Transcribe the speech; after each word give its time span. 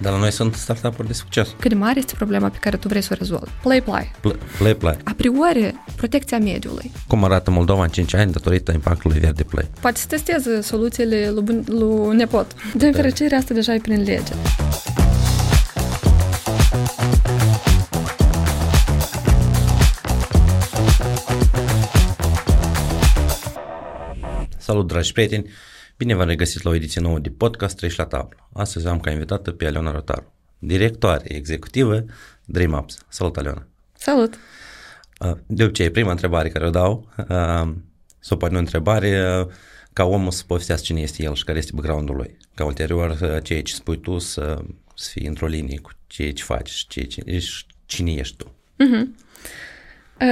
Dar 0.00 0.12
la 0.12 0.18
noi 0.18 0.30
sunt 0.32 0.54
startup-uri 0.54 1.06
de 1.06 1.12
succes. 1.12 1.54
Cât 1.58 1.68
de 1.70 1.76
mare 1.76 1.98
este 1.98 2.14
problema 2.16 2.48
pe 2.48 2.58
care 2.60 2.76
tu 2.76 2.88
vrei 2.88 3.00
să 3.02 3.08
o 3.12 3.16
rezolvi? 3.18 3.50
Play-play. 3.62 4.10
Play, 4.58 4.74
play. 4.74 4.96
A 5.04 5.12
priori, 5.16 5.74
protecția 5.96 6.38
mediului. 6.38 6.90
Cum 7.06 7.24
arată 7.24 7.50
Moldova 7.50 7.82
în 7.82 7.88
5 7.88 8.14
ani 8.14 8.32
datorită 8.32 8.72
impactului 8.72 9.18
verde 9.18 9.42
play? 9.42 9.70
Poate 9.80 9.98
să 9.98 10.06
testeze 10.06 10.60
soluțiile 10.60 11.30
lui, 11.30 11.42
bun- 11.42 11.64
lui 11.66 12.16
nepot. 12.16 12.46
Din 12.74 12.92
fericire, 12.92 13.36
asta 13.36 13.54
deja 13.54 13.74
e 13.74 13.78
prin 13.78 14.02
lege. 14.02 14.32
Salut, 24.58 24.86
dragi 24.86 25.12
prieteni! 25.12 25.50
Bine 25.98 26.14
v-am 26.14 26.26
regăsit 26.26 26.62
la 26.62 26.70
o 26.70 26.74
ediție 26.74 27.00
nouă 27.00 27.18
de 27.18 27.28
podcast 27.28 27.76
Treci 27.76 27.96
la 27.96 28.04
tablă. 28.04 28.48
Astăzi 28.52 28.86
am 28.86 29.00
ca 29.00 29.10
invitată 29.10 29.50
pe 29.50 29.66
Aleona 29.66 29.90
Rotaru, 29.90 30.32
directoare 30.58 31.34
executivă 31.34 32.04
DreamUps. 32.44 32.98
Salut, 33.08 33.36
Aleona! 33.36 33.66
Salut! 33.92 34.38
Uh, 35.20 35.32
De 35.46 35.64
obicei, 35.64 35.90
prima 35.90 36.10
întrebare 36.10 36.48
care 36.48 36.66
o 36.66 36.70
dau, 36.70 37.08
uh, 37.16 37.72
sau 38.18 38.36
poate 38.36 38.54
o 38.54 38.58
întrebare, 38.58 39.40
uh, 39.40 39.46
ca 39.92 40.04
omul 40.04 40.30
să 40.30 40.42
povestească 40.46 40.84
cine 40.84 41.00
este 41.00 41.22
el 41.22 41.34
și 41.34 41.44
care 41.44 41.58
este 41.58 41.72
background-ul 41.74 42.16
lui. 42.16 42.36
Ca 42.54 42.64
ulterior, 42.64 43.10
uh, 43.10 43.42
ceea 43.42 43.62
ce 43.62 43.74
spui 43.74 44.00
tu 44.00 44.18
să, 44.18 44.64
să 44.94 45.10
fii 45.12 45.26
într-o 45.26 45.46
linie 45.46 45.78
cu 45.78 45.90
ceea 46.06 46.32
ce 46.32 46.42
faci 46.42 46.70
și 46.70 46.86
ceea 46.86 47.06
ce, 47.06 47.38
și 47.38 47.64
cine 47.86 48.12
ești 48.12 48.36
tu. 48.36 48.52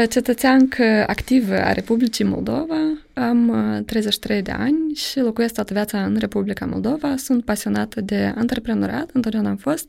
Cetățeancă 0.08 1.04
activă 1.06 1.54
a 1.54 1.72
Republicii 1.72 2.24
Moldova, 2.24 2.76
am 3.14 3.48
uh, 3.48 3.84
33 3.84 4.42
de 4.42 4.50
ani 4.50 4.94
și 4.94 5.20
locuiesc 5.20 5.54
toată 5.54 5.72
viața 5.72 6.04
în 6.04 6.16
Republica 6.18 6.66
Moldova. 6.66 7.16
Sunt 7.16 7.44
pasionată 7.44 8.00
de 8.00 8.32
antreprenoriat, 8.36 9.10
întotdeauna 9.12 9.50
am 9.50 9.56
fost. 9.56 9.88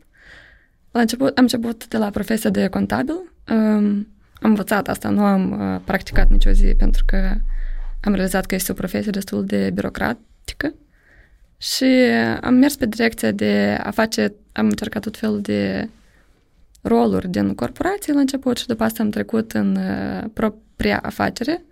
La 0.92 1.00
început, 1.00 1.38
am 1.38 1.44
început 1.44 1.88
de 1.88 1.98
la 1.98 2.10
profesia 2.10 2.50
de 2.50 2.68
contabil. 2.68 3.16
Um, 3.50 4.08
am 4.42 4.50
învățat 4.50 4.88
asta, 4.88 5.10
nu 5.10 5.24
am 5.24 5.52
uh, 5.52 5.82
practicat 5.84 6.30
nicio 6.30 6.52
zi 6.52 6.76
pentru 6.78 7.04
că 7.06 7.36
am 8.02 8.14
realizat 8.14 8.46
că 8.46 8.56
este 8.56 8.72
o 8.72 8.76
profesie 8.76 9.12
destul 9.12 9.46
de 9.46 9.72
birocratică. 9.74 10.74
Și 11.58 11.86
am 12.42 12.54
mers 12.54 12.76
pe 12.76 12.86
direcția 12.86 13.32
de 13.32 13.78
a 13.84 13.92
face, 13.92 14.34
am 14.52 14.66
încercat 14.66 15.02
tot 15.02 15.18
felul 15.18 15.42
de 15.42 15.90
roluri 16.82 17.28
din 17.28 17.56
corporație 17.56 18.14
la 18.14 18.20
început 18.20 18.58
și 18.58 18.68
după 18.68 18.84
asta 18.84 19.04
am 19.04 19.10
trecut 19.10 19.52
în 19.52 19.76
uh, 19.76 20.30
propria 20.34 21.00
afacere, 21.00 21.64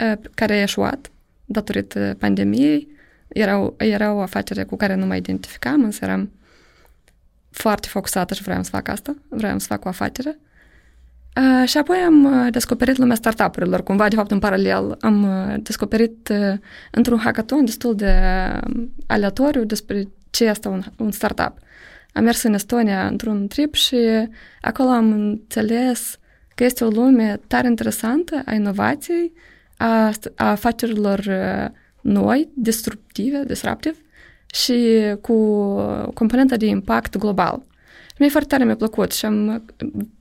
uh, 0.00 0.18
care 0.34 0.52
a 0.52 0.62
eșuat 0.62 1.10
datorită 1.44 2.16
pandemiei. 2.18 2.88
Era 3.28 3.58
o, 3.58 3.74
era 3.76 4.12
o 4.12 4.20
afacere 4.20 4.64
cu 4.64 4.76
care 4.76 4.94
nu 4.94 5.06
mă 5.06 5.16
identificam, 5.16 5.82
însă 5.84 6.04
eram 6.04 6.30
foarte 7.50 7.88
focusată 7.88 8.34
și 8.34 8.42
vreau 8.42 8.62
să 8.62 8.70
fac 8.70 8.88
asta, 8.88 9.14
vreau 9.28 9.58
să 9.58 9.66
fac 9.66 9.84
o 9.84 9.88
afacere. 9.88 10.38
Uh, 11.36 11.68
și 11.68 11.78
apoi 11.78 11.96
am 11.96 12.24
uh, 12.24 12.52
descoperit 12.52 12.96
lumea 12.96 13.16
startup-urilor, 13.16 13.82
cumva, 13.82 14.08
de 14.08 14.16
fapt, 14.16 14.30
în 14.30 14.38
paralel. 14.38 14.96
Am 15.00 15.22
uh, 15.22 15.54
descoperit 15.62 16.28
uh, 16.28 16.58
într-un 16.90 17.18
hackathon 17.18 17.64
destul 17.64 17.94
de 17.94 18.14
uh, 18.66 18.82
aleatoriu 19.06 19.64
despre 19.64 20.08
ce 20.30 20.44
este 20.44 20.68
un, 20.68 20.82
un 20.96 21.10
startup. 21.10 21.58
Am 22.14 22.24
mers 22.24 22.42
în 22.42 22.54
Estonia 22.54 23.06
într-un 23.06 23.46
trip 23.46 23.74
și 23.74 23.96
acolo 24.60 24.88
am 24.88 25.10
înțeles 25.10 26.18
că 26.54 26.64
este 26.64 26.84
o 26.84 26.88
lume 26.88 27.40
tare 27.46 27.66
interesantă 27.66 28.42
a 28.44 28.54
inovației, 28.54 29.32
a, 29.76 30.12
a 30.34 30.50
afacerilor 30.50 31.18
uh, 31.18 31.70
noi, 32.00 32.48
destructive, 32.54 33.42
disruptive 33.46 33.96
și 34.46 35.00
cu 35.20 35.34
componenta 36.14 36.56
de 36.56 36.66
impact 36.66 37.16
global. 37.16 37.62
Și 38.06 38.16
mie 38.18 38.28
foarte 38.28 38.48
tare 38.48 38.64
mi-a 38.64 38.76
plăcut 38.76 39.12
și 39.12 39.24
am, 39.24 39.64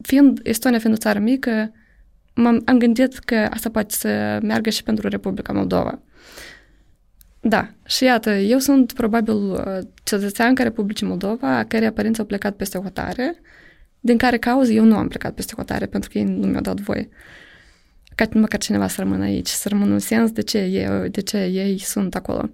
fiind, 0.02 0.40
Estonia 0.44 0.80
fiind 0.80 0.96
o 0.96 1.00
țară 1.00 1.20
mică, 1.20 1.72
m-am, 2.34 2.62
am 2.66 2.78
gândit 2.78 3.18
că 3.18 3.36
asta 3.36 3.70
poate 3.70 3.94
să 3.94 4.40
meargă 4.42 4.70
și 4.70 4.84
pentru 4.84 5.08
Republica 5.08 5.54
Moldova. 5.54 6.00
Da, 7.46 7.70
și 7.86 8.04
iată, 8.04 8.30
eu 8.30 8.58
sunt 8.58 8.94
probabil 8.94 9.36
uh, 9.36 9.78
cetățeanca 10.04 10.64
Republicii 10.64 11.08
Moldova, 11.08 11.58
a 11.58 11.64
cărei 11.64 11.92
părinți 11.92 12.20
au 12.20 12.26
plecat 12.26 12.56
peste 12.56 12.78
hotare, 12.78 13.36
din 14.00 14.18
care 14.18 14.38
cauză 14.38 14.72
eu 14.72 14.84
nu 14.84 14.96
am 14.96 15.08
plecat 15.08 15.34
peste 15.34 15.54
hotare, 15.56 15.86
pentru 15.86 16.10
că 16.10 16.18
ei 16.18 16.24
nu 16.24 16.48
mi-au 16.48 16.62
dat 16.62 16.80
voie. 16.80 17.10
Ca 18.16 18.26
măcar 18.34 18.60
cineva 18.60 18.88
să 18.88 18.96
rămână 19.02 19.24
aici, 19.24 19.48
să 19.48 19.70
rămână 19.70 19.94
un 19.94 20.00
sens 20.00 20.32
de 20.32 20.42
ce, 20.42 20.58
ei, 20.58 21.10
de 21.10 21.22
ce 21.22 21.38
ei 21.38 21.78
sunt 21.78 22.16
acolo. 22.16 22.50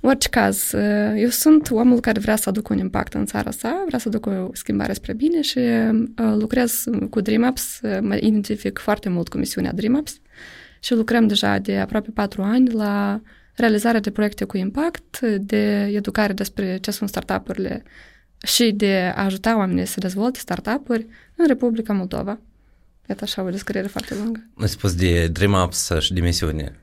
În 0.00 0.08
orice 0.08 0.28
caz, 0.28 0.72
uh, 0.72 1.12
eu 1.16 1.28
sunt 1.28 1.70
omul 1.70 2.00
care 2.00 2.20
vrea 2.20 2.36
să 2.36 2.48
aducă 2.48 2.72
un 2.72 2.78
impact 2.78 3.14
în 3.14 3.26
țara 3.26 3.50
sa, 3.50 3.84
vrea 3.86 3.98
să 3.98 4.08
aducă 4.08 4.46
o 4.50 4.54
schimbare 4.54 4.92
spre 4.92 5.12
bine 5.12 5.40
și 5.40 5.58
uh, 5.58 6.34
lucrez 6.38 6.84
cu 7.10 7.20
DreamUps, 7.20 7.80
mă 8.00 8.16
identific 8.16 8.78
foarte 8.78 9.08
mult 9.08 9.28
cu 9.28 9.38
misiunea 9.38 9.72
DreamUps 9.72 10.20
și 10.80 10.94
lucrăm 10.94 11.26
deja 11.26 11.58
de 11.58 11.78
aproape 11.78 12.10
patru 12.10 12.42
ani 12.42 12.70
la 12.70 13.20
realizarea 13.60 14.00
de 14.00 14.10
proiecte 14.10 14.44
cu 14.44 14.56
impact, 14.56 15.20
de 15.20 15.92
educare 15.94 16.32
despre 16.32 16.78
ce 16.78 16.90
sunt 16.90 17.08
startup-urile 17.08 17.82
și 18.42 18.72
de 18.72 19.12
a 19.14 19.24
ajuta 19.24 19.56
oamenii 19.56 19.86
să 19.86 20.00
dezvolte 20.00 20.38
startup-uri 20.38 21.06
în 21.36 21.46
Republica 21.46 21.92
Moldova. 21.92 22.38
Iată 23.08 23.24
așa 23.24 23.42
o 23.42 23.50
descriere 23.50 23.86
foarte 23.86 24.14
lungă. 24.14 24.40
Ai 24.60 24.68
spus 24.68 24.94
de 24.94 25.28
DreamUps 25.28 25.90
și 25.98 26.12
de 26.12 26.20
misiune. 26.20 26.78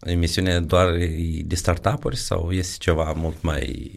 Emisiunea 0.00 0.60
doar 0.60 0.88
de 1.44 1.54
startup-uri 1.54 2.16
sau 2.16 2.50
este 2.50 2.76
ceva 2.78 3.12
mult 3.16 3.42
mai... 3.42 3.90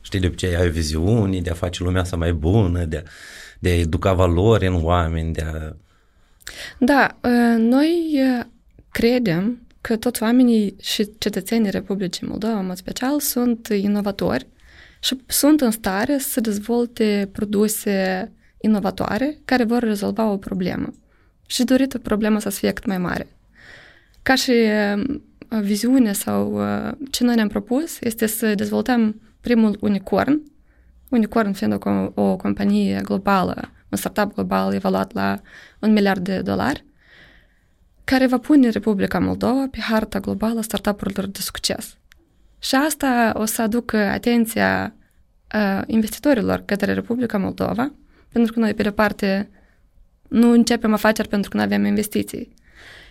Știi, 0.00 0.20
de 0.20 0.26
obicei 0.26 0.56
ai 0.56 0.68
o 0.68 0.70
viziune 0.70 1.40
de 1.40 1.50
a 1.50 1.54
face 1.54 1.82
lumea 1.82 2.00
asta 2.00 2.16
mai 2.16 2.32
bună, 2.32 2.84
de 2.84 2.96
a, 2.96 3.10
de 3.58 3.68
a 3.68 3.78
educa 3.78 4.12
valori 4.12 4.66
în 4.66 4.84
oameni, 4.84 5.32
de 5.32 5.42
a... 5.42 5.72
Da, 6.78 7.16
noi 7.56 8.20
credem 8.90 9.66
că 9.80 9.96
toți 9.96 10.22
oamenii 10.22 10.76
și 10.80 11.08
cetățenii 11.18 11.70
Republicii 11.70 12.26
Moldova, 12.26 12.58
în 12.58 12.66
mod 12.66 12.76
special, 12.76 13.20
sunt 13.20 13.68
inovatori 13.68 14.46
și 15.00 15.20
sunt 15.26 15.60
în 15.60 15.70
stare 15.70 16.18
să 16.18 16.40
dezvolte 16.40 17.28
produse 17.32 18.32
inovatoare 18.60 19.38
care 19.44 19.64
vor 19.64 19.82
rezolva 19.82 20.30
o 20.30 20.36
problemă. 20.36 20.92
Și 21.46 21.64
dorită 21.64 21.98
problema 21.98 22.38
să 22.38 22.50
fie 22.50 22.72
cât 22.72 22.86
mai 22.86 22.98
mare. 22.98 23.26
Ca 24.22 24.34
și 24.34 24.52
viziune 25.62 26.12
sau 26.12 26.60
ce 27.10 27.24
noi 27.24 27.34
ne-am 27.34 27.48
propus 27.48 28.00
este 28.00 28.26
să 28.26 28.54
dezvoltăm 28.54 29.20
primul 29.40 29.78
unicorn, 29.80 30.42
unicorn 31.08 31.52
fiind 31.52 31.72
o, 31.84 32.20
o 32.22 32.36
companie 32.36 33.00
globală, 33.04 33.70
un 33.88 33.98
startup 33.98 34.34
global 34.34 34.74
evaluat 34.74 35.12
la 35.12 35.40
un 35.78 35.92
miliard 35.92 36.24
de 36.24 36.40
dolari, 36.40 36.84
care 38.10 38.26
va 38.26 38.38
pune 38.38 38.68
Republica 38.68 39.18
Moldova 39.18 39.68
pe 39.70 39.80
harta 39.80 40.18
globală 40.18 40.58
a 40.58 40.62
startup-urilor 40.62 41.26
de 41.26 41.38
succes. 41.40 41.96
Și 42.58 42.74
asta 42.74 43.32
o 43.36 43.44
să 43.44 43.62
aducă 43.62 43.96
atenția 43.96 44.94
uh, 45.54 45.82
investitorilor 45.86 46.62
către 46.64 46.92
Republica 46.92 47.38
Moldova, 47.38 47.92
pentru 48.32 48.52
că 48.52 48.58
noi, 48.58 48.74
pe 48.74 48.82
de 48.82 48.90
parte, 48.90 49.50
nu 50.28 50.50
începem 50.50 50.92
afaceri 50.92 51.28
pentru 51.28 51.50
că 51.50 51.56
nu 51.56 51.62
avem 51.62 51.84
investiții. 51.84 52.54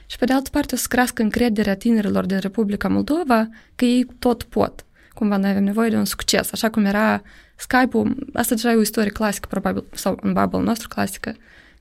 Și 0.05 0.17
pe 0.17 0.25
de 0.25 0.33
altă 0.33 0.49
parte 0.49 0.75
o 0.75 0.77
să 0.77 0.85
crească 0.89 1.21
încrederea 1.21 1.75
tinerilor 1.75 2.25
din 2.25 2.37
Republica 2.37 2.87
Moldova 2.87 3.47
că 3.75 3.85
ei 3.85 4.07
tot 4.19 4.43
pot. 4.43 4.85
Cumva 5.13 5.37
noi 5.37 5.49
avem 5.49 5.63
nevoie 5.63 5.89
de 5.89 5.95
un 5.95 6.05
succes, 6.05 6.51
așa 6.51 6.69
cum 6.69 6.85
era 6.85 7.21
Skype-ul, 7.55 8.27
asta 8.33 8.55
deja 8.55 8.71
e 8.71 8.75
o 8.75 8.81
istorie 8.81 9.11
clasică, 9.11 9.47
probabil, 9.49 9.83
sau 9.93 10.17
în 10.21 10.33
bubble 10.33 10.59
nostru 10.59 10.87
clasică, 10.87 11.29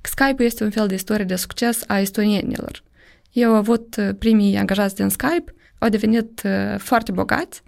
că 0.01 0.11
Skype-ul 0.11 0.47
este 0.47 0.65
un 0.65 0.71
fel 0.71 0.87
de 0.87 0.95
istorie 0.95 1.25
de 1.25 1.37
succes 1.37 1.85
a 1.87 1.99
estonienilor. 1.99 2.87
Ei 3.33 3.45
au 3.45 3.55
avut 3.55 3.97
primii 4.19 4.57
angajați 4.57 4.95
din 4.95 5.09
Skype, 5.09 5.55
au 5.79 5.89
devenit 5.89 6.43
foarte 6.79 7.13
bogați 7.13 7.63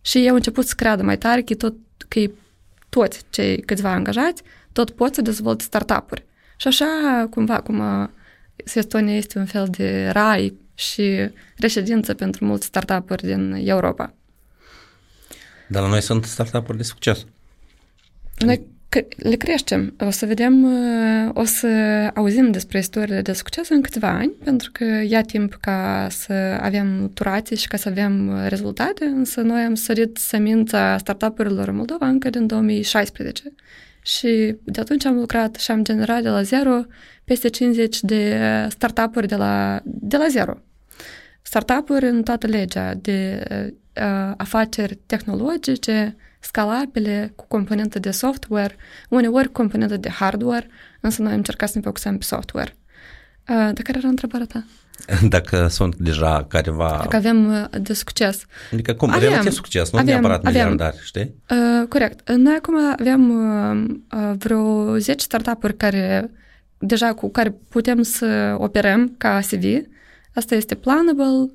și 0.00 0.18
ei 0.18 0.28
au 0.28 0.34
început 0.34 0.66
să 0.66 0.74
creadă 0.76 1.02
mai 1.02 1.18
tare 1.18 1.42
că, 1.42 1.54
tot, 1.54 1.74
că 2.08 2.20
toți 2.88 3.24
cei 3.30 3.60
câțiva 3.60 3.90
angajați 3.90 4.42
tot 4.72 4.90
pot 4.90 5.14
să 5.14 5.22
dezvolte 5.22 5.64
startup-uri. 5.64 6.24
Și 6.56 6.68
așa, 6.68 7.26
cumva, 7.30 7.60
cum 7.60 8.10
Estonia 8.74 9.16
este 9.16 9.38
un 9.38 9.46
fel 9.46 9.66
de 9.70 10.08
rai 10.08 10.54
și 10.74 11.30
reședință 11.56 12.14
pentru 12.14 12.44
mulți 12.44 12.66
startup-uri 12.66 13.22
din 13.22 13.52
Europa. 13.52 14.14
Dar 15.68 15.82
la 15.82 15.88
noi 15.88 16.00
sunt 16.00 16.24
startup-uri 16.24 16.76
de 16.76 16.82
succes. 16.82 17.24
Noi 18.38 18.66
le 19.16 19.36
creștem. 19.36 19.94
O 20.00 20.10
să 20.10 20.26
vedem, 20.26 20.66
o 21.34 21.44
să 21.44 21.68
auzim 22.14 22.50
despre 22.50 22.78
istoriile 22.78 23.20
de 23.20 23.32
succes 23.32 23.68
în 23.68 23.80
câțiva 23.80 24.08
ani, 24.08 24.30
pentru 24.44 24.70
că 24.72 24.84
ia 24.84 25.20
timp 25.20 25.54
ca 25.60 26.06
să 26.10 26.32
avem 26.60 27.10
turații 27.14 27.56
și 27.56 27.68
ca 27.68 27.76
să 27.76 27.88
avem 27.88 28.46
rezultate, 28.48 29.04
însă 29.04 29.40
noi 29.40 29.62
am 29.62 29.74
sărit 29.74 30.16
semința 30.16 30.98
startup-urilor 30.98 31.68
în 31.68 31.76
Moldova 31.76 32.06
încă 32.06 32.30
din 32.30 32.46
2016. 32.46 33.42
Și 34.02 34.56
de 34.64 34.80
atunci 34.80 35.04
am 35.04 35.14
lucrat 35.14 35.54
și 35.54 35.70
am 35.70 35.84
generat 35.84 36.22
de 36.22 36.28
la 36.28 36.42
zero 36.42 36.80
peste 37.24 37.48
50 37.48 38.00
de 38.00 38.38
startup-uri 38.68 39.26
de 39.26 39.36
la, 39.36 39.80
de 39.84 40.16
la 40.16 40.26
zero. 40.28 40.58
Startup-uri 41.42 42.06
în 42.06 42.22
toată 42.22 42.46
legea 42.46 42.94
de 42.94 43.42
uh, 43.48 44.34
afaceri 44.36 44.98
tehnologice, 45.06 46.16
scalabile, 46.44 47.32
cu 47.36 47.44
componentă 47.48 47.98
de 47.98 48.10
software, 48.10 48.76
uneori 49.08 49.52
componentă 49.52 49.96
de 49.96 50.08
hardware, 50.08 50.68
însă 51.00 51.22
noi 51.22 51.30
am 51.30 51.36
încercat 51.36 51.68
să 51.68 51.78
ne 51.78 51.84
focusăm 51.84 52.18
pe 52.18 52.24
software. 52.24 52.76
Uh, 53.48 53.70
de 53.72 53.82
care 53.82 53.98
era 53.98 54.08
întrebarea 54.08 54.46
ta? 54.46 54.64
Dacă 55.36 55.66
sunt 55.66 55.96
deja 55.96 56.44
careva... 56.48 56.98
Dacă 57.02 57.16
avem 57.16 57.46
uh, 57.46 57.64
de 57.80 57.92
succes. 57.92 58.44
Adică 58.72 58.94
cum? 58.94 59.10
Avem, 59.10 59.28
relativ 59.28 59.52
succes, 59.52 59.90
nu 59.90 59.98
avem, 59.98 60.10
neapărat 60.10 60.42
miliardari, 60.42 61.00
știi? 61.02 61.34
Uh, 61.50 61.88
corect. 61.88 62.30
Noi 62.30 62.54
acum 62.54 62.74
avem 62.98 63.30
uh, 63.30 64.32
vreo 64.38 64.96
10 64.98 65.24
startup-uri 65.24 65.76
care 65.76 66.30
deja 66.78 67.12
cu 67.12 67.30
care 67.30 67.54
putem 67.68 68.02
să 68.02 68.54
operăm 68.58 69.14
ca 69.18 69.40
CV. 69.50 69.64
Asta 70.34 70.54
este 70.54 70.74
Planable, 70.74 71.52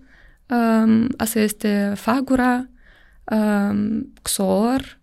um, 0.47 1.09
asta 1.17 1.39
este 1.39 1.93
Fagura, 1.95 2.69
um, 3.31 4.13
XOR 4.21 4.99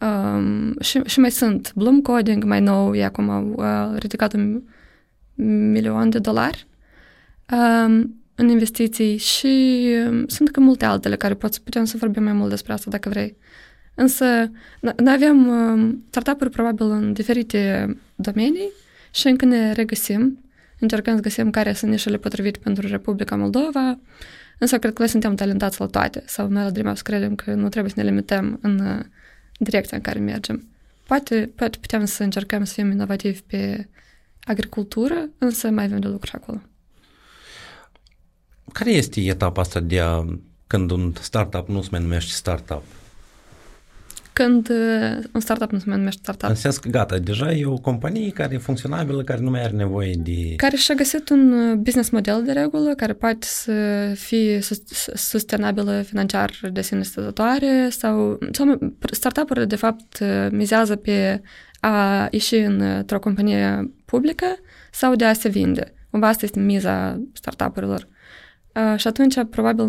um, 0.00 0.78
și, 0.80 1.00
și 1.04 1.20
mai 1.20 1.30
sunt. 1.30 1.72
Bloom 1.74 2.00
Coding, 2.00 2.44
mai 2.44 2.60
nou, 2.60 2.94
e 2.94 3.04
acum 3.04 3.54
uh, 3.56 3.64
ridicat 3.98 4.32
un 4.32 4.62
milion 5.70 6.10
de 6.10 6.18
dolari. 6.18 6.66
Um, 7.52 8.22
în 8.34 8.48
investiții 8.48 9.16
și 9.16 9.84
um, 10.06 10.26
sunt 10.26 10.46
încă 10.46 10.60
multe 10.60 10.84
altele 10.84 11.16
care 11.16 11.34
pot 11.34 11.52
să 11.52 11.60
putem 11.64 11.84
să 11.84 11.96
vorbim 11.96 12.22
mai 12.22 12.32
mult 12.32 12.50
despre 12.50 12.72
asta 12.72 12.90
dacă 12.90 13.08
vrei. 13.08 13.36
Însă, 13.94 14.50
noi 14.80 15.12
avem 15.12 15.46
um, 15.46 16.04
startup-uri 16.10 16.50
probabil 16.50 16.90
în 16.90 17.12
diferite 17.12 17.96
domenii 18.14 18.70
și 19.10 19.26
încă 19.26 19.44
ne 19.44 19.72
regăsim, 19.72 20.44
încercăm 20.80 21.14
să 21.14 21.22
găsim 21.22 21.50
care 21.50 21.72
sunt 21.72 21.90
nișele 21.90 22.16
potrivite 22.16 22.58
pentru 22.62 22.86
Republica 22.86 23.36
Moldova, 23.36 23.98
însă 24.58 24.78
cred 24.78 24.92
că 24.92 25.02
noi 25.02 25.10
suntem 25.10 25.34
talentați 25.34 25.80
la 25.80 25.86
toate 25.86 26.22
sau 26.26 26.48
noi 26.48 26.62
la 26.62 26.70
Dreamhouse 26.70 27.02
credem 27.02 27.34
că 27.34 27.54
nu 27.54 27.68
trebuie 27.68 27.92
să 27.92 28.00
ne 28.02 28.08
limităm 28.08 28.58
în 28.62 28.78
uh, 28.78 29.04
direcția 29.58 29.96
în 29.96 30.02
care 30.02 30.18
mergem. 30.18 30.68
Poate, 31.06 31.50
poate 31.54 31.78
putem 31.80 32.04
să 32.04 32.22
încercăm 32.22 32.64
să 32.64 32.72
fim 32.72 32.90
inovativi 32.90 33.40
pe 33.40 33.88
agricultură, 34.44 35.28
însă 35.38 35.70
mai 35.70 35.84
avem 35.84 36.00
de 36.00 36.08
lucru 36.08 36.30
acolo. 36.34 36.60
Care 38.72 38.90
este 38.90 39.20
etapa 39.20 39.60
asta 39.60 39.80
de 39.80 40.00
a, 40.00 40.24
când 40.66 40.90
un 40.90 41.12
startup 41.20 41.68
nu 41.68 41.82
se 41.82 41.88
mai 41.90 42.00
numește 42.00 42.32
startup? 42.32 42.82
Când 44.44 44.68
uh, 44.70 45.24
un 45.32 45.40
startup 45.40 45.70
nu 45.70 45.78
se 45.78 45.84
mai 45.86 45.96
numește 45.96 46.20
startup. 46.22 46.48
În 46.48 46.54
sens 46.54 46.78
că 46.78 46.88
gata, 46.88 47.18
deja 47.18 47.52
e 47.52 47.66
o 47.66 47.76
companie 47.76 48.30
care 48.30 48.54
e 48.54 48.58
funcționabilă, 48.58 49.22
care 49.22 49.40
nu 49.40 49.50
mai 49.50 49.62
are 49.62 49.76
nevoie 49.76 50.14
de... 50.18 50.54
Care 50.56 50.76
și-a 50.76 50.94
găsit 50.94 51.28
un 51.28 51.52
uh, 51.52 51.76
business 51.76 52.10
model 52.10 52.42
de 52.44 52.52
regulă, 52.52 52.94
care 52.94 53.12
poate 53.12 53.46
să 53.46 53.72
fie 54.14 54.60
sustenabilă 55.14 56.02
financiar 56.02 56.50
de 56.72 56.82
sine 56.82 57.02
stătătoare 57.02 57.88
sau, 57.90 58.38
sau 58.52 58.94
startup-urile 59.12 59.64
de 59.64 59.76
fapt 59.76 60.18
uh, 60.20 60.46
mizează 60.50 60.96
pe 60.96 61.42
a 61.80 62.28
ieși 62.30 62.56
într-o 62.56 63.18
companie 63.18 63.92
publică 64.04 64.46
sau 64.92 65.14
de 65.14 65.24
a 65.24 65.32
se 65.32 65.48
vinde. 65.48 65.94
Cumva 66.10 66.28
asta 66.28 66.44
este 66.44 66.60
miza 66.60 67.20
startup-urilor. 67.32 68.08
Uh, 68.74 68.98
și 68.98 69.06
atunci, 69.06 69.34
probabil, 69.50 69.84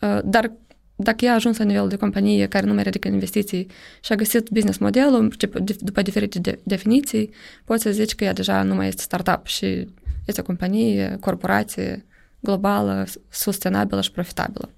uh, 0.00 0.18
dar 0.24 0.52
dacă 0.96 1.24
ea 1.24 1.30
a 1.30 1.34
ajuns 1.34 1.58
la 1.58 1.64
nivel 1.64 1.88
de 1.88 1.96
companie 1.96 2.46
care 2.46 2.66
nu 2.66 2.74
mai 2.74 2.82
ridică 2.82 3.08
investiții 3.08 3.66
și 4.00 4.12
a 4.12 4.14
găsit 4.14 4.48
business 4.48 4.78
modelul 4.78 5.34
după 5.78 6.02
diferite 6.02 6.38
de- 6.38 6.60
definiții, 6.64 7.30
poți 7.64 7.82
să 7.82 7.90
zici 7.90 8.14
că 8.14 8.24
ea 8.24 8.32
deja 8.32 8.62
nu 8.62 8.74
mai 8.74 8.88
este 8.88 9.02
startup 9.02 9.46
și 9.46 9.88
este 10.24 10.40
o 10.40 10.44
companie, 10.44 11.16
corporație 11.20 12.04
globală, 12.40 13.06
sustenabilă 13.28 14.00
și 14.00 14.10
profitabilă. 14.10 14.70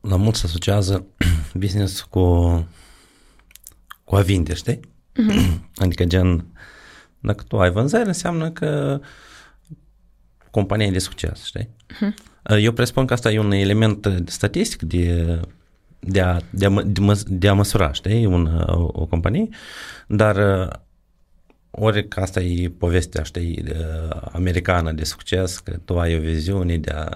La 0.00 0.16
mult 0.16 0.34
se 0.34 0.46
asociază 0.46 1.06
business 1.54 2.00
cu, 2.00 2.24
cu 4.04 4.16
a 4.16 4.20
vinde, 4.20 4.54
știi? 4.54 4.80
Uh-huh. 4.80 5.58
Adică 5.84 6.04
gen, 6.04 6.46
dacă 7.20 7.44
tu 7.48 7.58
ai 7.58 7.70
vânzări, 7.70 8.06
înseamnă 8.06 8.50
că 8.50 9.00
compania 10.50 10.90
de 10.90 10.98
succes, 10.98 11.44
știi? 11.44 11.68
Uh-huh. 11.68 12.27
Eu 12.56 12.72
presupun 12.72 13.06
că 13.06 13.12
asta 13.12 13.30
e 13.30 13.38
un 13.38 13.52
element 13.52 14.22
statistic 14.26 14.82
de, 14.82 15.40
de, 15.98 16.20
a, 16.20 16.38
de, 16.50 16.66
a, 16.66 16.82
de, 16.86 17.00
mă, 17.00 17.20
de 17.26 17.48
a 17.48 17.52
măsura, 17.52 17.92
știi, 17.92 18.26
un, 18.26 18.64
o, 18.66 18.88
o 18.92 19.06
companie, 19.06 19.48
dar 20.06 20.36
ori 21.70 22.08
că 22.08 22.20
asta 22.20 22.40
e 22.40 22.68
povestea, 22.78 23.22
știi, 23.22 23.64
americană 24.32 24.92
de 24.92 25.04
succes, 25.04 25.58
că 25.58 25.76
tu 25.84 25.98
ai 25.98 26.16
o 26.16 26.20
viziune 26.20 26.76
de 26.76 26.90
a, 26.90 27.08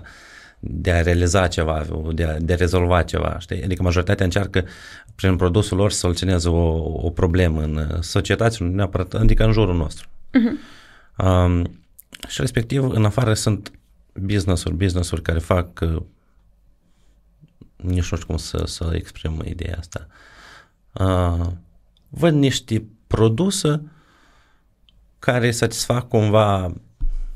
de 0.61 0.91
a 0.91 1.03
realiza 1.03 1.47
ceva, 1.47 1.87
de 2.13 2.25
a, 2.25 2.39
de 2.39 2.53
a 2.53 2.57
rezolva 2.57 3.03
ceva, 3.03 3.37
știi? 3.39 3.63
Adică 3.63 3.83
majoritatea 3.83 4.25
încearcă 4.25 4.65
prin 5.15 5.37
produsul 5.37 5.77
lor 5.77 5.91
să 5.91 5.99
soluționeze 5.99 6.49
o, 6.49 6.67
o 7.07 7.11
problemă 7.11 7.63
în 7.63 7.89
societate, 8.01 8.65
neapărat, 8.65 9.15
adică 9.15 9.45
în 9.45 9.53
jurul 9.53 9.77
nostru. 9.77 10.09
Uh-huh. 10.09 10.81
Um, 11.27 11.81
și 12.29 12.41
respectiv, 12.41 12.91
în 12.91 13.05
afară 13.05 13.35
sunt 13.35 13.73
business-uri, 14.13 14.75
business-uri 14.75 15.23
care 15.23 15.39
fac 15.39 15.81
uh, 15.81 16.03
nici 17.77 18.11
nu 18.11 18.17
știu 18.17 18.27
cum 18.27 18.37
să, 18.37 18.63
să 18.67 18.91
exprim 18.95 19.43
ideea 19.45 19.77
asta. 19.79 20.07
Uh, 20.93 21.47
văd 22.09 22.35
niște 22.35 22.85
produse 23.07 23.91
care 25.19 25.51
satisfac 25.51 26.09
cumva 26.09 26.73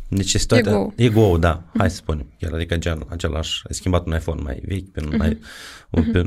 necesitatea... 0.09 0.73
Ego. 0.73 0.93
Ego, 0.97 1.39
da, 1.39 1.63
mm-hmm. 1.63 1.77
hai 1.77 1.91
să 1.91 1.97
spunem. 1.97 2.27
Chiar 2.39 2.53
adică 2.53 2.77
gen, 2.77 3.07
același, 3.09 3.63
ai 3.69 3.75
schimbat 3.75 4.07
un 4.07 4.15
iPhone 4.15 4.43
mai 4.43 4.63
vechi 4.67 4.91
pe 4.91 5.03
un, 5.05 5.13
mm-hmm. 5.13 5.17
mai, 5.17 5.39
un, 5.91 6.11
pe, 6.11 6.23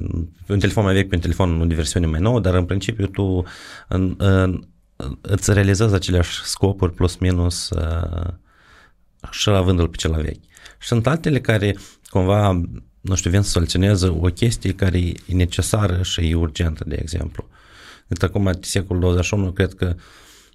pe 0.46 0.54
un 0.54 0.60
telefon 0.60 0.84
mai 0.84 0.94
vechi 0.94 1.08
pe 1.08 1.16
un 1.16 1.22
telefon 1.22 1.54
în 1.54 1.72
o 1.72 1.76
versiune 1.76 2.06
mai 2.06 2.20
nouă, 2.20 2.40
dar 2.40 2.54
în 2.54 2.66
principiu 2.66 3.08
tu 3.08 3.44
în, 3.88 4.16
în, 4.18 4.68
îți 5.22 5.54
realizezi 5.54 5.94
aceleași 5.94 6.42
scopuri 6.44 6.94
plus 6.94 7.16
minus 7.18 7.70
uh, 7.70 8.34
și 9.32 9.50
avându-l 9.50 9.88
pe 9.88 9.96
cel 9.98 10.22
vechi. 10.22 10.44
Și 10.80 10.88
sunt 10.88 11.08
altele 11.08 11.42
care 11.42 11.76
cumva, 12.10 12.62
nu 13.02 13.16
știu, 13.16 13.30
vin 13.30 13.42
să 13.42 13.50
soluționeze 13.50 14.08
o 14.08 14.28
chestie 14.28 14.74
care 14.74 14.98
e 14.98 15.14
necesară 15.28 16.04
și 16.04 16.30
e 16.30 16.36
urgentă, 16.36 16.84
de 16.88 16.98
exemplu. 17.02 17.48
Deci 18.08 18.24
acum, 18.24 18.52
secolul 18.62 19.02
21, 19.02 19.52
cred 19.52 19.74
că, 19.74 19.96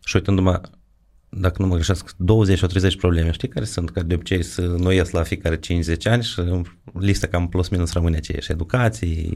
și 0.04 0.16
uitându-mă, 0.16 0.60
dacă 1.28 1.62
nu 1.62 1.68
mă 1.68 1.74
greșesc, 1.74 2.14
20 2.16 2.58
sau 2.58 2.68
30 2.68 2.96
probleme, 2.96 3.30
știi, 3.30 3.48
care 3.48 3.64
sunt, 3.64 3.90
care 3.90 4.06
de 4.06 4.14
obicei 4.14 4.42
să 4.42 4.60
noiesc 4.60 5.12
la 5.12 5.22
fiecare 5.22 5.58
50 5.58 6.06
ani 6.06 6.22
și 6.22 6.42
lista 6.92 7.26
cam 7.26 7.48
plus 7.48 7.68
minus 7.68 7.92
rămâne 7.92 8.16
aceeași. 8.16 8.50
Educație, 8.52 9.32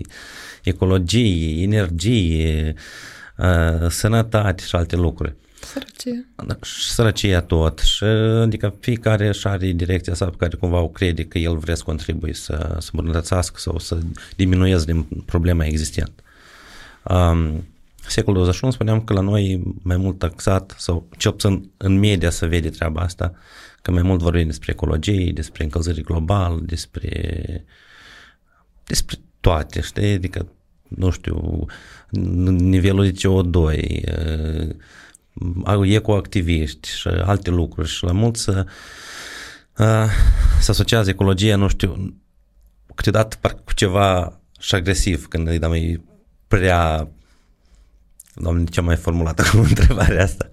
ecologie, 0.63 1.63
energie, 1.63 2.75
uh, 3.37 3.89
sănătate 3.89 4.63
și 4.63 4.77
alte 4.77 4.97
lucruri. 4.97 5.37
Sărăcie. 5.63 6.29
Da, 6.47 6.57
și 6.63 6.91
sărăcia 6.91 7.41
tot. 7.41 7.79
Și, 7.79 8.05
adică 8.05 8.77
fiecare 8.81 9.29
își 9.29 9.47
are 9.47 9.71
direcția 9.71 10.15
sa 10.15 10.25
pe 10.25 10.37
care 10.39 10.57
cumva 10.57 10.79
o 10.79 10.89
crede 10.89 11.25
că 11.25 11.39
el 11.39 11.57
vrea 11.57 11.75
să 11.75 11.83
contribui 11.83 12.35
să, 12.35 12.77
să 12.79 12.91
îmbunătățească 12.93 13.59
sau 13.59 13.79
să 13.79 13.99
diminueze 14.37 14.85
din 14.85 15.03
problema 15.03 15.65
existentă. 15.65 16.23
Um, 17.05 17.67
secolul 18.07 18.35
21 18.35 18.73
spuneam 18.73 19.01
că 19.01 19.13
la 19.13 19.21
noi 19.21 19.63
mai 19.83 19.97
mult 19.97 20.19
taxat 20.19 20.75
sau 20.79 21.09
ce 21.17 21.31
puțin 21.31 21.71
în 21.77 21.99
media 21.99 22.31
să 22.31 22.47
vede 22.47 22.71
treaba 22.71 23.01
asta, 23.01 23.35
că 23.83 23.91
mai 23.91 24.03
mult 24.03 24.21
vorbim 24.21 24.47
despre 24.47 24.73
ecologie, 24.73 25.33
despre 25.33 25.65
încălzire 25.65 26.01
global, 26.01 26.61
despre 26.63 27.65
despre 28.85 29.17
toate, 29.41 29.81
știi? 29.81 30.13
Adică, 30.13 30.49
nu 30.89 31.11
știu, 31.11 31.67
nivelul 32.51 33.05
de 33.05 33.13
CO2, 33.13 33.81
ecoactiviști 35.85 36.89
și 36.89 37.09
alte 37.09 37.51
lucruri 37.51 37.89
și 37.89 38.05
la 38.05 38.13
mulți 38.13 38.43
să, 38.43 38.67
să 40.61 40.71
asociază 40.71 41.11
ecologia, 41.11 41.57
nu 41.57 41.69
știu, 41.69 42.15
câteodată 42.95 43.37
parcă 43.41 43.63
cu 43.65 43.75
ceva 43.75 44.41
și 44.61 44.75
agresiv 44.75 45.27
când 45.27 45.49
îi 45.49 45.59
dăm 45.59 46.03
prea 46.49 47.09
Doamne, 48.41 48.65
ce 48.65 48.81
mai 48.81 48.97
formulată 48.97 49.43
cu 49.51 49.57
întrebarea 49.57 50.23
asta? 50.23 50.49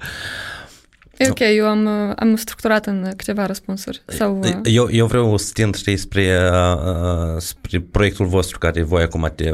E 1.17 1.29
ok, 1.29 1.39
eu 1.39 1.67
am, 1.67 1.87
am 2.15 2.35
structurat 2.35 2.85
în 2.85 3.13
câteva 3.17 3.45
răspunsuri. 3.45 4.01
Sau... 4.05 4.41
Eu, 4.63 4.87
eu 4.91 5.05
vreau 5.05 5.37
să 5.37 5.51
tind, 5.53 5.75
știi, 5.75 5.97
spre, 5.97 6.49
uh, 6.51 7.37
spre 7.37 7.79
proiectul 7.79 8.25
vostru 8.25 8.57
care 8.57 8.81
voi 8.81 9.01
acum 9.03 9.31
te, 9.35 9.51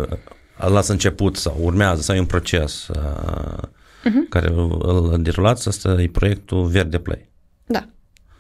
las 0.58 0.88
început 0.88 1.36
sau 1.36 1.58
urmează 1.60 2.02
sau 2.02 2.16
e 2.16 2.20
un 2.20 2.26
proces 2.26 2.88
uh, 2.88 3.64
uh-huh. 4.06 4.30
care 4.30 4.48
îl 4.48 5.18
derulați, 5.22 5.68
asta 5.68 6.02
e 6.02 6.08
proiectul 6.08 6.66
Verde 6.66 7.00
Play. 7.00 7.30
Da. 7.66 7.88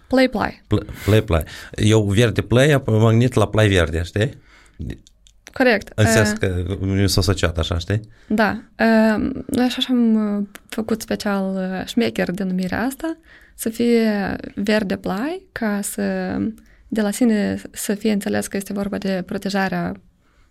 Play 0.07 0.29
Play. 0.29 0.61
Play 1.05 1.21
Play. 1.21 1.43
Eu 1.71 2.03
Verde 2.03 2.41
Play, 2.41 2.71
apoi 2.71 2.97
m-am 2.97 3.09
gândit 3.09 3.33
la 3.33 3.47
Play 3.47 3.67
Verde, 3.67 4.01
știi? 4.03 4.37
Corect. 5.53 5.91
În 5.95 6.05
sens 6.05 6.31
că 6.31 6.77
mi 6.79 7.09
s-a 7.09 7.19
asociat 7.19 7.57
așa, 7.57 7.77
știi? 7.77 7.99
Da. 8.27 8.61
Noi 9.45 9.65
așa 9.65 9.81
am 9.89 10.49
făcut 10.69 11.01
special 11.01 11.83
șmecher 11.87 12.31
denumirea 12.31 12.83
asta, 12.85 13.17
să 13.55 13.69
fie 13.69 14.35
verde 14.55 14.95
play, 14.95 15.47
ca 15.51 15.79
să 15.81 16.37
de 16.87 17.01
la 17.01 17.11
sine 17.11 17.61
să 17.71 17.93
fie 17.93 18.11
înțeles 18.11 18.47
că 18.47 18.57
este 18.57 18.73
vorba 18.73 18.97
de 18.97 19.23
protejarea 19.25 20.01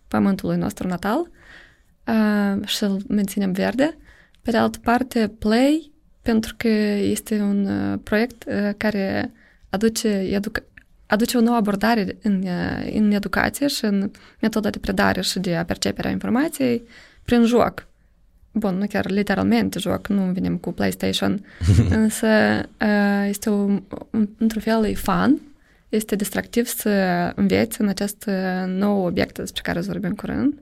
pământului 0.09 0.57
nostru 0.57 0.88
natal, 0.88 1.31
uh, 2.07 2.67
și 2.67 2.76
să-l 2.76 3.02
menținem 3.09 3.52
verde. 3.52 3.97
Pe 4.50 4.57
de 4.57 4.62
altă 4.62 4.78
parte, 4.83 5.33
Play, 5.38 5.92
pentru 6.23 6.54
că 6.57 6.69
este 6.69 7.40
un 7.40 7.66
uh, 7.66 7.99
proiect 8.02 8.45
uh, 8.47 8.71
care 8.76 9.33
aduce, 9.69 10.09
educa- 10.09 10.64
aduce 11.07 11.37
o 11.37 11.40
nouă 11.40 11.57
abordare 11.57 12.16
în, 12.23 12.42
uh, 12.42 12.90
în 12.92 13.11
educație 13.11 13.66
și 13.66 13.85
în 13.85 14.11
metoda 14.40 14.71
de 14.71 14.78
predare 14.78 15.21
și 15.21 15.38
de 15.38 15.57
a 15.57 15.64
perceperea 15.64 16.11
informației 16.11 16.83
prin 17.23 17.45
joc. 17.45 17.87
Bun, 18.52 18.75
nu 18.75 18.87
chiar 18.87 19.11
literalmente 19.11 19.78
joc, 19.78 20.07
nu 20.07 20.33
venim 20.33 20.57
cu 20.57 20.73
PlayStation, 20.73 21.45
însă 21.90 22.26
uh, 22.80 23.26
este 23.28 23.50
un, 23.50 23.83
într-un 24.37 24.62
fel 24.62 24.85
e 24.85 24.95
fun, 24.95 25.40
este 25.88 26.16
distractiv 26.16 26.66
să 26.66 26.90
înveți 27.35 27.80
în 27.80 27.88
acest 27.88 28.25
uh, 28.28 28.66
nou 28.66 29.04
obiect 29.04 29.37
despre 29.37 29.62
care 29.64 29.80
să 29.80 29.90
vorbim 29.90 30.14
curând 30.14 30.61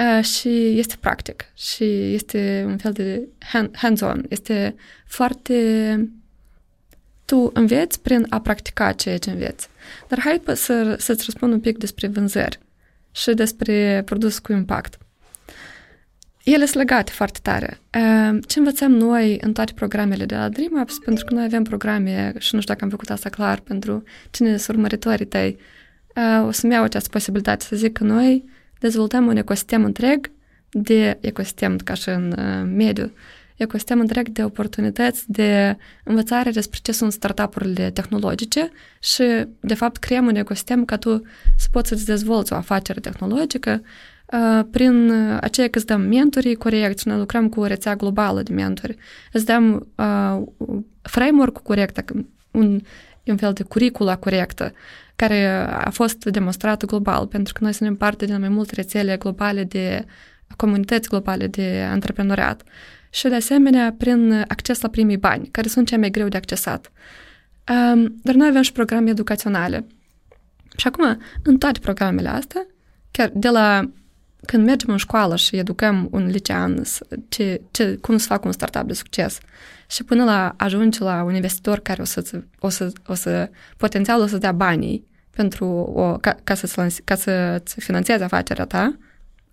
uh, 0.00 0.24
și 0.24 0.78
este 0.78 0.94
practic 1.00 1.44
și 1.54 2.14
este 2.14 2.64
un 2.66 2.76
fel 2.76 2.92
de 2.92 3.28
hands-on, 3.72 4.24
este 4.28 4.74
foarte 5.06 6.10
tu 7.24 7.50
înveți 7.54 8.00
prin 8.00 8.26
a 8.28 8.40
practica 8.40 8.92
ceea 8.92 9.18
ce 9.18 9.30
înveți. 9.30 9.68
Dar 10.08 10.20
hai 10.20 10.42
să, 10.54 10.96
să-ți 10.98 11.24
răspund 11.24 11.52
un 11.52 11.60
pic 11.60 11.78
despre 11.78 12.06
vânzări 12.06 12.58
și 13.10 13.34
despre 13.34 14.02
produs 14.04 14.38
cu 14.38 14.52
impact. 14.52 14.98
Ele 16.44 16.64
sunt 16.64 16.76
legate 16.76 17.12
foarte 17.12 17.38
tare. 17.42 17.78
Ehm, 17.90 18.40
ce 18.40 18.58
învățăm 18.58 18.92
noi 18.92 19.38
în 19.40 19.52
toate 19.52 19.72
programele 19.72 20.24
de 20.24 20.34
la 20.34 20.48
DreamUps, 20.48 20.98
pentru 21.04 21.24
că 21.24 21.34
noi 21.34 21.44
avem 21.44 21.62
programe, 21.62 22.32
și 22.38 22.54
nu 22.54 22.60
știu 22.60 22.72
dacă 22.72 22.84
am 22.84 22.90
făcut 22.90 23.10
asta 23.10 23.28
clar, 23.28 23.60
pentru 23.60 24.02
cine 24.30 24.56
sunt 24.56 24.76
urmăritorii 24.76 25.26
tăi, 25.26 25.58
ehm, 26.14 26.46
o 26.46 26.50
să-mi 26.50 26.72
iau 26.72 26.82
această 26.82 27.08
posibilitate 27.08 27.64
să 27.64 27.76
zic 27.76 27.92
că 27.92 28.04
noi 28.04 28.44
dezvoltăm 28.80 29.26
un 29.26 29.36
ecosistem 29.36 29.84
întreg 29.84 30.30
de 30.70 31.18
ecosistem 31.20 31.76
ca 31.76 31.94
și 31.94 32.08
în 32.08 32.34
ehm, 32.38 32.68
mediu, 32.68 33.12
ecosistem 33.56 34.00
întreg 34.00 34.28
de 34.28 34.44
oportunități 34.44 35.24
de 35.26 35.76
învățare 36.04 36.50
despre 36.50 36.78
ce 36.82 36.92
sunt 36.92 37.12
startup-urile 37.12 37.90
tehnologice 37.90 38.70
și, 39.00 39.24
de 39.60 39.74
fapt, 39.74 39.96
creăm 39.96 40.26
un 40.26 40.34
ecosistem 40.34 40.84
ca 40.84 40.96
tu 40.96 41.22
să 41.56 41.68
poți 41.70 41.88
să-ți 41.88 42.06
dezvolți 42.06 42.52
o 42.52 42.56
afacere 42.56 43.00
tehnologică 43.00 43.82
prin 44.70 45.10
aceea 45.40 45.68
că 45.68 45.78
îți 45.78 45.86
dăm 45.86 46.00
mentorii 46.00 46.54
corect 46.54 46.98
și 46.98 47.08
noi 47.08 47.18
lucrăm 47.18 47.48
cu 47.48 47.60
o 47.60 47.66
rețea 47.66 47.96
globală 47.96 48.42
de 48.42 48.52
mentori. 48.52 48.96
Îți 49.32 49.44
dăm 49.44 49.86
uh, 49.94 50.42
framework 51.02 51.62
corect, 51.62 52.04
un, 52.50 52.80
un 53.30 53.36
fel 53.36 53.52
de 53.52 53.62
curicula 53.62 54.16
corectă, 54.16 54.72
care 55.16 55.46
a 55.70 55.90
fost 55.90 56.24
demonstrat 56.24 56.84
global, 56.84 57.26
pentru 57.26 57.52
că 57.52 57.64
noi 57.64 57.72
suntem 57.72 57.96
parte 57.96 58.24
din 58.24 58.40
mai 58.40 58.48
multe 58.48 58.74
rețele 58.74 59.16
globale 59.16 59.64
de 59.64 60.04
comunități 60.56 61.08
globale 61.08 61.46
de 61.46 61.86
antreprenoriat. 61.90 62.62
Și, 63.10 63.28
de 63.28 63.34
asemenea, 63.34 63.94
prin 63.98 64.44
acces 64.48 64.80
la 64.80 64.88
primii 64.88 65.16
bani, 65.16 65.48
care 65.50 65.68
sunt 65.68 65.86
cei 65.86 65.98
mai 65.98 66.10
greu 66.10 66.28
de 66.28 66.36
accesat. 66.36 66.92
Um, 67.68 68.14
dar 68.22 68.34
noi 68.34 68.48
avem 68.48 68.62
și 68.62 68.72
programe 68.72 69.10
educaționale. 69.10 69.86
Și 70.76 70.86
acum, 70.86 71.18
în 71.42 71.58
toate 71.58 71.78
programele 71.78 72.28
astea, 72.28 72.66
chiar 73.10 73.30
de 73.34 73.48
la 73.48 73.90
când 74.46 74.64
mergem 74.64 74.90
în 74.90 74.96
școală 74.96 75.36
și 75.36 75.56
educăm 75.56 76.08
un 76.10 76.26
licean 76.26 76.82
ce, 77.28 77.60
ce, 77.70 77.98
cum 78.00 78.16
să 78.16 78.26
facă 78.26 78.46
un 78.46 78.52
startup 78.52 78.86
de 78.86 78.92
succes 78.92 79.38
și 79.90 80.04
până 80.04 80.24
la 80.24 80.54
ajunge 80.56 81.04
la 81.04 81.22
un 81.22 81.34
investitor 81.34 81.78
care 81.78 82.02
o 82.02 82.04
să, 82.04 82.42
o 82.58 82.68
să, 82.68 82.92
o 83.06 83.14
să 83.14 83.50
potențial 83.76 84.20
o 84.20 84.26
să 84.26 84.38
dea 84.38 84.52
banii 84.52 85.06
pentru 85.30 85.66
o, 85.94 86.16
ca, 86.16 86.36
ca, 86.44 86.54
să, 86.54 86.92
ca 87.04 87.14
să-ți 87.14 87.80
finanțeze 87.80 88.24
afacerea 88.24 88.64
ta, 88.64 88.98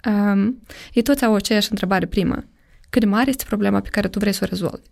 um, 0.05 0.61
ei 0.93 1.01
toți 1.01 1.25
au 1.25 1.35
aceeași 1.35 1.67
întrebare 1.69 2.05
primă. 2.05 2.43
Cât 2.89 3.01
de 3.01 3.07
mare 3.07 3.29
este 3.29 3.43
problema 3.47 3.79
pe 3.79 3.89
care 3.89 4.07
tu 4.07 4.19
vrei 4.19 4.33
să 4.33 4.39
o 4.43 4.47
rezolvi? 4.49 4.87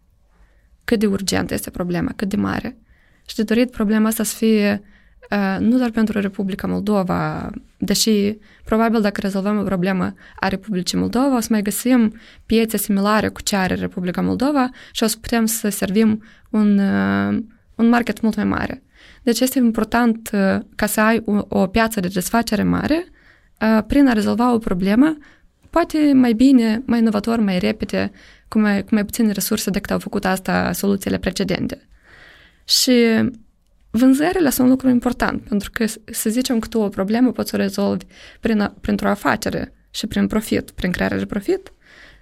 Cât 0.83 0.99
de 0.99 1.05
urgentă 1.05 1.53
este 1.53 1.69
problema? 1.69 2.11
Cât 2.15 2.29
de 2.29 2.35
mare? 2.35 2.77
Și 3.27 3.35
de 3.35 3.43
dorit 3.43 3.71
problema 3.71 4.07
asta 4.07 4.23
să 4.23 4.35
fie 4.35 4.83
nu 5.59 5.77
doar 5.77 5.91
pentru 5.91 6.19
Republica 6.19 6.67
Moldova, 6.67 7.49
deși 7.85 8.37
probabil 8.63 9.01
dacă 9.01 9.21
rezolvăm 9.21 9.57
o 9.59 9.63
problemă 9.63 10.13
a 10.39 10.47
Republicii 10.47 10.97
Moldova, 10.97 11.35
o 11.35 11.39
să 11.39 11.47
mai 11.51 11.61
găsim 11.61 12.13
piețe 12.45 12.77
similare 12.77 13.27
cu 13.27 13.41
ce 13.41 13.55
are 13.55 13.75
Republica 13.75 14.21
Moldova 14.21 14.69
și 14.91 15.03
o 15.03 15.07
să 15.07 15.17
putem 15.21 15.45
să 15.45 15.69
servim 15.69 16.23
un, 16.49 16.79
un 17.75 17.89
market 17.89 18.21
mult 18.21 18.35
mai 18.35 18.45
mare. 18.45 18.83
Deci 19.23 19.39
este 19.39 19.59
important 19.59 20.29
ca 20.75 20.85
să 20.85 21.01
ai 21.01 21.21
o, 21.25 21.45
o 21.47 21.67
piață 21.67 21.99
de 21.99 22.07
desfacere 22.07 22.63
mare 22.63 23.05
prin 23.87 24.07
a 24.07 24.13
rezolva 24.13 24.53
o 24.53 24.57
problemă 24.57 25.17
poate 25.69 26.11
mai 26.13 26.33
bine, 26.33 26.81
mai 26.85 26.99
inovator, 26.99 27.39
mai 27.39 27.59
repede, 27.59 28.11
cu 28.47 28.59
mai, 28.59 28.83
cu 28.83 28.93
mai 28.93 29.05
puține 29.05 29.31
resurse 29.31 29.69
decât 29.69 29.91
au 29.91 29.99
făcut 29.99 30.25
asta 30.25 30.71
soluțiile 30.71 31.17
precedente. 31.17 31.87
Și 32.65 32.93
Vânzările 33.97 34.49
sunt 34.49 34.65
un 34.65 34.69
lucru 34.69 34.89
important, 34.89 35.41
pentru 35.41 35.69
că 35.73 35.85
să 36.11 36.29
zicem 36.29 36.59
că 36.59 36.67
tu 36.67 36.79
o 36.79 36.89
problemă 36.89 37.31
poți 37.31 37.49
să 37.49 37.55
o 37.55 37.59
rezolvi 37.59 38.05
prin, 38.39 38.73
printr-o 38.81 39.09
afacere 39.09 39.73
și 39.89 40.07
prin 40.07 40.27
profit, 40.27 40.71
prin 40.71 40.91
crearea 40.91 41.17
de 41.17 41.25
profit, 41.25 41.73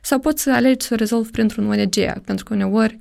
sau 0.01 0.19
poți 0.19 0.43
să 0.43 0.51
alegi 0.51 0.85
să 0.85 0.93
o 0.93 0.97
rezolvi 0.97 1.31
printr-un 1.31 1.67
ONG, 1.67 2.21
pentru 2.25 2.45
că 2.45 2.53
uneori 2.53 2.99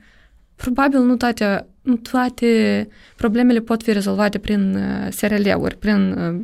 probabil 0.57 1.00
nu 1.00 1.17
toate, 1.17 1.67
nu 1.83 1.97
toate 1.97 2.88
problemele 3.17 3.61
pot 3.61 3.83
fi 3.83 3.93
rezolvate 3.93 4.38
prin 4.38 4.75
uh, 4.75 5.09
SRL-uri, 5.11 5.76
prin 5.76 6.12
uh, 6.12 6.41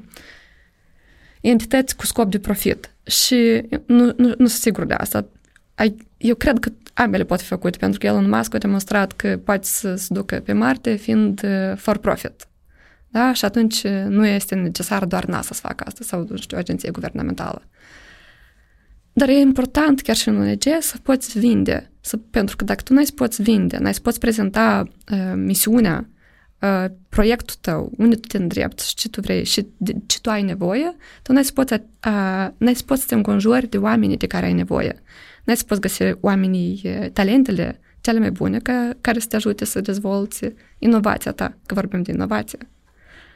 entități 1.40 1.96
cu 1.96 2.06
scop 2.06 2.30
de 2.30 2.38
profit. 2.38 2.94
Și 3.02 3.62
nu, 3.86 4.04
nu, 4.04 4.34
nu 4.38 4.46
sunt 4.46 4.50
sigur 4.50 4.84
de 4.84 4.94
asta. 4.94 5.26
Eu 6.16 6.34
cred 6.34 6.58
că 6.58 6.70
ambele 7.02 7.24
pot 7.24 7.40
fi 7.40 7.46
făcute, 7.46 7.78
pentru 7.78 7.98
că 7.98 8.06
Elon 8.06 8.28
Musk 8.28 8.54
a 8.54 8.58
demonstrat 8.58 9.12
că 9.12 9.40
poate 9.44 9.66
să 9.66 9.94
se 9.94 10.06
ducă 10.08 10.36
pe 10.36 10.52
Marte 10.52 10.94
fiind 10.94 11.42
uh, 11.44 11.76
for 11.76 11.98
profit. 11.98 12.48
Da? 13.08 13.32
Și 13.32 13.44
atunci 13.44 13.82
uh, 13.82 14.04
nu 14.08 14.26
este 14.26 14.54
necesar 14.54 15.04
doar 15.04 15.24
NASA 15.24 15.54
să 15.54 15.60
facă 15.60 15.84
asta 15.86 16.04
sau, 16.04 16.26
nu 16.28 16.36
știu, 16.36 16.56
o 16.56 16.60
agenție 16.60 16.90
guvernamentală. 16.90 17.62
Dar 19.12 19.28
e 19.28 19.32
important 19.32 20.00
chiar 20.00 20.16
și 20.16 20.28
în 20.28 20.40
ONG 20.40 20.62
să 20.80 20.96
poți 21.02 21.38
vinde, 21.38 21.92
să, 22.00 22.16
pentru 22.16 22.56
că 22.56 22.64
dacă 22.64 22.82
tu 22.82 22.92
nu 22.92 22.98
ai 22.98 23.06
poți 23.14 23.42
vinde, 23.42 23.76
nu 23.78 23.86
ai 23.86 23.94
poți 24.02 24.18
prezenta 24.18 24.88
uh, 25.12 25.32
misiunea, 25.34 26.08
uh, 26.60 26.84
proiectul 27.08 27.56
tău, 27.60 27.92
unde 27.96 28.16
tu 28.16 28.26
te 28.28 28.36
îndrepti 28.36 28.88
și 28.88 28.94
ce 28.94 29.08
tu 29.08 29.20
vrei 29.20 29.44
și 29.44 29.66
de, 29.76 29.94
ce 30.06 30.20
tu 30.20 30.30
ai 30.30 30.42
nevoie, 30.42 30.96
tu 31.22 31.32
nu 31.32 31.38
ai 31.38 31.44
poți, 31.54 31.72
uh, 31.72 32.48
n-ai 32.56 32.76
poți 32.86 33.00
să 33.00 33.06
te 33.06 33.14
înconjuri 33.14 33.68
de 33.68 33.76
oamenii 33.76 34.16
de 34.16 34.26
care 34.26 34.46
ai 34.46 34.52
nevoie 34.52 35.02
n-ai 35.48 35.56
să 35.56 35.64
poți 35.64 35.80
găsi 35.80 36.02
oamenii, 36.20 37.10
talentele 37.12 37.80
cele 38.00 38.18
mai 38.18 38.30
bune 38.30 38.58
ca, 38.58 38.90
care 39.00 39.18
să 39.18 39.26
te 39.28 39.36
ajute 39.36 39.64
să 39.64 39.80
dezvolți 39.80 40.52
inovația 40.78 41.32
ta, 41.32 41.56
că 41.66 41.74
vorbim 41.74 42.02
de 42.02 42.12
inovație. 42.12 42.58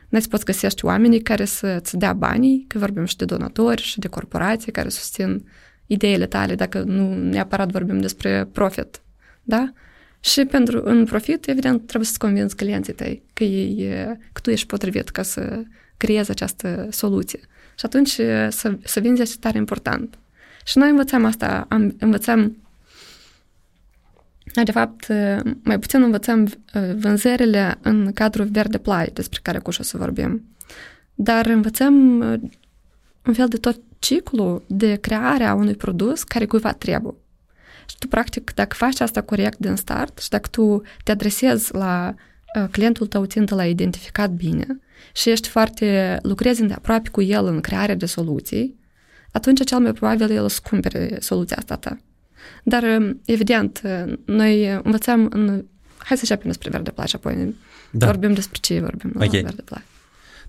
N-ai 0.08 0.22
să 0.22 0.28
poți 0.28 0.44
găsești 0.44 0.84
oamenii 0.84 1.20
care 1.20 1.44
să-ți 1.44 1.96
dea 1.96 2.12
banii, 2.12 2.64
că 2.68 2.78
vorbim 2.78 3.04
și 3.04 3.16
de 3.16 3.24
donatori 3.24 3.82
și 3.82 3.98
de 3.98 4.08
corporații 4.08 4.72
care 4.72 4.88
susțin 4.88 5.48
ideile 5.86 6.26
tale, 6.26 6.54
dacă 6.54 6.82
nu 6.82 7.14
neapărat 7.14 7.70
vorbim 7.70 8.00
despre 8.00 8.48
profit. 8.52 9.02
Da? 9.42 9.72
Și 10.24 10.44
pentru 10.44 10.80
în 10.84 11.04
profit, 11.04 11.48
evident, 11.48 11.86
trebuie 11.86 12.06
să-ți 12.06 12.18
convingi 12.18 12.54
clienții 12.54 12.92
tăi 12.92 13.22
că, 13.32 13.44
ei, 13.44 13.88
că 14.32 14.40
tu 14.40 14.50
ești 14.50 14.66
potrivit 14.66 15.08
ca 15.08 15.22
să 15.22 15.62
creezi 15.96 16.30
această 16.30 16.88
soluție. 16.90 17.40
Și 17.78 17.84
atunci 17.84 18.10
să, 18.48 18.78
să 18.84 19.00
vinzi 19.00 19.22
este 19.22 19.36
tare 19.40 19.58
important. 19.58 20.18
Și 20.64 20.78
noi 20.78 20.90
învățăm 20.90 21.24
asta, 21.24 21.66
am, 21.68 21.96
învățăm 21.98 22.56
de 24.64 24.72
fapt, 24.72 25.06
mai 25.62 25.78
puțin 25.78 26.02
învățăm 26.02 26.42
uh, 26.42 26.94
vânzările 26.96 27.78
în 27.82 28.12
cadrul 28.12 28.46
verde 28.46 28.78
play, 28.78 29.10
despre 29.12 29.40
care 29.42 29.58
cu 29.58 29.68
o 29.78 29.82
să 29.82 29.96
vorbim. 29.96 30.44
Dar 31.14 31.46
învățăm 31.46 32.18
uh, 32.18 32.40
un 33.26 33.32
fel 33.32 33.48
de 33.48 33.56
tot 33.56 33.80
ciclu 33.98 34.62
de 34.66 34.94
creare 34.94 35.44
a 35.44 35.54
unui 35.54 35.74
produs 35.74 36.22
care 36.22 36.46
cuiva 36.46 36.72
trebuie. 36.72 37.14
Și 37.86 37.96
tu, 37.98 38.06
practic, 38.06 38.52
dacă 38.54 38.74
faci 38.76 39.00
asta 39.00 39.20
corect 39.22 39.58
din 39.58 39.76
start 39.76 40.18
și 40.18 40.28
dacă 40.28 40.48
tu 40.48 40.82
te 41.04 41.10
adresezi 41.10 41.74
la 41.74 42.14
uh, 42.58 42.68
clientul 42.70 43.06
tău 43.06 43.24
țintă 43.24 43.54
l-ai 43.54 43.70
identificat 43.70 44.30
bine 44.30 44.66
și 45.14 45.30
ești 45.30 45.48
foarte, 45.48 46.18
lucrezi 46.22 46.72
aproape 46.72 47.08
cu 47.08 47.22
el 47.22 47.46
în 47.46 47.60
crearea 47.60 47.94
de 47.94 48.06
soluții, 48.06 48.80
atunci 49.32 49.64
cel 49.64 49.78
mai 49.78 49.92
probabil 49.92 50.30
el 50.30 50.44
o 50.44 50.48
să 50.48 50.60
cumpere 50.62 51.16
soluția 51.20 51.56
asta 51.56 51.76
ta. 51.76 51.98
Dar, 52.62 52.82
um, 52.82 53.20
evident, 53.24 53.80
uh, 53.84 54.12
noi 54.24 54.66
învățăm 54.82 55.28
în... 55.30 55.64
Hai 55.96 56.16
să 56.16 56.22
începem 56.22 56.46
despre 56.46 56.70
Verde 56.70 56.90
Play 56.90 57.06
și 57.06 57.16
apoi 57.16 57.54
da. 57.90 58.06
vorbim 58.06 58.32
despre 58.32 58.58
ce 58.60 58.80
vorbim 58.80 59.12
okay. 59.14 59.28
la 59.28 59.40
Verde 59.40 59.62
Play. 59.62 59.82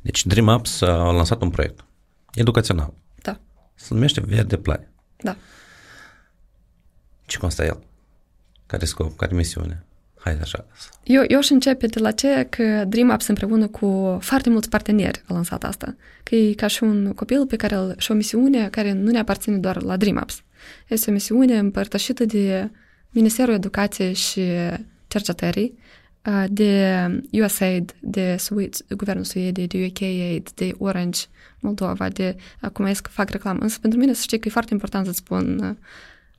Deci 0.02 0.26
DreamUps 0.26 0.82
a 0.82 1.12
lansat 1.12 1.42
un 1.42 1.50
proiect 1.50 1.86
educațional. 2.34 2.94
Da. 3.22 3.40
Se 3.76 3.94
numește 3.94 4.22
Verde 4.26 4.58
Play. 4.58 4.88
Da. 5.18 5.36
Ce 7.26 7.38
constă 7.38 7.64
el? 7.64 7.84
Care 8.66 8.86
scop? 8.86 9.18
Care 9.18 9.36
misiune? 9.36 9.86
Hai 10.18 10.38
așa. 10.42 10.66
Eu, 11.04 11.24
eu 11.28 11.38
aș 11.38 11.50
începe 11.50 11.88
de 11.88 12.00
la 12.00 12.12
ce 12.12 12.48
că 12.50 12.84
Dream 12.88 13.10
Apps 13.10 13.28
împreună 13.28 13.68
cu 13.68 14.18
foarte 14.22 14.50
mulți 14.50 14.70
parteneri 14.70 15.24
a 15.28 15.34
lansat 15.34 15.64
asta. 15.64 15.96
Că 16.24 16.36
e 16.36 16.54
ca 16.54 16.68
și 16.68 16.84
un 16.84 17.14
copil 17.14 17.46
pe 17.46 17.56
care 17.56 17.76
îl, 17.76 17.96
și 17.98 18.12
o 18.12 18.14
misiune 18.14 18.70
care 18.70 18.92
nu 18.92 19.12
ne 19.12 19.20
aparține 19.20 19.58
doar 19.58 19.82
la 19.82 19.98
Dream 19.98 20.18
Apps. 20.18 20.44
Este 20.88 21.10
o 21.10 21.14
misiune 21.14 21.58
împărtășită 21.58 22.26
de 22.26 22.70
Ministerul 23.10 23.54
Educației 23.54 24.14
și 24.14 24.42
Cercetării, 25.08 25.78
de 26.48 27.06
USAID, 27.32 27.96
de 28.00 28.36
Suid, 28.40 28.76
Guvernul 28.90 29.24
Suediei, 29.24 29.68
de 29.68 29.86
UKAID, 29.90 30.50
de 30.52 30.72
Orange, 30.78 31.22
Moldova, 31.60 32.10
de, 32.10 32.36
acum 32.62 32.86
că 32.86 33.10
fac 33.10 33.30
reclamă. 33.30 33.60
Însă 33.62 33.78
pentru 33.82 34.00
mine 34.00 34.14
să 34.14 34.22
știi 34.22 34.40
că 34.40 34.48
e 34.48 34.52
foarte 34.52 34.74
important 34.74 35.06
să 35.06 35.12
spun 35.12 35.78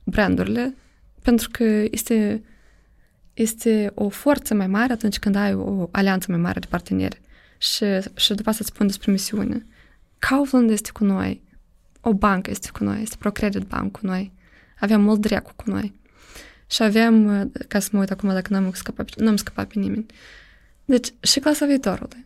brandurile, 0.05 0.75
pentru 1.21 1.49
că 1.51 1.63
este 1.91 2.43
este 3.35 3.91
o 3.93 4.09
forță 4.09 4.53
mai 4.53 4.67
mare 4.67 4.93
atunci 4.93 5.19
când 5.19 5.35
ai 5.35 5.53
o 5.53 5.89
alianță 5.91 6.25
mai 6.29 6.39
mare 6.39 6.59
de 6.59 6.67
parteneri. 6.69 7.21
Și, 7.57 7.85
și 8.15 8.33
după 8.33 8.49
asta 8.49 8.61
îți 8.63 8.73
spun 8.73 8.87
despre 8.87 9.11
misiune. 9.11 9.65
Kaufland 10.19 10.69
este 10.69 10.89
cu 10.93 11.03
noi, 11.03 11.41
o 12.01 12.13
bancă 12.13 12.49
este 12.49 12.69
cu 12.73 12.83
noi, 12.83 13.01
este 13.01 13.15
ProCredit 13.19 13.61
Bank 13.61 13.91
cu 13.91 13.99
noi, 14.01 14.31
avem 14.79 15.01
Moldrecu 15.01 15.51
cu 15.55 15.69
noi. 15.69 15.93
Și 16.67 16.83
avem, 16.83 17.51
ca 17.67 17.79
să 17.79 17.89
mă 17.91 17.99
uit 17.99 18.11
acum 18.11 18.29
dacă 18.29 18.53
n-am 18.53 18.71
scăpat, 18.73 19.15
n-am 19.15 19.35
scăpat 19.35 19.67
pe 19.67 19.79
nimeni. 19.79 20.05
Deci, 20.85 21.13
și 21.19 21.39
clasa 21.39 21.65
viitorului. 21.65 22.25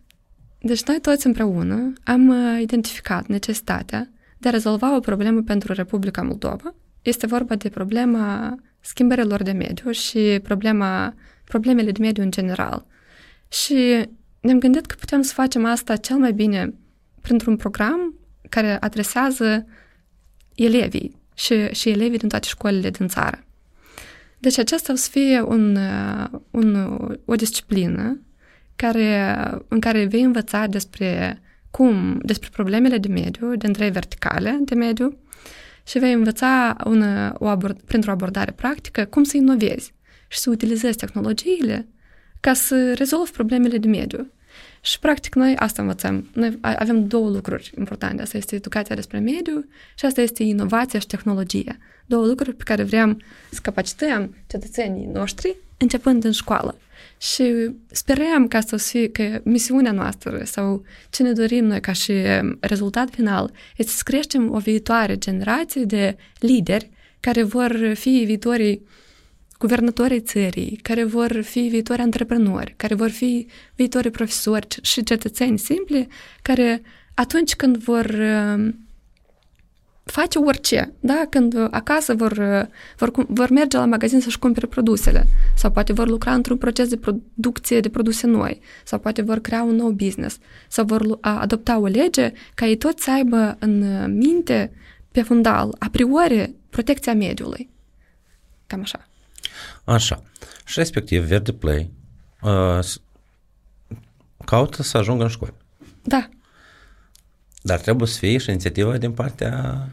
Deci 0.62 0.83
noi 0.83 1.00
toți 1.01 1.25
împreună 1.25 1.93
am 2.03 2.27
uh, 2.27 2.62
identificat 2.62 3.27
necesitatea 3.27 4.09
de 4.38 4.48
a 4.48 4.51
rezolva 4.51 4.95
o 4.95 5.00
problemă 5.00 5.41
pentru 5.41 5.74
Republica 5.74 6.21
Moldova. 6.21 6.74
Este 7.01 7.25
vorba 7.25 7.56
de 7.56 7.70
problema 7.70 8.56
schimbărilor 8.79 9.44
de 9.44 9.51
mediu 9.51 9.91
și 9.91 10.39
problema, 10.44 11.13
problemele 11.44 11.91
de 11.91 12.01
mediu 12.01 12.24
în 12.24 12.32
general. 12.32 12.86
Și 13.48 14.10
ne-am 14.39 14.60
gândit 14.60 14.86
că 14.86 14.96
putem 15.00 15.22
să 15.22 15.34
facem 15.34 15.65
asta 15.65 15.96
cel 15.96 16.18
mai 16.18 16.34
bine 16.34 16.74
printr-un 17.22 17.56
program 17.56 18.13
care 18.50 18.77
adresează 18.79 19.65
elevii 20.56 21.15
și, 21.34 21.68
și 21.72 21.89
elevii 21.89 22.18
din 22.18 22.29
toate 22.29 22.48
școlile 22.48 22.89
din 22.89 23.08
țară. 23.08 23.44
Deci 24.38 24.58
acesta 24.58 24.94
o 24.94 24.96
să 24.96 25.10
fie 25.10 25.41
un, 25.41 25.77
un, 26.51 26.75
o 27.25 27.36
disciplină 27.36 28.20
care, 28.75 29.36
în 29.68 29.79
care 29.79 30.06
vei 30.06 30.22
învăța 30.22 30.68
despre 30.68 31.41
cum, 31.72 32.20
despre 32.22 32.50
problemele 32.51 32.98
de 32.98 33.08
mediu, 33.08 33.56
din 33.56 33.74
trei 33.74 33.91
verticale 33.91 34.60
de 34.62 34.75
mediu, 34.75 35.18
și 35.89 36.00
vei 36.00 36.13
învăța 36.13 36.75
una, 36.86 37.36
o 37.39 37.48
abord, 37.48 37.81
printr-o 37.81 38.12
abordare 38.12 38.51
practică 38.51 39.05
cum 39.05 39.24
să 39.24 39.38
inovezi 39.38 39.93
și 40.27 40.39
să 40.39 40.50
utilizezi 40.50 40.98
tehnologiile 40.98 41.88
ca 42.39 42.53
să 42.53 42.93
rezolvi 42.93 43.31
problemele 43.31 43.77
de 43.77 43.88
mediu. 43.88 44.31
Și, 44.81 45.00
practic, 45.00 45.36
noi 45.36 45.55
asta 45.55 45.81
învățăm. 45.81 46.29
Noi 46.34 46.58
avem 46.62 47.08
două 47.08 47.29
lucruri 47.29 47.72
importante. 47.77 48.22
Asta 48.22 48.38
este 48.38 48.55
educația 48.55 48.96
despre 48.96 49.19
mediu 49.19 49.65
și 49.96 50.05
asta 50.05 50.22
este 50.22 50.43
inovația 50.43 51.00
și 51.00 51.08
tehnologia. 51.08 51.77
Două 52.05 52.25
lucruri 52.25 52.55
pe 52.55 52.63
care 52.63 52.84
vrem 52.84 53.22
să 53.51 53.60
capacităm 53.62 54.36
cetățenii 54.48 55.05
noștri 55.05 55.55
începând 55.79 56.21
din 56.21 56.31
școală. 56.31 56.77
Și 57.17 57.71
sperăm 57.91 58.48
ca 58.48 58.59
să 58.59 58.77
fie 58.77 59.09
că 59.09 59.41
misiunea 59.43 59.91
noastră 59.91 60.41
sau 60.45 60.83
ce 61.09 61.24
ne 61.24 61.31
dorim 61.31 61.65
noi 61.65 61.79
ca 61.79 61.91
și 61.91 62.12
um, 62.12 62.57
rezultat 62.59 63.09
final 63.09 63.51
este 63.77 63.91
să 63.91 64.01
creștem 64.03 64.53
o 64.53 64.57
viitoare 64.57 65.17
generație 65.17 65.83
de 65.83 66.17
lideri 66.39 66.89
care 67.19 67.43
vor 67.43 67.91
fi 67.93 68.24
viitorii 68.25 68.81
guvernatorii 69.57 70.21
țării, 70.21 70.79
care 70.81 71.03
vor 71.03 71.41
fi 71.41 71.59
viitori 71.59 72.01
antreprenori, 72.01 72.74
care 72.77 72.95
vor 72.95 73.09
fi 73.09 73.48
viitorii 73.75 74.12
profesori 74.12 74.67
și 74.81 75.03
cetățeni 75.03 75.59
simpli, 75.59 76.07
care 76.41 76.81
atunci 77.13 77.55
când 77.55 77.77
vor 77.77 78.05
um, 78.05 78.88
face 80.11 80.37
orice, 80.39 80.93
da? 80.99 81.25
Când 81.29 81.67
acasă 81.71 82.13
vor, 82.13 82.33
vor, 82.97 83.11
vor 83.27 83.49
merge 83.49 83.77
la 83.77 83.85
magazin 83.85 84.19
să-și 84.21 84.39
cumpere 84.39 84.67
produsele 84.67 85.27
sau 85.55 85.71
poate 85.71 85.93
vor 85.93 86.07
lucra 86.07 86.33
într-un 86.33 86.57
proces 86.57 86.87
de 86.87 86.97
producție 86.97 87.79
de 87.79 87.89
produse 87.89 88.27
noi 88.27 88.59
sau 88.85 89.00
poate 89.00 89.22
vor 89.22 89.39
crea 89.39 89.63
un 89.63 89.75
nou 89.75 89.89
business 89.89 90.37
sau 90.67 90.85
vor 90.85 91.17
adopta 91.22 91.79
o 91.79 91.85
lege 91.85 92.31
ca 92.53 92.65
ei 92.65 92.77
toți 92.77 93.03
să 93.03 93.11
aibă 93.11 93.55
în 93.59 94.05
minte 94.17 94.72
pe 95.11 95.22
fundal, 95.22 95.75
a 95.79 95.87
priori, 95.91 96.53
protecția 96.69 97.13
mediului. 97.13 97.69
Cam 98.67 98.81
așa. 98.81 99.07
Așa. 99.83 100.24
Și 100.65 100.79
respectiv, 100.79 101.24
Verde 101.24 101.53
Play 101.53 101.91
uh, 102.41 102.79
caută 104.45 104.83
să 104.83 104.98
ajungă 104.98 105.24
în 105.24 105.29
școală. 105.29 105.55
Da. 106.03 106.29
Dar 107.61 107.79
trebuie 107.79 108.07
să 108.07 108.17
fie 108.17 108.37
și 108.37 108.50
inițiativa 108.50 108.98
din 108.98 109.11
partea 109.11 109.87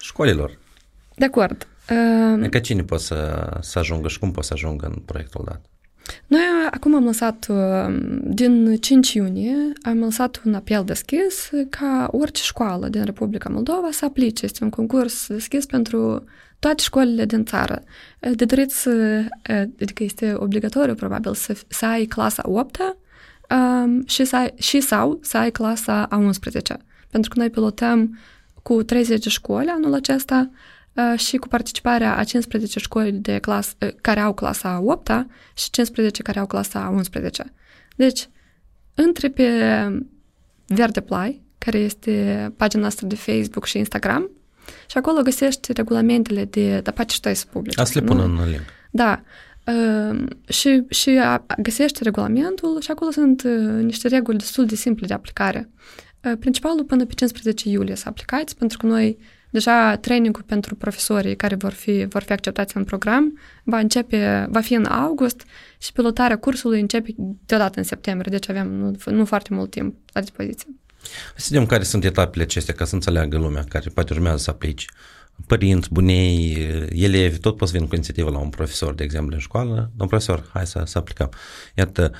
școlilor. 0.00 0.58
De 1.14 1.24
acord. 1.24 1.66
Uh, 1.90 2.32
adică 2.32 2.58
cine 2.58 2.82
poate 2.82 3.02
să, 3.02 3.48
să 3.60 3.78
ajungă 3.78 4.08
și 4.08 4.18
cum 4.18 4.30
poate 4.30 4.46
să 4.46 4.54
ajungă 4.54 4.86
în 4.86 4.94
proiectul 4.94 5.42
dat? 5.46 5.60
Noi 6.26 6.40
acum 6.70 6.94
am 6.94 7.04
lăsat, 7.04 7.46
din 8.22 8.76
5 8.76 9.12
iunie, 9.12 9.56
am 9.82 9.98
lăsat 9.98 10.42
un 10.44 10.54
apel 10.54 10.84
deschis 10.84 11.50
ca 11.70 12.08
orice 12.10 12.42
școală 12.42 12.88
din 12.88 13.04
Republica 13.04 13.48
Moldova 13.48 13.88
să 13.90 14.04
aplice. 14.04 14.44
Este 14.44 14.64
un 14.64 14.70
concurs 14.70 15.26
deschis 15.26 15.66
pentru 15.66 16.24
toate 16.58 16.82
școlile 16.82 17.24
din 17.24 17.44
țară. 17.44 17.82
De 18.18 18.44
dorit 18.44 18.70
să, 18.70 19.22
adică 19.80 20.04
este 20.04 20.34
obligatoriu 20.36 20.94
probabil 20.94 21.34
să, 21.34 21.56
să 21.68 21.86
ai 21.86 22.04
clasa 22.04 22.42
8 22.46 22.78
um, 23.50 24.06
și, 24.06 24.24
să 24.24 24.36
ai, 24.36 24.54
și 24.58 24.80
sau 24.80 25.18
să 25.22 25.36
ai 25.36 25.50
clasa 25.50 26.02
a 26.02 26.16
11 26.16 26.76
Pentru 27.10 27.30
că 27.30 27.38
noi 27.38 27.50
pilotăm 27.50 28.18
cu 28.68 28.82
30 28.82 29.22
de 29.22 29.28
școli 29.28 29.68
anul 29.68 29.94
acesta 29.94 30.50
uh, 30.92 31.18
și 31.18 31.36
cu 31.36 31.48
participarea 31.48 32.16
a 32.16 32.24
15 32.24 32.78
școli 32.78 33.12
de 33.12 33.38
clas, 33.38 33.76
uh, 33.80 33.88
care 34.00 34.20
au 34.20 34.34
clasa 34.34 34.80
8 34.84 35.26
și 35.54 35.70
15 35.70 36.22
care 36.22 36.38
au 36.38 36.46
clasa 36.46 36.90
11. 36.94 37.52
Deci, 37.96 38.28
între 38.94 39.28
pe 39.28 39.48
Verde 40.66 41.00
Play, 41.00 41.42
care 41.58 41.78
este 41.78 42.52
pagina 42.56 42.82
noastră 42.82 43.06
de 43.06 43.14
Facebook 43.14 43.64
și 43.64 43.78
Instagram, 43.78 44.30
și 44.90 44.96
acolo 44.96 45.22
găsești 45.22 45.72
regulamentele 45.72 46.44
de, 46.44 46.80
dar 46.80 46.94
poate 46.94 47.12
și 47.12 47.20
tu 47.20 47.34
să 47.34 47.44
publici. 47.52 47.78
Asta 47.78 48.00
le 48.00 48.06
pun 48.06 48.18
în 48.18 48.48
link. 48.50 48.60
Da. 48.90 49.22
Uh, 49.66 50.24
și, 50.48 50.82
și 50.88 51.10
a, 51.10 51.44
găsești 51.62 52.02
regulamentul 52.02 52.80
și 52.80 52.90
acolo 52.90 53.10
sunt 53.10 53.42
uh, 53.42 53.82
niște 53.82 54.08
reguli 54.08 54.38
destul 54.38 54.66
de 54.66 54.74
simple 54.74 55.06
de 55.06 55.14
aplicare. 55.14 55.68
Uh, 55.70 55.98
principalul 56.38 56.84
până 56.84 57.06
pe 57.06 57.14
15 57.14 57.68
iulie 57.68 57.94
să 57.94 58.08
aplicați, 58.08 58.56
pentru 58.56 58.78
că 58.78 58.86
noi 58.86 59.18
deja 59.50 59.96
trainingul 59.96 60.42
pentru 60.42 60.74
profesorii 60.74 61.36
care 61.36 61.54
vor 61.54 61.72
fi, 61.72 62.04
vor 62.04 62.22
fi 62.22 62.32
acceptați 62.32 62.76
în 62.76 62.84
program 62.84 63.38
va 63.64 63.78
începe, 63.78 64.46
va 64.50 64.60
fi 64.60 64.74
în 64.74 64.84
august 64.84 65.42
și 65.78 65.92
pilotarea 65.92 66.38
cursului 66.38 66.80
începe 66.80 67.14
deodată 67.46 67.78
în 67.78 67.84
septembrie, 67.84 68.30
deci 68.30 68.48
avem 68.48 68.72
nu, 68.72 68.96
nu 69.04 69.24
foarte 69.24 69.54
mult 69.54 69.70
timp 69.70 69.96
la 70.12 70.20
dispoziție. 70.20 70.68
Să 71.36 71.46
vedem 71.50 71.66
care 71.66 71.82
sunt 71.82 72.04
etapele 72.04 72.42
acestea 72.42 72.74
ca 72.74 72.84
să 72.84 72.94
înțeleagă 72.94 73.38
lumea 73.38 73.64
care 73.68 73.90
poate 73.94 74.12
urmează 74.12 74.36
să 74.36 74.50
aplici. 74.50 74.86
Părinți, 75.46 75.92
bunei, 75.92 76.56
elevi, 76.90 77.38
tot 77.38 77.56
poți 77.56 77.72
veni 77.72 77.88
cu 77.88 77.94
inițiativă 77.94 78.30
la 78.30 78.38
un 78.38 78.48
profesor, 78.48 78.94
de 78.94 79.04
exemplu, 79.04 79.34
în 79.34 79.40
școală. 79.40 79.90
Domn 79.96 80.08
profesor, 80.08 80.48
hai 80.52 80.66
să, 80.66 80.82
să 80.86 80.98
aplicăm. 80.98 81.30
Iată, 81.74 82.12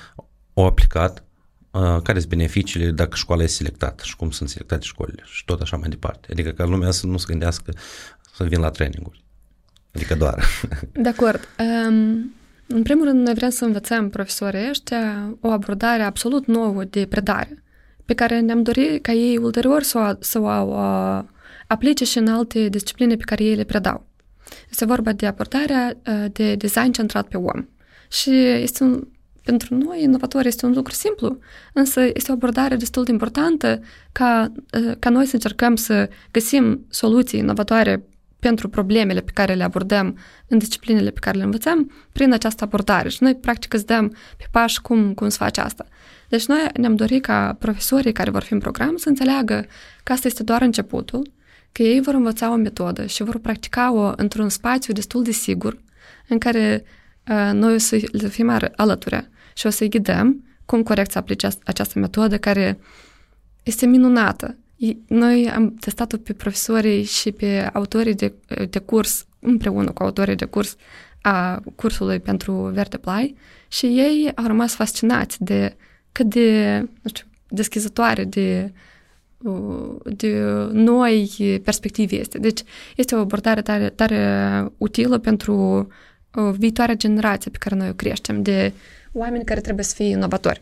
o 0.53 0.65
aplicat, 0.65 1.23
care 1.71 2.19
sunt 2.19 2.29
beneficiile 2.29 2.91
dacă 2.91 3.15
școala 3.15 3.43
este 3.43 3.55
selectată 3.55 4.03
și 4.03 4.15
cum 4.15 4.31
sunt 4.31 4.49
selectate 4.49 4.85
școlile 4.85 5.21
și 5.25 5.45
tot 5.45 5.61
așa 5.61 5.77
mai 5.77 5.89
departe. 5.89 6.27
Adică 6.31 6.49
ca 6.49 6.65
lumea 6.65 6.91
să 6.91 7.07
nu 7.07 7.17
se 7.17 7.25
gândească 7.27 7.73
să 8.35 8.43
vin 8.43 8.59
la 8.59 8.69
traininguri. 8.69 9.23
Adică 9.93 10.15
doar. 10.15 10.43
De 11.03 11.09
acord. 11.09 11.47
Um, 11.59 12.33
în 12.67 12.83
primul 12.83 13.05
rând, 13.05 13.25
noi 13.25 13.33
vrem 13.33 13.49
să 13.49 13.65
învățăm 13.65 14.09
profesorii 14.09 14.69
ăștia 14.69 15.37
o 15.39 15.49
abordare 15.49 16.03
absolut 16.03 16.45
nouă 16.45 16.83
de 16.83 17.05
predare, 17.05 17.63
pe 18.05 18.13
care 18.13 18.39
ne-am 18.39 18.63
dorit 18.63 19.03
ca 19.03 19.11
ei 19.11 19.37
ulterior 19.37 19.83
să 19.83 19.97
o, 19.97 20.17
să 20.19 20.39
o, 20.39 20.45
o 20.45 20.77
aplice 21.67 22.05
și 22.05 22.17
în 22.17 22.27
alte 22.27 22.69
discipline 22.69 23.15
pe 23.15 23.23
care 23.23 23.43
ei 23.43 23.55
le 23.55 23.63
predau. 23.63 24.07
Este 24.69 24.85
vorba 24.85 25.11
de 25.11 25.25
abordarea 25.25 25.97
de 26.31 26.55
design 26.55 26.91
centrat 26.91 27.27
pe 27.27 27.37
om. 27.37 27.65
Și 28.11 28.29
este 28.45 28.83
un 28.83 29.07
pentru 29.49 29.75
noi, 29.75 30.03
inovator 30.03 30.45
este 30.45 30.65
un 30.65 30.73
lucru 30.73 30.93
simplu, 30.93 31.37
însă 31.73 32.01
este 32.13 32.31
o 32.31 32.33
abordare 32.33 32.75
destul 32.75 33.03
de 33.03 33.11
importantă 33.11 33.81
ca, 34.11 34.51
ă, 34.73 34.93
ca 34.99 35.09
noi 35.09 35.25
să 35.25 35.33
încercăm 35.33 35.75
să 35.75 36.09
găsim 36.31 36.85
soluții 36.89 37.39
inovatoare 37.39 38.03
pentru 38.39 38.69
problemele 38.69 39.21
pe 39.21 39.31
care 39.33 39.53
le 39.53 39.63
abordăm 39.63 40.17
în 40.47 40.57
disciplinele 40.57 41.09
pe 41.09 41.19
care 41.19 41.37
le 41.37 41.43
învățăm 41.43 41.91
prin 42.11 42.33
această 42.33 42.63
abordare. 42.63 43.09
Și 43.09 43.23
noi, 43.23 43.35
practic, 43.35 43.73
îți 43.73 43.85
dăm 43.85 44.07
pe 44.37 44.45
pași 44.51 44.81
cum, 44.81 45.13
cum 45.13 45.29
să 45.29 45.37
faci 45.37 45.57
asta. 45.57 45.85
Deci 46.27 46.45
noi 46.45 46.59
ne-am 46.73 46.95
dorit 46.95 47.21
ca 47.21 47.55
profesorii 47.59 48.11
care 48.11 48.29
vor 48.29 48.43
fi 48.43 48.53
în 48.53 48.59
program 48.59 48.97
să 48.97 49.09
înțeleagă 49.09 49.65
că 50.03 50.11
asta 50.11 50.27
este 50.27 50.43
doar 50.43 50.61
începutul, 50.61 51.31
că 51.71 51.83
ei 51.83 52.01
vor 52.01 52.13
învăța 52.13 52.51
o 52.51 52.55
metodă 52.55 53.05
și 53.05 53.23
vor 53.23 53.39
practica-o 53.39 54.13
într-un 54.15 54.49
spațiu 54.49 54.93
destul 54.93 55.23
de 55.23 55.31
sigur, 55.31 55.81
în 56.27 56.37
care 56.37 56.83
noi 57.53 57.73
o 57.73 57.77
să 57.77 57.99
le 58.11 58.27
fim 58.27 58.49
alături 58.75 59.29
și 59.59 59.65
o 59.65 59.69
să-i 59.69 59.89
ghidăm 59.89 60.43
cum 60.65 60.83
corect 60.83 61.11
să 61.11 61.17
aplice 61.17 61.47
această 61.63 61.99
metodă 61.99 62.37
care 62.37 62.79
este 63.63 63.85
minunată. 63.85 64.57
Noi 65.07 65.49
am 65.49 65.73
testat-o 65.73 66.17
pe 66.17 66.33
profesorii 66.33 67.03
și 67.03 67.31
pe 67.31 67.69
autorii 67.73 68.13
de, 68.13 68.33
de 68.69 68.79
curs, 68.79 69.25
împreună 69.39 69.91
cu 69.91 70.03
autorii 70.03 70.35
de 70.35 70.45
curs 70.45 70.75
a 71.21 71.61
cursului 71.75 72.19
pentru 72.19 72.53
Verteplay 72.53 73.35
și 73.67 73.85
ei 73.85 74.31
au 74.35 74.45
rămas 74.45 74.73
fascinați 74.73 75.43
de 75.43 75.75
cât 76.11 76.25
de, 76.25 76.79
nu 77.01 77.09
știu, 77.09 77.25
deschizătoare, 77.47 78.23
de, 78.23 78.73
de 80.03 80.41
noi 80.71 81.61
perspective 81.63 82.15
este. 82.15 82.37
Deci 82.37 82.61
este 82.95 83.15
o 83.15 83.19
abordare 83.19 83.61
tare, 83.61 83.89
tare 83.89 84.65
utilă 84.77 85.17
pentru 85.17 85.87
viitoarea 86.57 86.95
generație 86.95 87.51
pe 87.51 87.57
care 87.57 87.75
noi 87.75 87.89
o 87.89 87.93
creștem, 87.93 88.41
de 88.41 88.73
oameni 89.11 89.43
care 89.43 89.59
trebuie 89.59 89.85
să 89.85 89.95
fie 89.95 90.05
inovatori. 90.05 90.61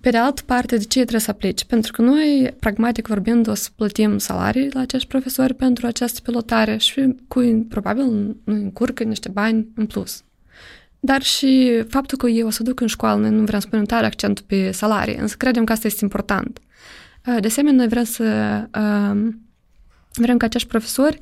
Pe 0.00 0.10
de 0.10 0.16
altă 0.16 0.42
parte, 0.46 0.76
de 0.76 0.82
ce 0.82 0.98
trebuie 1.00 1.20
să 1.20 1.30
aplici? 1.30 1.64
Pentru 1.64 1.92
că 1.92 2.02
noi, 2.02 2.54
pragmatic 2.58 3.06
vorbind, 3.06 3.48
o 3.48 3.54
să 3.54 3.68
plătim 3.76 4.18
salarii 4.18 4.70
la 4.72 4.80
acești 4.80 5.08
profesori 5.08 5.54
pentru 5.54 5.86
această 5.86 6.20
pilotare 6.20 6.76
și 6.76 7.14
cu, 7.28 7.66
probabil 7.68 8.04
nu 8.04 8.36
încurcă 8.44 9.02
niște 9.02 9.28
bani 9.28 9.68
în 9.74 9.86
plus. 9.86 10.24
Dar 11.00 11.22
și 11.22 11.82
faptul 11.88 12.18
că 12.18 12.26
ei 12.26 12.42
o 12.42 12.50
să 12.50 12.62
duc 12.62 12.80
în 12.80 12.86
școală, 12.86 13.20
noi 13.20 13.30
nu 13.30 13.44
vrem 13.44 13.60
să 13.60 13.66
punem 13.68 13.84
tare 13.84 14.06
accentul 14.06 14.44
pe 14.46 14.70
salarii, 14.70 15.16
însă 15.16 15.34
credem 15.38 15.64
că 15.64 15.72
asta 15.72 15.86
este 15.86 16.04
important. 16.04 16.58
De 17.40 17.46
asemenea, 17.46 17.76
noi 17.76 17.88
vrem 17.88 18.04
să 18.04 18.24
vrem 20.12 20.36
ca 20.36 20.44
acești 20.46 20.68
profesori 20.68 21.18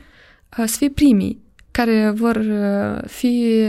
să 0.64 0.76
fie 0.76 0.90
primii 0.90 1.46
care 1.82 2.10
vor 2.10 2.44
fi 3.06 3.64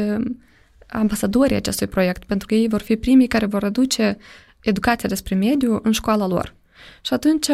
ambasadorii 0.88 1.56
acestui 1.56 1.88
proiect, 1.88 2.24
pentru 2.24 2.48
că 2.48 2.56
ei 2.56 2.68
vor 2.68 2.82
fi 2.82 2.96
primii 2.96 3.28
care 3.28 3.46
vor 3.46 3.64
aduce 3.64 4.18
educația 4.62 5.10
despre 5.10 5.36
mediu 5.36 5.80
în 5.84 5.92
școala 5.92 6.28
lor. 6.28 6.56
Și 7.02 7.14
atunci, 7.14 7.48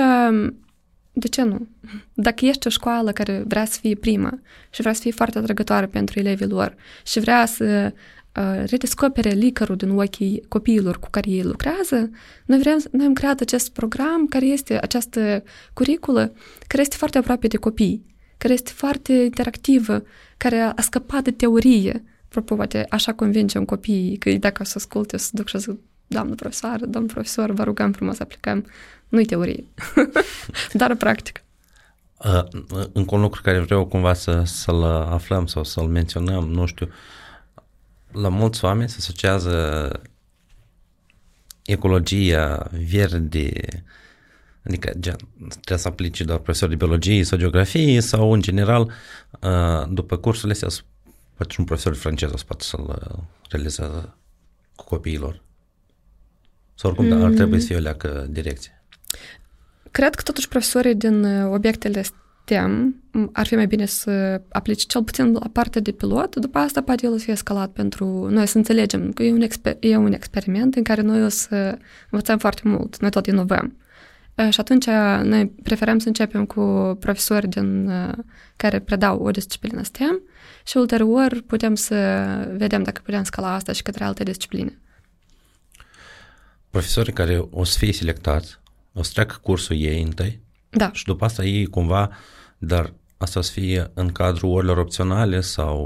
de 1.14 1.28
ce 1.28 1.42
nu? 1.42 1.68
Dacă 2.14 2.46
ești 2.46 2.68
o 2.68 2.70
școală 2.70 3.12
care 3.12 3.44
vrea 3.48 3.66
să 3.66 3.78
fie 3.82 3.96
prima 3.96 4.40
și 4.70 4.82
vrea 4.82 4.94
să 4.94 5.02
fie 5.02 5.12
foarte 5.12 5.38
atrăgătoare 5.38 5.86
pentru 5.86 6.20
elevii 6.20 6.48
lor 6.48 6.76
și 7.06 7.20
vrea 7.20 7.46
să 7.46 7.94
uh, 8.36 8.64
redescopere 8.66 9.30
licărul 9.30 9.76
din 9.76 9.90
ochii 9.90 10.44
copiilor 10.48 11.00
cu 11.00 11.08
care 11.10 11.30
ei 11.30 11.44
lucrează, 11.44 12.10
noi, 12.46 12.60
vrem, 12.60 12.78
noi 12.92 13.06
am 13.06 13.14
creat 13.14 13.40
acest 13.40 13.72
program 13.72 14.28
care 14.28 14.46
este 14.46 14.80
această 14.82 15.44
curiculă 15.74 16.34
care 16.68 16.82
este 16.82 16.96
foarte 16.96 17.18
aproape 17.18 17.48
de 17.48 17.58
copii, 17.58 18.15
care 18.46 18.58
este 18.58 18.72
foarte 18.72 19.14
interactivă, 19.14 20.04
care 20.38 20.58
a, 20.58 20.74
a 20.76 20.82
scăpat 20.82 21.24
de 21.24 21.32
teorie. 21.32 22.04
Apropo, 22.26 22.56
poate 22.56 22.86
așa 22.90 23.14
convingem 23.14 23.66
copiii 23.66 24.18
că 24.18 24.32
dacă 24.32 24.62
o 24.62 24.66
să 24.66 24.74
asculte, 24.76 25.16
o 25.16 25.20
să 25.20 25.30
duc 25.34 25.48
și 25.48 25.56
o 25.56 25.60
să 25.60 25.76
doamnă 26.08 26.36
profesor, 26.36 26.86
domn 26.86 27.06
profesor, 27.06 27.52
vă 27.52 27.64
rugăm 27.64 27.92
frumos 27.92 28.16
să 28.16 28.24
aplicăm. 28.24 28.66
Nu-i 29.08 29.26
teorie, 29.26 29.64
dar 30.74 30.96
practic. 30.96 31.44
Uh, 32.18 32.44
încă 32.94 33.16
un 33.16 33.22
lucru 33.22 33.42
care 33.42 33.60
vreau 33.60 33.86
cumva 33.86 34.14
să, 34.14 34.44
să-l 34.46 34.84
aflăm 34.84 35.46
sau 35.46 35.64
să-l 35.64 35.88
menționăm, 35.88 36.48
nu 36.50 36.66
știu, 36.66 36.90
la 38.12 38.30
mulți 38.30 38.66
oameni 38.66 38.90
se 38.90 38.96
asociază 39.00 39.90
ecologia 41.64 42.70
verde, 42.90 43.52
adică 44.66 44.92
gen, 45.00 45.16
trebuie 45.50 45.78
să 45.78 45.88
aplici 45.88 46.22
doar 46.22 46.40
profesor 46.40 46.70
de 46.70 46.76
biologie 46.76 47.24
sau 47.24 47.38
geografie 47.38 48.00
sau 48.02 48.32
în 48.32 48.42
general 48.42 48.92
după 49.90 50.18
cursurile 50.18 50.52
astea 50.52 50.86
poate 51.36 51.54
și 51.54 51.60
un 51.60 51.66
profesor 51.66 51.96
francez 51.96 52.32
o 52.34 52.38
să 52.38 52.44
poate 52.48 52.64
să-l 52.64 53.18
realizeze 53.50 54.14
cu 54.76 54.84
copiilor. 54.84 55.42
Sau 56.76 56.90
oricum, 56.90 57.18
mm. 57.18 57.24
ar 57.24 57.32
trebui 57.32 57.60
să 57.60 57.66
fie 57.66 57.76
o 57.76 57.80
leacă 57.80 58.28
direcție. 58.30 58.84
Cred 59.92 60.16
că 60.16 60.22
totuși 60.22 60.48
profesorii 60.48 60.96
din 60.96 61.24
uh, 61.24 61.54
obiectele 61.54 62.02
STEM 62.02 62.96
ar 63.32 63.46
fi 63.46 63.56
mai 63.56 63.68
bine 63.68 63.86
să 63.86 64.42
aplice 64.50 64.86
cel 64.86 65.04
puțin 65.04 65.32
la 65.32 65.50
partea 65.52 65.82
de 65.82 65.92
pilot, 65.92 66.36
după 66.36 66.58
asta 66.58 66.82
poate 66.82 67.06
el 67.06 67.14
o 67.14 67.18
să 67.18 67.24
fie 67.24 67.34
escalat 67.34 67.72
pentru 67.72 68.28
noi 68.30 68.48
să 68.48 68.58
înțelegem 68.58 69.12
că 69.12 69.24
e 69.24 69.32
un, 69.32 69.48
exper- 69.48 69.80
e 69.80 69.96
un 69.96 70.14
experiment 70.14 70.76
în 70.76 70.84
care 70.84 71.02
noi 71.02 71.24
o 71.24 71.30
să 71.30 71.78
învățăm 72.10 72.38
foarte 72.38 72.62
mult, 72.64 73.00
noi 73.00 73.10
tot 73.10 73.26
inovăm. 73.26 73.76
Uh, 74.38 74.50
și 74.50 74.60
atunci 74.60 74.86
noi 75.24 75.48
preferăm 75.64 75.98
să 75.98 76.08
începem 76.08 76.46
cu 76.46 76.98
profesori 77.00 77.48
din, 77.48 77.88
uh, 77.88 78.14
care 78.56 78.80
predau 78.80 79.20
o 79.20 79.32
disciplină 79.32 79.84
STEM 79.84 80.22
și 80.66 80.78
ulterior 80.78 81.44
putem 81.48 81.76
să 81.76 81.96
vedem 82.58 82.84
dacă 82.84 83.02
putem 83.04 83.24
scala 83.24 83.54
asta 83.54 83.72
și 83.72 83.82
către 83.82 84.04
alte 84.04 84.24
discipline 84.24 84.80
profesorii 86.76 87.14
care 87.14 87.48
o 87.50 87.64
să 87.64 87.78
fie 87.78 87.94
selectați, 87.94 88.60
o 88.94 89.04
să 89.04 89.12
treacă 89.14 89.36
cursul 89.42 89.76
ei 89.76 90.02
întâi 90.02 90.42
da. 90.70 90.90
și 90.94 91.06
după 91.06 91.26
asta 91.26 91.44
ei 91.44 91.66
cumva, 91.66 92.12
dar 92.58 92.94
asta 93.18 93.40
o 93.40 93.42
să 93.42 93.52
fie 93.52 93.92
în 93.94 94.12
cadrul 94.12 94.52
orilor 94.52 94.78
opționale 94.78 95.42
sau 95.42 95.78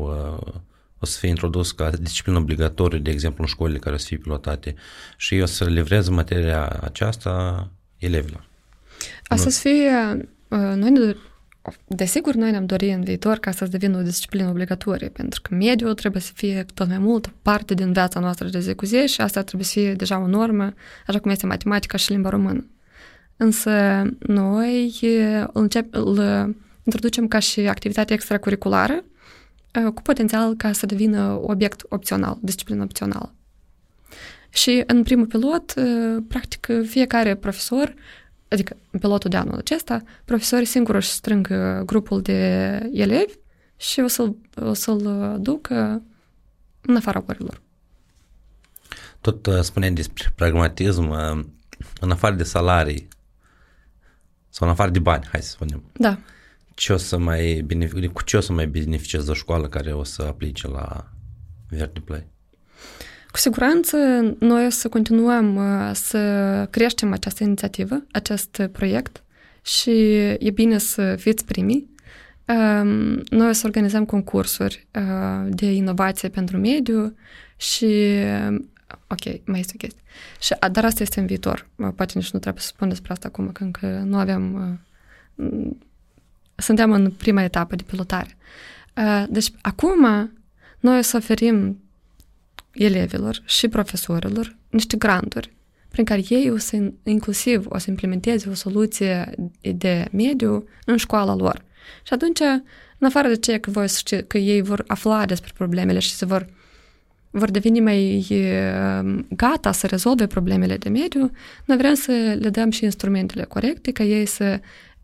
uh, 0.46 0.54
o 1.00 1.06
să 1.06 1.18
fie 1.20 1.30
introdus 1.30 1.72
ca 1.72 1.90
disciplină 1.90 2.38
obligatorie, 2.38 3.00
de 3.00 3.10
exemplu, 3.10 3.44
în 3.44 3.50
școlile 3.50 3.80
care 3.80 3.96
o 3.96 3.98
să 3.98 4.06
fie 4.06 4.18
pilotate 4.18 4.76
și 5.18 5.34
ei 5.34 5.42
o 5.42 5.46
să 5.46 5.66
livreze 5.66 6.10
materia 6.10 6.68
aceasta 6.68 7.68
elevilor. 8.00 8.48
Asta 9.28 9.48
o 9.48 9.50
să 9.50 9.60
fie, 9.60 10.30
uh, 10.48 10.76
noi 10.76 10.90
ne 10.90 11.16
Desigur, 11.88 12.34
noi 12.34 12.52
ne-am 12.52 12.66
dorit 12.66 12.94
în 12.94 13.04
viitor 13.04 13.38
ca 13.38 13.52
să 13.52 13.66
devină 13.66 13.98
o 13.98 14.02
disciplină 14.02 14.50
obligatorie, 14.50 15.10
pentru 15.10 15.42
că 15.42 15.56
mediul 15.56 15.94
trebuie 15.94 16.22
să 16.22 16.32
fie 16.36 16.66
tot 16.74 16.88
mai 16.88 16.98
mult 16.98 17.32
parte 17.42 17.74
din 17.74 17.92
viața 17.92 18.20
noastră 18.20 18.48
de 18.48 18.60
zi 18.60 18.74
cu 18.74 18.86
zi 18.86 19.08
și 19.08 19.22
asta 19.22 19.42
trebuie 19.42 19.66
să 19.66 19.80
fie 19.80 19.94
deja 19.94 20.20
o 20.20 20.28
normă, 20.28 20.74
așa 21.08 21.20
cum 21.20 21.32
este 21.32 21.46
matematica 21.46 21.98
și 21.98 22.12
limba 22.12 22.30
română. 22.30 22.66
Însă 23.38 24.04
noi 24.20 24.96
îl, 25.02 25.50
încep, 25.54 25.94
îl 25.94 26.18
introducem 26.84 27.28
ca 27.28 27.40
și 27.40 27.60
activitate 27.60 28.14
extracurriculară 28.14 29.04
cu 29.94 30.02
potențial 30.02 30.56
ca 30.56 30.72
să 30.72 30.86
devină 30.86 31.40
obiect 31.42 31.86
opțional, 31.90 32.38
disciplină 32.42 32.84
opțională. 32.84 33.34
Și 34.50 34.84
în 34.86 35.04
primul 35.04 35.26
pilot, 35.26 35.74
practic, 36.28 36.68
fiecare 36.86 37.36
profesor 37.36 37.94
adică 38.50 38.78
în 38.92 39.00
pilotul 39.00 39.30
de 39.30 39.38
anul 39.38 39.58
acesta, 39.58 40.02
profesorii 40.26 40.66
singuri 40.66 40.98
își 40.98 41.10
strâng 41.10 41.48
uh, 41.52 41.86
grupul 41.86 42.22
de 42.22 42.40
elevi 42.94 43.34
și 43.78 44.00
o 44.00 44.08
să-l, 44.08 44.36
o 44.56 44.74
să-l 44.74 45.38
ducă 45.42 46.02
în 46.82 46.96
afara 46.96 47.24
orilor. 47.28 47.62
Tot 49.22 49.46
uh, 49.46 49.60
spuneai 49.62 49.92
despre 49.92 50.32
pragmatism, 50.36 51.10
uh, 51.10 51.46
în 52.00 52.12
afară 52.12 52.36
de 52.36 52.44
salarii 52.44 53.08
sau 54.50 54.68
în 54.68 54.74
afară 54.74 54.92
de 54.92 55.00
bani, 55.00 55.28
hai 55.32 55.42
să 55.42 55.50
spunem. 55.50 55.84
Da. 55.94 56.20
Ce 56.74 56.94
o 56.94 56.98
să 56.98 57.18
mai 57.18 57.66
cu 58.14 58.24
ce 58.24 58.38
o 58.38 58.40
să 58.40 58.54
mai 58.54 58.68
beneficieze 58.68 59.32
o 59.32 59.34
școală 59.34 59.68
care 59.68 59.94
o 59.94 60.04
să 60.04 60.22
aplice 60.22 60.68
la 60.68 61.10
Verde 61.70 62.00
Play? 62.00 62.28
Cu 63.00 63.19
siguranță, 63.40 63.98
noi 64.40 64.66
o 64.66 64.70
să 64.70 64.90
continuăm 64.90 65.56
uh, 65.56 65.92
să 65.94 66.68
creștem 66.70 67.12
această 67.12 67.44
inițiativă, 67.44 68.04
acest 68.12 68.62
proiect 68.72 69.24
și 69.62 70.16
e 70.40 70.52
bine 70.54 70.78
să 70.78 71.16
fiți 71.16 71.46
primii. 71.46 71.90
Um, 72.46 73.22
noi 73.30 73.50
o 73.50 73.52
să 73.52 73.62
organizăm 73.66 74.06
concursuri 74.06 74.88
uh, 74.96 75.48
de 75.50 75.72
inovație 75.72 76.30
pentru 76.30 76.58
mediu 76.58 77.16
și 77.58 78.16
ok, 79.08 79.46
mai 79.46 79.60
este 79.60 79.74
o 79.76 79.78
chestie. 79.78 80.02
Și, 80.40 80.56
dar 80.72 80.86
asta 80.86 81.04
este 81.04 81.20
în 81.20 81.26
viitor. 81.26 81.68
Poate 81.96 82.14
nici 82.16 82.32
nu 82.32 82.40
trebuie 82.40 82.62
să 82.62 82.68
spun 82.68 82.90
despre 82.90 83.12
asta 83.12 83.28
acum, 83.28 83.52
că 83.52 83.64
încă 83.64 84.04
nu 84.06 84.18
avem... 84.18 84.54
Uh, 85.36 85.72
suntem 86.56 86.92
în 86.92 87.12
prima 87.12 87.44
etapă 87.44 87.76
de 87.76 87.84
pilotare. 87.84 88.38
Deci, 89.30 89.52
acum, 89.62 90.32
noi 90.80 90.98
o 90.98 91.02
să 91.02 91.18
oferim 91.18 91.80
elevilor 92.84 93.42
și 93.46 93.68
profesorilor 93.68 94.58
niște 94.70 94.98
granturi 94.98 95.58
prin 95.90 96.06
care 96.06 96.22
ei 96.30 96.52
o 96.52 96.58
să, 96.58 96.92
inclusiv 97.04 97.66
o 97.70 97.78
să 97.78 97.90
implementeze 97.90 98.50
o 98.50 98.54
soluție 98.54 99.34
de 99.62 100.08
mediu 100.12 100.68
în 100.86 100.98
școala 100.98 101.36
lor. 101.36 101.64
Și 102.04 102.14
atunci, 102.14 102.40
în 102.98 103.08
afară 103.08 103.28
de 103.28 103.36
ce 103.36 103.58
că, 103.58 103.72
voi 103.72 103.88
ști, 103.88 104.24
că 104.24 104.38
ei 104.38 104.62
vor 104.62 104.84
afla 104.88 105.26
despre 105.26 105.52
problemele 105.56 106.00
și 106.00 106.12
se 106.12 106.26
vor, 106.26 106.48
vor 107.30 107.52
deveni 107.52 107.80
mai 107.80 108.28
gata 109.30 109.72
să 109.72 109.88
rezolve 109.88 110.28
problemele 110.28 110.78
de 110.78 110.90
mediu, 110.90 111.32
noi 111.66 111.78
vrem 111.78 111.94
să 111.94 112.38
le 112.40 112.50
dăm 112.50 112.70
și 112.72 112.84
instrumentele 112.84 113.44
corecte 113.44 113.92
ca 113.92 114.04
ei 114.04 114.26
să 114.26 114.60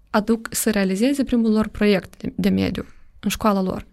aduc, 0.10 0.48
să 0.52 0.72
realizeze 0.72 1.24
primul 1.24 1.52
lor 1.52 1.68
proiect 1.68 2.18
de, 2.18 2.34
de 2.36 2.50
mediu 2.50 2.86
în 3.20 3.30
școala 3.30 3.62
lor. 3.62 3.86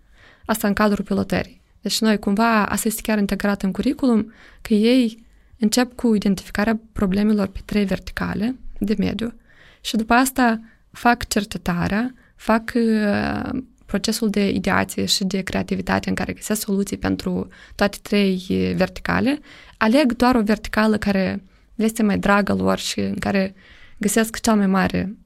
Asta 0.44 0.66
în 0.68 0.72
cadrul 0.74 1.04
pilotării. 1.04 1.61
Deci 1.82 2.00
noi 2.00 2.18
cumva, 2.18 2.66
asta 2.66 2.88
este 2.88 3.00
chiar 3.02 3.18
integrat 3.18 3.62
în 3.62 3.72
curriculum, 3.72 4.32
că 4.60 4.74
ei 4.74 5.26
încep 5.58 5.94
cu 5.94 6.14
identificarea 6.14 6.80
problemelor 6.92 7.46
pe 7.46 7.60
trei 7.64 7.84
verticale 7.84 8.56
de 8.78 8.94
mediu 8.98 9.34
și 9.80 9.96
după 9.96 10.12
asta 10.12 10.60
fac 10.90 11.28
cercetarea, 11.28 12.14
fac 12.36 12.72
uh, 12.74 13.62
procesul 13.86 14.30
de 14.30 14.48
ideație 14.48 15.04
și 15.04 15.24
de 15.24 15.40
creativitate 15.40 16.08
în 16.08 16.14
care 16.14 16.32
găsesc 16.32 16.60
soluții 16.60 16.96
pentru 16.96 17.48
toate 17.74 17.98
trei 18.02 18.72
verticale, 18.76 19.38
aleg 19.76 20.12
doar 20.12 20.34
o 20.34 20.42
verticală 20.42 20.96
care 20.98 21.42
le 21.74 21.84
este 21.84 22.02
mai 22.02 22.18
dragă 22.18 22.54
lor 22.54 22.78
și 22.78 23.00
în 23.00 23.18
care 23.18 23.54
găsesc 23.98 24.40
cea 24.40 24.54
mai 24.54 24.66
mare 24.66 25.16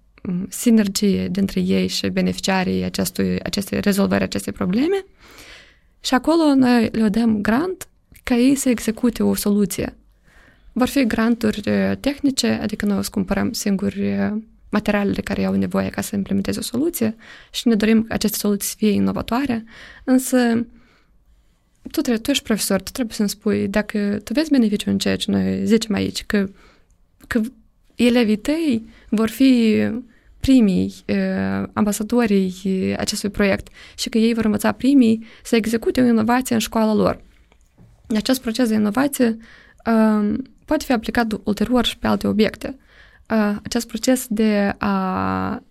sinergie 0.49 1.29
dintre 1.29 1.61
ei 1.61 1.87
și 1.87 2.09
beneficiarii 2.09 2.85
acestui, 2.85 3.41
acestei 3.41 3.81
rezolvări 3.81 4.23
acestei 4.23 4.53
probleme 4.53 5.05
și 6.07 6.15
acolo 6.15 6.55
noi 6.55 6.89
le 6.93 7.09
dăm 7.09 7.41
grant 7.41 7.89
ca 8.23 8.35
ei 8.35 8.55
să 8.55 8.69
execute 8.69 9.23
o 9.23 9.35
soluție. 9.35 9.97
Vor 10.73 10.89
fi 10.89 11.05
granturi 11.05 11.61
tehnice, 12.01 12.47
adică 12.47 12.87
noi 12.87 12.99
o 12.99 13.03
să 13.03 13.11
cumpărăm 13.13 13.53
singuri 13.53 14.31
materialele 14.69 15.21
care 15.21 15.45
au 15.45 15.55
nevoie 15.55 15.89
ca 15.89 16.01
să 16.01 16.17
implementeze 16.17 16.59
o 16.59 16.63
soluție 16.63 17.17
și 17.51 17.69
ne 17.69 17.75
dorim 17.75 18.03
ca 18.03 18.15
aceste 18.15 18.37
soluții 18.37 18.69
să 18.69 18.75
fie 18.79 18.91
inovatoare, 18.91 19.65
însă 20.05 20.67
tu, 21.83 22.01
trebuie, 22.01 22.19
tu 22.19 22.31
ești 22.31 22.45
profesor, 22.45 22.83
tu 22.83 22.91
trebuie 22.91 23.15
să-mi 23.15 23.29
spui 23.29 23.69
dacă 23.69 24.19
tu 24.25 24.33
vezi 24.33 24.51
beneficiu 24.51 24.91
în 24.91 24.99
ceea 24.99 25.17
ce 25.17 25.31
noi 25.31 25.67
zicem 25.67 25.95
aici, 25.95 26.25
că, 26.25 26.49
că 27.27 27.41
elevii 27.95 28.37
tăi 28.37 28.89
vor 29.09 29.29
fi 29.29 29.83
primii 30.47 30.95
uh, 31.09 31.69
ambasadorii 31.73 32.95
acestui 32.99 33.31
proiect 33.31 33.69
și 33.99 34.09
că 34.09 34.19
ei 34.19 34.35
vor 34.35 34.45
învăța 34.45 34.73
primii 34.73 35.27
să 35.43 35.57
execute 35.57 36.01
o 36.01 36.05
inovație 36.05 36.55
în 36.55 36.61
școala 36.61 36.95
lor. 36.95 37.21
Acest 38.17 38.41
proces 38.41 38.69
de 38.69 38.75
inovație 38.75 39.37
uh, 39.87 40.35
poate 40.65 40.85
fi 40.85 40.93
aplicat 40.93 41.41
ulterior 41.45 41.85
și 41.85 41.99
pe 41.99 42.07
alte 42.07 42.27
obiecte. 42.27 42.77
Uh, 43.31 43.57
acest 43.63 43.87
proces 43.87 44.27
de 44.29 44.75
a, 44.79 45.63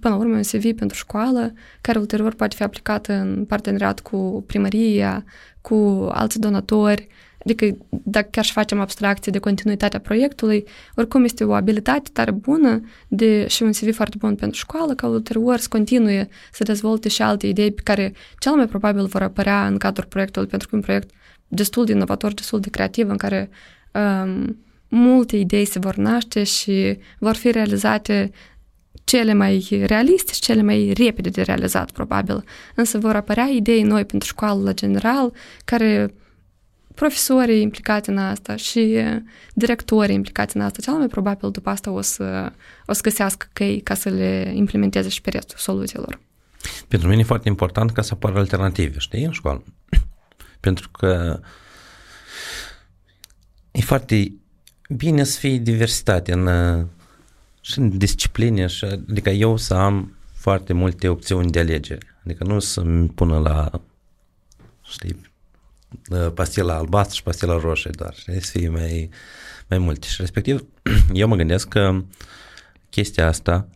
până 0.00 0.14
la 0.14 0.16
urmă, 0.16 0.34
un 0.34 0.42
CV 0.42 0.72
pentru 0.72 0.96
școală, 0.96 1.52
care 1.80 1.98
ulterior 1.98 2.34
poate 2.34 2.56
fi 2.56 2.62
aplicat 2.62 3.06
în 3.06 3.44
parteneriat 3.48 4.00
cu 4.00 4.44
primăria, 4.46 5.24
cu 5.60 6.08
alți 6.12 6.40
donatori, 6.40 7.06
Adică 7.44 7.76
dacă 7.88 8.28
chiar 8.30 8.44
și 8.44 8.52
facem 8.52 8.80
abstracție 8.80 9.32
de 9.32 9.38
continuitatea 9.38 10.00
proiectului, 10.00 10.64
oricum 10.94 11.24
este 11.24 11.44
o 11.44 11.52
abilitate 11.52 12.10
tare 12.12 12.30
bună 12.30 12.80
de, 13.08 13.46
și 13.48 13.62
un 13.62 13.70
CV 13.70 13.94
foarte 13.94 14.16
bun 14.18 14.34
pentru 14.34 14.58
școală, 14.58 14.94
ca 14.94 15.06
ulterior 15.06 15.56
să 15.58 15.68
continue 15.68 16.28
să 16.52 16.62
dezvolte 16.62 17.08
și 17.08 17.22
alte 17.22 17.46
idei 17.46 17.72
pe 17.72 17.80
care 17.84 18.12
cel 18.38 18.52
mai 18.52 18.66
probabil 18.66 19.06
vor 19.06 19.22
apărea 19.22 19.66
în 19.66 19.78
cadrul 19.78 20.06
proiectului, 20.08 20.48
pentru 20.48 20.68
că 20.68 20.76
un 20.76 20.82
proiect 20.82 21.10
destul 21.48 21.84
de 21.84 21.92
inovator, 21.92 22.32
destul 22.34 22.60
de 22.60 22.70
creativ, 22.70 23.08
în 23.08 23.16
care 23.16 23.50
um, 23.92 24.58
multe 24.88 25.36
idei 25.36 25.64
se 25.64 25.78
vor 25.78 25.96
naște 25.96 26.42
și 26.42 26.98
vor 27.18 27.34
fi 27.34 27.50
realizate 27.50 28.30
cele 29.04 29.32
mai 29.32 29.82
realiste 29.86 30.32
și 30.32 30.40
cele 30.40 30.62
mai 30.62 30.92
repede 30.96 31.28
de 31.28 31.42
realizat, 31.42 31.90
probabil. 31.90 32.44
Însă 32.74 32.98
vor 32.98 33.14
apărea 33.16 33.44
idei 33.44 33.82
noi 33.82 34.04
pentru 34.04 34.28
școală 34.28 34.62
la 34.62 34.72
general, 34.72 35.32
care 35.64 36.14
profesorii 36.94 37.62
implicați 37.62 38.08
în 38.08 38.18
asta 38.18 38.56
și 38.56 39.02
directorii 39.54 40.14
implicați 40.14 40.56
în 40.56 40.62
asta, 40.62 40.82
cel 40.82 40.92
mai 40.92 41.06
probabil 41.06 41.50
după 41.50 41.70
asta 41.70 41.90
o 41.90 42.00
să, 42.00 42.52
o 42.86 42.92
să 42.92 43.00
găsească 43.02 43.46
căi 43.52 43.80
ca 43.80 43.94
să 43.94 44.08
le 44.08 44.52
implementeze 44.54 45.08
și 45.08 45.20
pe 45.20 45.30
restul 45.30 45.58
soluțiilor. 45.58 46.20
Pentru 46.88 47.08
mine 47.08 47.20
e 47.20 47.24
foarte 47.24 47.48
important 47.48 47.90
ca 47.90 48.02
să 48.02 48.10
apară 48.12 48.38
alternative, 48.38 48.98
știi, 48.98 49.24
în 49.24 49.32
școală. 49.32 49.64
Pentru 50.60 50.88
că 50.90 51.40
e 53.70 53.80
foarte 53.80 54.32
bine 54.88 55.24
să 55.24 55.38
fie 55.38 55.56
diversitate 55.56 56.32
în, 56.32 56.48
și 57.60 57.78
în 57.78 57.98
discipline, 57.98 58.66
și, 58.66 58.84
adică 58.84 59.30
eu 59.30 59.56
să 59.56 59.74
am 59.74 60.16
foarte 60.34 60.72
multe 60.72 61.08
opțiuni 61.08 61.50
de 61.50 61.58
alegere. 61.58 62.16
Adică 62.24 62.44
nu 62.44 62.58
să-mi 62.58 63.08
pună 63.08 63.38
la, 63.38 63.70
știi, 64.82 65.32
pastila 66.34 66.76
albastră 66.76 67.14
și 67.14 67.22
pastila 67.22 67.58
roșie 67.58 67.90
doar, 67.96 68.14
știi, 68.14 68.42
să 68.42 68.58
fie 68.58 68.68
mai, 68.68 69.10
mai 69.68 69.78
multe. 69.78 70.06
Și 70.06 70.16
respectiv, 70.18 70.64
eu 71.12 71.28
mă 71.28 71.36
gândesc 71.36 71.68
că 71.68 72.02
chestia 72.90 73.26
asta 73.26 73.68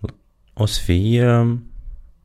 o 0.54 0.66
să 0.66 0.80
fie, 0.84 1.58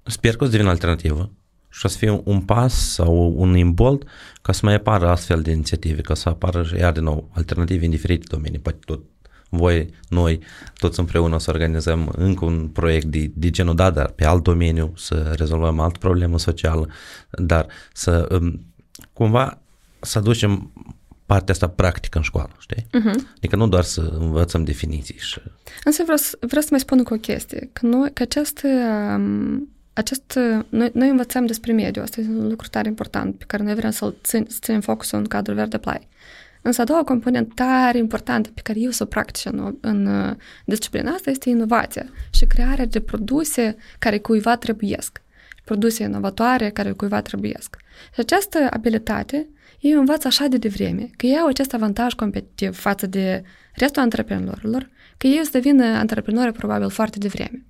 sper 0.04 0.36
că 0.36 0.44
o 0.44 0.46
să 0.46 0.52
devină 0.52 0.70
alternativă 0.70 1.32
și 1.70 1.86
o 1.86 1.88
să 1.88 1.98
fie 1.98 2.22
un 2.24 2.42
pas 2.42 2.94
sau 2.94 3.34
un 3.38 3.56
imbold 3.56 4.08
ca 4.42 4.52
să 4.52 4.62
mai 4.64 4.74
apară 4.74 5.10
astfel 5.10 5.42
de 5.42 5.52
inițiative, 5.52 6.02
ca 6.02 6.14
să 6.14 6.30
apară 6.30 6.66
iar 6.78 6.92
din 6.92 7.04
nou 7.04 7.30
alternative 7.34 7.86
în 7.86 7.92
diferite 7.92 8.26
domenii, 8.30 8.60
poate 8.60 8.80
tot 8.86 9.02
voi, 9.50 9.90
noi, 10.10 10.40
toți 10.78 11.00
împreună 11.00 11.36
o 11.36 11.38
să 11.38 11.52
organizăm 11.52 12.14
încă 12.18 12.46
un 12.46 12.68
proiect 12.68 13.06
de, 13.06 13.32
de 13.34 13.50
genul 13.50 13.76
da, 13.76 13.90
dar 13.90 14.08
pe 14.08 14.26
alt 14.26 14.44
domeniu, 14.44 14.94
să 14.96 15.34
rezolvăm 15.38 15.80
altă 15.80 15.98
problemă 16.00 16.40
socială, 16.40 16.90
dar 17.30 17.68
să 17.94 18.28
um, 18.32 18.66
cumva 19.14 19.62
să 20.04 20.18
aducem 20.18 20.72
partea 21.26 21.54
asta 21.54 21.68
practică 21.68 22.18
în 22.18 22.24
școală, 22.24 22.56
știi? 22.60 22.86
Uh-huh. 22.88 23.36
Adică 23.38 23.56
nu 23.56 23.68
doar 23.68 23.84
să 23.84 24.14
învățăm 24.20 24.64
definiții 24.64 25.18
și... 25.18 25.42
Însă 25.84 26.04
vreau, 26.04 26.18
vreau 26.40 26.62
să 26.62 26.68
mai 26.72 26.80
spun 26.80 26.98
încă 26.98 27.14
o 27.14 27.18
chestie, 27.18 27.70
că, 27.74 27.86
noi, 27.86 28.14
că 28.14 28.22
acest, 28.24 28.62
um, 28.64 29.70
acest 29.94 30.40
noi, 30.70 30.92
noi 30.94 31.10
învățăm 31.10 31.46
despre 31.46 31.72
mediu, 31.74 32.02
asta 32.02 32.22
este 32.22 32.34
un 32.34 32.48
lucru 32.48 32.68
tare 32.68 32.88
important 32.88 33.38
pe 33.38 33.44
care 33.48 33.64
noi 33.64 33.76
vrem 33.76 33.92
să-l 33.92 34.16
țin, 34.24 34.46
să 34.50 34.58
ținem 34.62 34.82
focusul 34.82 35.20
în 35.20 35.26
cadrul 35.26 35.56
Verde 35.56 35.78
Play. 35.78 36.08
Însă 36.62 36.82
a 36.82 36.84
doua 36.84 37.04
componentă 37.04 37.52
tare 37.56 37.98
importantă 37.98 38.50
pe 38.54 38.62
care 38.62 38.80
eu 38.80 38.90
să 38.90 39.04
o 39.04 39.06
practic 39.06 39.52
în, 39.52 39.76
în 39.82 40.06
uh, 40.06 40.36
disciplina 40.66 41.12
asta 41.12 41.30
este 41.30 41.50
inovația 41.50 42.06
și 42.30 42.46
crearea 42.46 42.86
de 42.86 43.00
produse 43.00 43.76
care 44.00 44.18
cuiva 44.18 44.58
trebuiesc. 44.58 45.22
Produse 45.64 46.04
inovatoare 46.04 46.70
care 46.70 46.92
cuiva 46.92 47.22
trebuiesc. 47.22 47.78
Și 48.14 48.20
această 48.20 48.68
abilitate 48.70 49.48
ei 49.84 49.92
învață 49.92 50.28
așa 50.28 50.48
de 50.48 50.58
devreme 50.58 51.10
că 51.18 51.26
ei 51.26 51.38
au 51.38 51.48
acest 51.48 51.74
avantaj 51.74 52.14
competitiv 52.14 52.76
față 52.76 53.08
de 53.08 53.44
restul 53.74 54.02
antreprenorilor, 54.02 54.90
că 55.18 55.28
ei 55.28 55.40
o 55.40 55.44
să 55.44 55.50
devină 55.52 55.86
antreprenori 55.86 56.52
probabil 56.52 56.90
foarte 56.90 57.18
devreme. 57.18 57.64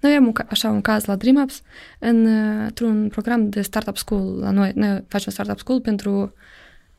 Noi 0.00 0.14
avem 0.14 0.32
așa 0.48 0.70
un 0.70 0.80
caz 0.80 1.04
la 1.04 1.16
DreamUps 1.16 1.62
în, 1.98 2.26
într-un 2.64 3.08
program 3.08 3.48
de 3.48 3.60
startup 3.60 3.96
school 3.96 4.38
la 4.38 4.50
noi. 4.50 4.72
Noi 4.74 5.04
facem 5.08 5.32
startup 5.32 5.58
school 5.58 5.80
pentru 5.80 6.34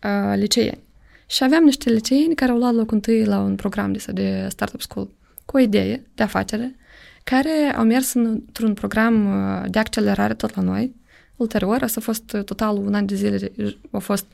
uh, 0.04 0.34
liceieni. 0.36 0.84
Și 1.26 1.44
aveam 1.44 1.64
niște 1.64 1.90
liceieni 1.90 2.36
care 2.36 2.52
au 2.52 2.58
luat 2.58 2.74
loc 2.74 2.92
întâi 2.92 3.26
la 3.26 3.40
un 3.40 3.56
program 3.56 3.92
de, 3.92 4.04
de 4.12 4.48
startup 4.50 4.82
school 4.82 5.10
cu 5.46 5.58
o 5.58 5.60
idee 5.60 6.06
de 6.16 6.24
afacere, 6.24 6.76
care 7.24 7.74
au 7.76 7.84
mers 7.84 8.14
într-un 8.14 8.74
program 8.74 9.28
de 9.70 9.80
accelerare 9.80 10.34
tot 10.34 10.56
la 10.56 10.62
noi. 10.62 10.96
Ulterior, 11.36 11.82
a 11.82 12.00
fost 12.00 12.38
total 12.46 12.78
un 12.78 12.94
an 12.94 13.06
de 13.06 13.16
zile, 13.16 13.52
a 13.92 13.98
fost 13.98 14.26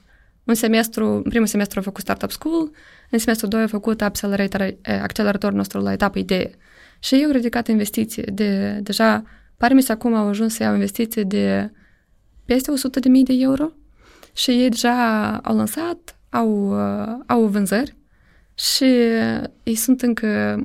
un 0.44 0.54
semestru, 0.54 1.06
în 1.08 1.22
primul 1.22 1.48
semestru 1.48 1.80
a 1.80 1.82
făcut 1.82 2.02
Startup 2.02 2.32
School, 2.32 2.72
în 3.10 3.20
semestrul 3.20 3.50
2 3.50 3.62
a 3.62 3.68
făcut 3.68 4.02
accelerator, 4.02 4.76
acceleratorul 5.02 5.58
nostru 5.58 5.80
la 5.80 5.92
etapă 5.92 6.20
idee. 6.20 6.52
Și 7.00 7.22
eu 7.22 7.30
ridicat 7.30 7.68
investiții 7.68 8.24
de, 8.24 8.80
deja, 8.82 9.24
pare 9.58 9.74
mi 9.74 9.86
acum 9.88 10.14
au 10.14 10.28
ajuns 10.28 10.54
să 10.54 10.64
iau 10.64 10.74
investiții 10.74 11.26
de 11.26 11.72
peste 12.46 12.72
100 12.72 13.00
de 13.00 13.10
mii 13.10 13.24
de 13.24 13.34
euro 13.34 13.72
și 14.34 14.52
ei 14.52 14.70
deja 14.70 15.38
au 15.38 15.56
lansat, 15.56 16.18
au, 16.30 16.74
au 17.26 17.46
vânzări 17.46 17.96
și 18.54 18.86
ei 19.64 19.76
sunt 19.76 20.02
încă, 20.02 20.60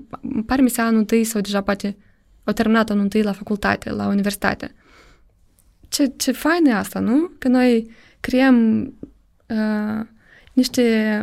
pare 0.47 0.63
mi 0.63 0.71
se 0.71 0.81
anul 0.81 0.99
întâi 0.99 1.25
sau 1.25 1.41
deja 1.41 1.61
poate 1.61 1.97
au 2.45 2.53
terminat 2.53 2.91
anul 2.91 3.03
întâi 3.03 3.23
la 3.23 3.33
facultate, 3.33 3.91
la 3.91 4.07
universitate. 4.07 4.75
Ce, 5.89 6.13
ce 6.17 6.33
fain 6.33 6.67
e 6.67 6.75
asta, 6.75 6.99
nu? 6.99 7.31
Că 7.39 7.49
noi 7.49 7.91
creăm 8.21 8.93
uh, 9.49 10.07
niște 10.53 11.23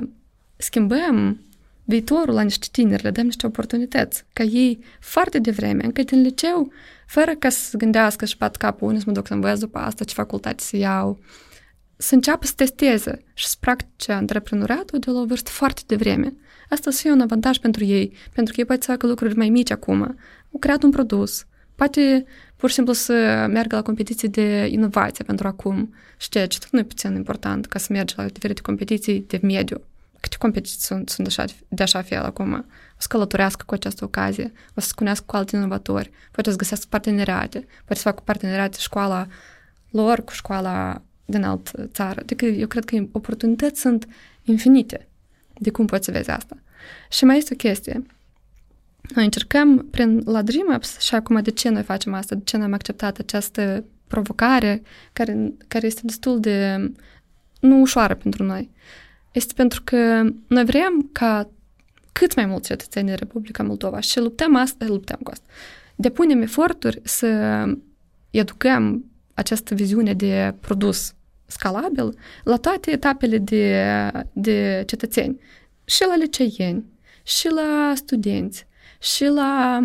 schimbăm 0.57 1.39
viitorul 1.83 2.33
la 2.33 2.41
niște 2.41 2.67
tineri, 2.71 3.03
le 3.03 3.11
dăm 3.11 3.25
niște 3.25 3.45
oportunități, 3.45 4.23
ca 4.33 4.43
ei 4.43 4.83
foarte 4.99 5.39
devreme, 5.39 5.83
încă 5.83 6.03
din 6.03 6.21
liceu, 6.21 6.71
fără 7.07 7.35
ca 7.35 7.49
să 7.49 7.77
gândească 7.77 8.25
și 8.25 8.37
pat 8.37 8.55
capul, 8.55 8.87
unde 8.87 8.99
să 8.99 9.05
mă 9.07 9.13
duc 9.13 9.27
să 9.27 9.33
învăț 9.33 9.59
după 9.59 9.77
asta, 9.77 10.03
ce 10.03 10.13
facultate 10.13 10.63
să 10.63 10.77
iau, 10.77 11.19
să 11.97 12.15
înceapă 12.15 12.45
să 12.45 12.53
testeze 12.55 13.23
și 13.33 13.47
să 13.47 13.55
practice 13.59 14.11
antreprenoriatul 14.11 14.99
de 14.99 15.11
la 15.11 15.19
o 15.19 15.25
vârstă 15.25 15.49
foarte 15.49 15.81
devreme. 15.85 16.33
Asta 16.69 16.91
să 16.91 17.01
fie 17.01 17.11
un 17.11 17.21
avantaj 17.21 17.57
pentru 17.57 17.83
ei, 17.83 18.13
pentru 18.33 18.53
că 18.53 18.59
ei 18.59 18.65
pot 18.65 18.83
să 18.83 18.91
facă 18.91 19.07
lucruri 19.07 19.35
mai 19.35 19.49
mici 19.49 19.71
acum. 19.71 20.01
Au 20.51 20.59
creat 20.59 20.83
un 20.83 20.91
produs, 20.91 21.45
poate 21.75 22.25
pur 22.55 22.69
și 22.69 22.75
simplu 22.75 22.93
să 22.93 23.13
meargă 23.49 23.75
la 23.75 23.81
competiții 23.81 24.29
de 24.29 24.67
inovație 24.71 25.23
pentru 25.23 25.47
acum 25.47 25.93
și 26.17 26.29
ceea 26.29 26.47
ce 26.47 26.59
tot 26.59 26.69
nu 26.69 26.79
e 26.79 26.83
puțin 26.83 27.15
important 27.15 27.65
ca 27.65 27.79
să 27.79 27.87
mergi 27.89 28.13
la 28.17 28.25
diferite 28.25 28.61
competiții 28.61 29.25
de 29.27 29.39
mediu. 29.41 29.81
Câte 30.19 30.35
competiții 30.39 30.81
sunt, 30.81 31.09
sunt 31.09 31.27
de, 31.27 31.33
așa, 31.37 31.53
de 31.67 31.83
așa 31.83 32.01
fel 32.01 32.23
acum? 32.23 32.53
O 32.53 32.97
să 32.97 33.07
călătorească 33.09 33.63
cu 33.65 33.73
această 33.73 34.03
ocazie, 34.03 34.51
o 34.75 34.81
să 34.81 34.87
se 34.87 34.93
cunească 34.95 35.23
cu 35.27 35.35
alți 35.35 35.55
inovatori, 35.55 36.11
poate 36.31 36.49
să 36.49 36.55
găsească 36.55 36.85
parteneriate, 36.89 37.59
poate 37.59 38.01
să 38.01 38.09
facă 38.09 38.21
parteneriate 38.25 38.77
școala 38.79 39.27
lor 39.89 40.23
cu 40.23 40.31
școala 40.31 41.01
din 41.25 41.43
altă 41.43 41.89
țară. 41.93 42.19
Adică 42.19 42.45
eu 42.45 42.67
cred 42.67 42.85
că 42.85 43.03
oportunități 43.11 43.79
sunt 43.81 44.07
infinite 44.43 45.07
de 45.57 45.69
cum 45.69 45.85
poți 45.85 46.05
să 46.05 46.11
vezi 46.11 46.29
asta. 46.29 46.57
Și 47.09 47.25
mai 47.25 47.37
este 47.37 47.53
o 47.53 47.55
chestie. 47.55 48.05
Noi 49.13 49.23
încercăm 49.23 49.87
prin 49.91 50.21
la 50.25 50.41
DreamUps 50.41 50.99
și 50.99 51.15
acum 51.15 51.41
de 51.41 51.51
ce 51.51 51.69
noi 51.69 51.83
facem 51.83 52.13
asta, 52.13 52.35
de 52.35 52.41
ce 52.43 52.57
noi 52.57 52.65
am 52.65 52.73
acceptat 52.73 53.17
această 53.17 53.83
provocare 54.07 54.81
care, 55.13 55.53
care 55.67 55.85
este 55.85 56.01
destul 56.03 56.39
de 56.39 56.91
nu 57.59 57.79
ușoară 57.79 58.15
pentru 58.15 58.43
noi. 58.43 58.69
Este 59.31 59.53
pentru 59.55 59.81
că 59.83 60.23
noi 60.47 60.65
vrem 60.65 61.09
ca 61.11 61.49
cât 62.11 62.35
mai 62.35 62.45
mulți 62.45 62.67
cetățeni 62.67 63.05
din 63.05 63.15
Republica 63.15 63.63
Moldova 63.63 63.99
și 63.99 64.19
luptăm 64.19 64.55
asta, 64.55 64.85
luptăm 64.85 65.19
cu 65.23 65.31
asta. 65.31 65.45
Depunem 65.95 66.41
eforturi 66.41 67.01
să 67.03 67.63
educăm 68.29 69.05
această 69.33 69.75
viziune 69.75 70.13
de 70.13 70.53
produs 70.59 71.13
scalabil 71.45 72.17
la 72.43 72.57
toate 72.57 72.91
etapele 72.91 73.37
de, 73.37 73.85
de 74.33 74.83
cetățeni. 74.85 75.39
Și 75.85 76.03
la 76.07 76.15
liceieni, 76.15 76.85
și 77.23 77.47
la 77.47 77.93
studenți, 77.95 78.67
și 79.05 79.25
la 79.25 79.79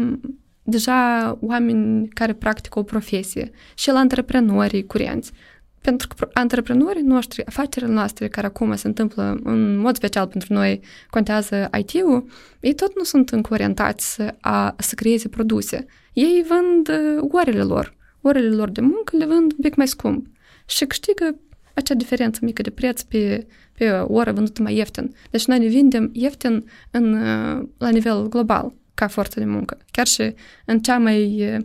deja 0.62 1.38
oameni 1.40 2.08
care 2.08 2.32
practică 2.32 2.78
o 2.78 2.82
profesie, 2.82 3.50
și 3.74 3.90
la 3.90 3.98
antreprenorii 3.98 4.86
curenți. 4.86 5.32
Pentru 5.80 6.08
că 6.08 6.28
antreprenorii 6.32 7.02
noștri, 7.02 7.46
afacerile 7.46 7.92
noastre 7.92 8.28
care 8.28 8.46
acum 8.46 8.76
se 8.76 8.86
întâmplă 8.86 9.40
în 9.42 9.76
mod 9.76 9.96
special 9.96 10.26
pentru 10.26 10.52
noi, 10.52 10.80
contează 11.10 11.70
IT-ul, 11.78 12.28
ei 12.60 12.74
tot 12.74 12.96
nu 12.96 13.04
sunt 13.04 13.30
încă 13.30 13.52
orientați 13.52 14.14
să, 14.14 14.34
a, 14.40 14.74
să 14.78 14.94
creeze 14.94 15.28
produse. 15.28 15.86
Ei 16.12 16.44
vând 16.48 16.88
uh, 16.88 17.28
orele 17.32 17.62
lor. 17.62 17.94
Orele 18.20 18.54
lor 18.54 18.70
de 18.70 18.80
muncă 18.80 19.16
le 19.16 19.24
vând 19.24 19.52
un 19.52 19.58
pic 19.60 19.74
mai 19.74 19.88
scump. 19.88 20.26
Și 20.66 20.84
câștigă 20.84 21.36
acea 21.74 21.94
diferență 21.94 22.40
mică 22.42 22.62
de 22.62 22.70
preț 22.70 23.02
pe, 23.02 23.46
pe 23.78 23.90
oră 23.90 24.32
vândută 24.32 24.62
mai 24.62 24.76
ieftin. 24.76 25.14
Deci 25.30 25.46
noi 25.46 25.58
ne 25.58 25.66
vindem 25.66 26.10
ieftin 26.12 26.64
în, 26.90 27.12
uh, 27.12 27.68
la 27.78 27.88
nivel 27.88 28.28
global 28.28 28.72
ca 29.00 29.06
forță 29.06 29.38
de 29.38 29.44
muncă, 29.44 29.78
chiar 29.90 30.06
și 30.06 30.34
în 30.64 30.80
cea 30.80 30.98
mai 30.98 31.52
uh, 31.54 31.64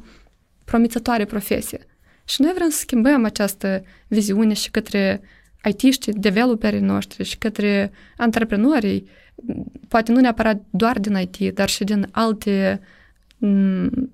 promițătoare 0.65 1.25
profesie. 1.25 1.79
Și 2.25 2.41
noi 2.41 2.51
vrem 2.55 2.69
să 2.69 2.77
schimbăm 2.77 3.25
această 3.25 3.83
viziune 4.07 4.53
și 4.53 4.71
către 4.71 5.21
IT-știi, 5.63 6.13
developerii 6.13 6.79
noștri 6.79 7.23
și 7.23 7.37
către 7.37 7.91
antreprenorii, 8.17 9.07
poate 9.87 10.11
nu 10.11 10.19
neapărat 10.19 10.61
doar 10.69 10.99
din 10.99 11.15
IT, 11.15 11.55
dar 11.55 11.69
și 11.69 11.83
din 11.83 12.07
alte, 12.11 12.81
mm, 13.37 14.11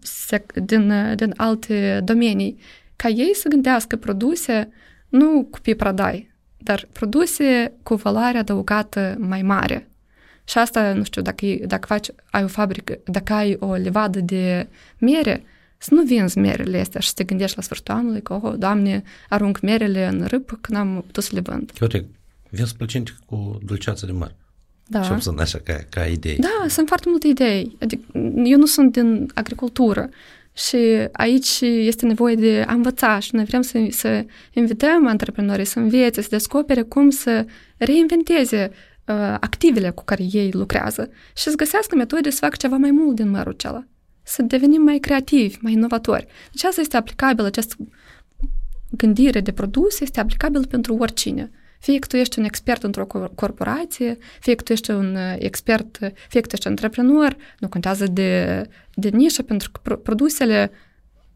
din, 0.54 0.94
din 1.16 1.34
alte 1.36 2.02
domenii, 2.04 2.60
ca 2.96 3.08
ei 3.08 3.36
să 3.36 3.50
gândească 3.50 3.96
produse 3.96 4.70
nu 5.10 5.48
cu 5.52 5.60
pradai, 5.78 6.32
dar 6.58 6.88
produse 6.92 7.74
cu 7.84 7.96
valoare 7.96 8.38
adăugată 8.38 9.16
mai 9.20 9.42
mare. 9.42 9.91
Și 10.44 10.58
asta, 10.58 10.94
nu 10.94 11.04
știu, 11.04 11.22
dacă, 11.22 11.46
dacă 11.66 11.86
faci, 11.88 12.08
ai 12.32 12.44
o 12.44 12.48
fabrică, 12.48 13.00
dacă 13.06 13.34
ai 13.34 13.58
o 13.60 13.74
levadă 13.74 14.20
de 14.20 14.68
mere, 14.98 15.44
să 15.78 15.94
nu 15.94 16.04
vinzi 16.04 16.38
merele 16.38 16.80
astea 16.80 17.00
și 17.00 17.08
să 17.08 17.14
te 17.16 17.24
gândești 17.24 17.56
la 17.56 17.62
sfârșitul 17.62 17.94
anului 17.94 18.22
că, 18.22 18.40
oh, 18.42 18.54
Doamne, 18.58 19.04
arunc 19.30 19.60
merele 19.60 20.08
în 20.08 20.26
râpă 20.28 20.58
când 20.62 20.78
am 20.78 21.04
putut 21.06 21.24
să 21.24 21.30
le 21.34 21.40
vând. 21.40 21.72
Uite, 21.82 22.06
vinzi 22.50 22.76
plăcinte 22.76 23.12
cu 23.26 23.60
dulceață 23.66 24.06
de 24.06 24.12
măr. 24.12 24.36
Da. 24.88 25.02
Și 25.02 25.22
sunt 25.22 25.40
așa 25.40 25.58
ca, 25.58 25.86
ca 25.90 26.06
idei. 26.06 26.38
Da, 26.38 26.68
sunt 26.68 26.88
foarte 26.88 27.10
multe 27.10 27.28
idei. 27.28 27.78
Adică, 27.82 28.04
eu 28.44 28.58
nu 28.58 28.66
sunt 28.66 28.92
din 28.92 29.32
agricultură 29.34 30.10
și 30.54 30.78
aici 31.12 31.62
este 31.62 32.06
nevoie 32.06 32.36
de 32.36 32.64
a 32.68 32.74
învăța 32.74 33.20
și 33.20 33.36
noi 33.36 33.44
vrem 33.44 33.62
să, 33.62 33.88
să 33.90 34.26
invităm 34.54 35.08
antreprenorii 35.08 35.66
să 35.66 35.80
învețe, 35.80 36.22
să 36.22 36.28
descopere 36.32 36.82
cum 36.82 37.10
să 37.10 37.46
reinventeze 37.78 38.72
uh, 38.72 38.91
activele 39.40 39.90
cu 39.90 40.04
care 40.04 40.24
ei 40.32 40.52
lucrează 40.52 41.10
și 41.36 41.44
să 41.44 41.56
găsească 41.56 41.96
metode 41.96 42.30
să 42.30 42.38
facă 42.42 42.56
ceva 42.56 42.76
mai 42.76 42.92
mult 42.92 43.16
din 43.16 43.30
mărul 43.30 43.52
acela 43.52 43.86
să 44.24 44.42
devenim 44.42 44.82
mai 44.82 44.98
creativi, 44.98 45.58
mai 45.62 45.72
inovatori. 45.72 46.28
Deci 46.52 46.64
asta 46.64 46.82
este 46.82 46.98
aplicabil, 46.98 47.46
această 47.46 47.76
gândire 48.90 49.40
de 49.40 49.52
produs 49.52 50.00
este 50.00 50.20
aplicabil 50.20 50.66
pentru 50.66 50.96
oricine. 50.96 51.52
Fie 51.80 52.00
că 52.00 52.08
tu 52.08 52.18
ești 52.18 52.40
un 52.40 52.46
expert 52.46 52.84
într-o 52.84 53.06
corporație, 53.36 54.18
fie 54.40 54.56
că 54.56 54.64
tu 54.64 54.72
ești 54.72 54.92
un 54.92 55.16
uh, 55.16 55.36
expert, 55.38 55.98
fie 56.30 56.42
că 56.42 56.48
tu 56.48 56.54
ești 56.56 56.68
antreprenor, 56.68 57.36
nu 57.60 57.70
contează 57.70 58.06
de, 58.06 58.62
de 58.94 59.10
nișă, 59.10 59.42
pentru 59.44 59.72
că 59.72 59.96
produsele 59.96 60.72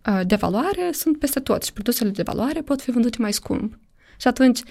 uh, 0.06 0.22
de 0.26 0.36
valoare 0.36 0.90
sunt 0.92 1.20
peste 1.20 1.40
tot 1.40 1.64
și 1.64 1.74
produsele 1.74 2.10
de 2.10 2.22
valoare 2.22 2.62
pot 2.62 2.82
fi 2.82 2.92
vândute 2.92 3.18
mai 3.20 3.34
scump. 3.34 3.80
Și 4.20 4.28
atunci, 4.28 4.62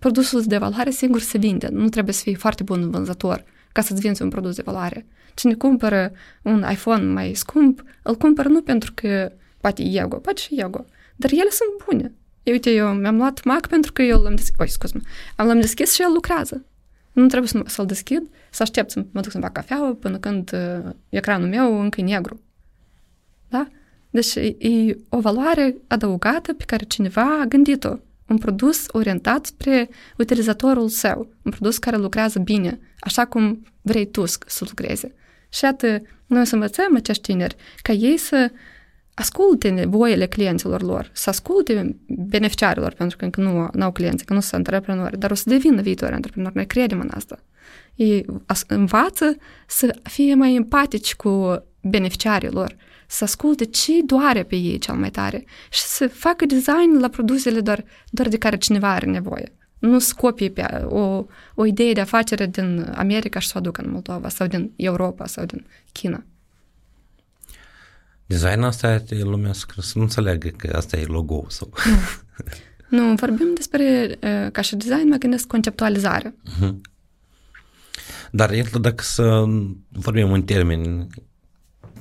produsul 0.00 0.42
de 0.42 0.58
valoare 0.58 0.90
singur 0.90 1.20
se 1.20 1.38
vinde. 1.38 1.68
Nu 1.68 1.88
trebuie 1.88 2.14
să 2.14 2.22
fii 2.22 2.34
foarte 2.34 2.62
bun 2.62 2.90
vânzător 2.90 3.44
ca 3.72 3.80
să-ți 3.80 4.00
vinzi 4.00 4.22
un 4.22 4.28
produs 4.28 4.56
de 4.56 4.62
valoare. 4.64 5.06
Cine 5.34 5.54
cumpără 5.54 6.12
un 6.42 6.64
iPhone 6.70 7.04
mai 7.04 7.34
scump, 7.34 7.82
îl 8.02 8.16
cumpără 8.16 8.48
nu 8.48 8.62
pentru 8.62 8.92
că 8.94 9.32
poate 9.60 9.82
ego, 9.82 10.16
poate 10.16 10.40
și 10.40 10.60
ego, 10.60 10.84
dar 11.16 11.30
ele 11.32 11.50
sunt 11.50 11.84
bune. 11.86 12.14
Eu, 12.42 12.52
uite, 12.52 12.70
eu 12.70 12.88
mi-am 12.92 13.16
luat 13.16 13.44
Mac 13.44 13.66
pentru 13.66 13.92
că 13.92 14.02
eu 14.02 14.22
l-am 14.22 14.34
deschis, 14.34 14.54
oi, 14.58 14.68
scuz 14.68 14.92
am 15.36 15.46
l-am 15.46 15.60
deschis 15.60 15.92
și 15.92 16.02
el 16.02 16.12
lucrează. 16.12 16.64
Nu 17.12 17.26
trebuie 17.26 17.48
să, 17.48 17.62
să-l 17.66 17.86
deschid, 17.86 18.22
să 18.50 18.62
aștept 18.62 18.90
să 18.90 19.04
mă 19.12 19.20
duc 19.20 19.30
să-mi 19.30 19.42
fac 19.42 19.52
cafeaua 19.52 19.94
până 19.94 20.18
când 20.18 20.50
uh, 20.52 20.90
ecranul 21.08 21.48
meu 21.48 21.80
încă 21.80 22.00
e 22.00 22.04
negru. 22.04 22.40
Da? 23.48 23.68
Deci 24.10 24.34
e 24.58 24.96
o 25.08 25.20
valoare 25.20 25.76
adăugată 25.86 26.52
pe 26.52 26.64
care 26.64 26.84
cineva 26.84 27.40
a 27.40 27.44
gândit-o. 27.44 27.96
Un 28.30 28.38
produs 28.38 28.86
orientat 28.88 29.46
spre 29.46 29.88
utilizatorul 30.18 30.88
său. 30.88 31.28
Un 31.42 31.50
produs 31.50 31.78
care 31.78 31.96
lucrează 31.96 32.38
bine, 32.38 32.80
așa 33.00 33.24
cum 33.24 33.62
vrei 33.82 34.10
tu 34.10 34.26
să 34.26 34.64
lucreze. 34.68 35.14
Și 35.48 35.64
iată, 35.64 36.02
noi 36.26 36.46
să 36.46 36.54
învățăm 36.54 36.96
acești 36.96 37.22
tineri 37.22 37.56
ca 37.82 37.92
ei 37.92 38.16
să 38.16 38.50
asculte 39.14 39.68
nevoile 39.68 40.26
clienților 40.26 40.82
lor, 40.82 41.10
să 41.12 41.28
asculte 41.30 41.96
beneficiarilor, 42.06 42.92
pentru 42.92 43.16
că 43.16 43.24
încă 43.24 43.40
nu 43.72 43.84
au 43.84 43.92
clienți, 43.92 44.24
că 44.24 44.32
nu 44.32 44.40
sunt 44.40 44.54
antreprenori, 44.54 45.18
dar 45.18 45.30
o 45.30 45.34
să 45.34 45.42
devină 45.46 45.82
viitori 45.82 46.12
antreprenori. 46.12 46.54
Noi 46.56 46.66
credem 46.66 47.00
în 47.00 47.10
asta. 47.14 47.38
Ei 47.94 48.26
învață 48.66 49.36
să 49.66 49.98
fie 50.02 50.34
mai 50.34 50.54
empatici 50.54 51.14
cu 51.14 51.62
beneficiarii 51.82 52.50
lor, 52.50 52.76
să 53.10 53.24
asculte 53.24 53.64
ce 53.64 53.92
doare 54.06 54.42
pe 54.42 54.56
ei 54.56 54.78
cel 54.78 54.94
mai 54.94 55.10
tare 55.10 55.44
și 55.70 55.80
să 55.80 56.08
facă 56.08 56.46
design 56.46 56.98
la 57.00 57.08
produsele 57.08 57.60
doar, 57.60 57.84
doar 58.10 58.28
de 58.28 58.38
care 58.38 58.56
cineva 58.56 58.92
are 58.92 59.06
nevoie 59.06 59.52
nu 59.80 59.98
scopie 59.98 60.50
pe 60.50 60.62
o, 60.88 61.26
o 61.54 61.66
idee 61.66 61.92
de 61.92 62.00
afacere 62.00 62.46
din 62.46 62.92
America 62.94 63.38
și 63.38 63.46
să 63.48 63.52
o 63.56 63.58
aducă 63.58 63.82
în 63.82 63.90
Moldova 63.90 64.28
sau 64.28 64.46
din 64.46 64.72
Europa 64.76 65.26
sau 65.26 65.44
din 65.44 65.66
China. 65.92 66.24
Designul 68.26 68.64
asta 68.64 69.02
e 69.08 69.22
lumea 69.22 69.52
să, 69.52 69.66
să 69.78 69.92
nu 69.94 70.02
înțeleagă 70.02 70.48
că 70.48 70.76
asta 70.76 70.96
e 70.96 71.04
logo 71.04 71.44
sau... 71.48 71.72
Nu, 72.88 73.02
nu 73.08 73.14
vorbim 73.14 73.50
despre, 73.54 74.18
ca 74.52 74.60
și 74.60 74.76
design, 74.76 75.08
mă 75.08 75.16
gândesc 75.16 75.46
conceptualizare. 75.46 76.34
Uh-huh. 76.34 76.74
Dar 78.30 78.52
iată 78.52 78.78
dacă 78.78 79.02
să 79.02 79.44
vorbim 79.88 80.32
în 80.32 80.42
termeni 80.42 81.06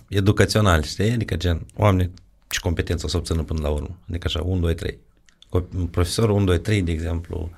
educaționali, 0.10 0.84
știi? 0.84 1.12
Adică 1.12 1.36
gen, 1.36 1.66
oameni 1.76 2.12
ce 2.48 2.60
competență 2.60 3.06
o 3.06 3.10
să 3.10 3.18
obțină 3.18 3.44
până 3.44 3.60
la 3.62 3.70
urmă. 3.70 3.98
Adică 4.10 4.28
așa, 4.28 4.42
1, 4.42 4.60
2, 4.60 4.76
3. 4.76 4.98
Profesorul 5.92 6.36
1, 6.36 6.46
2, 6.46 6.60
3, 6.60 6.82
de 6.82 6.92
exemplu, 6.92 7.52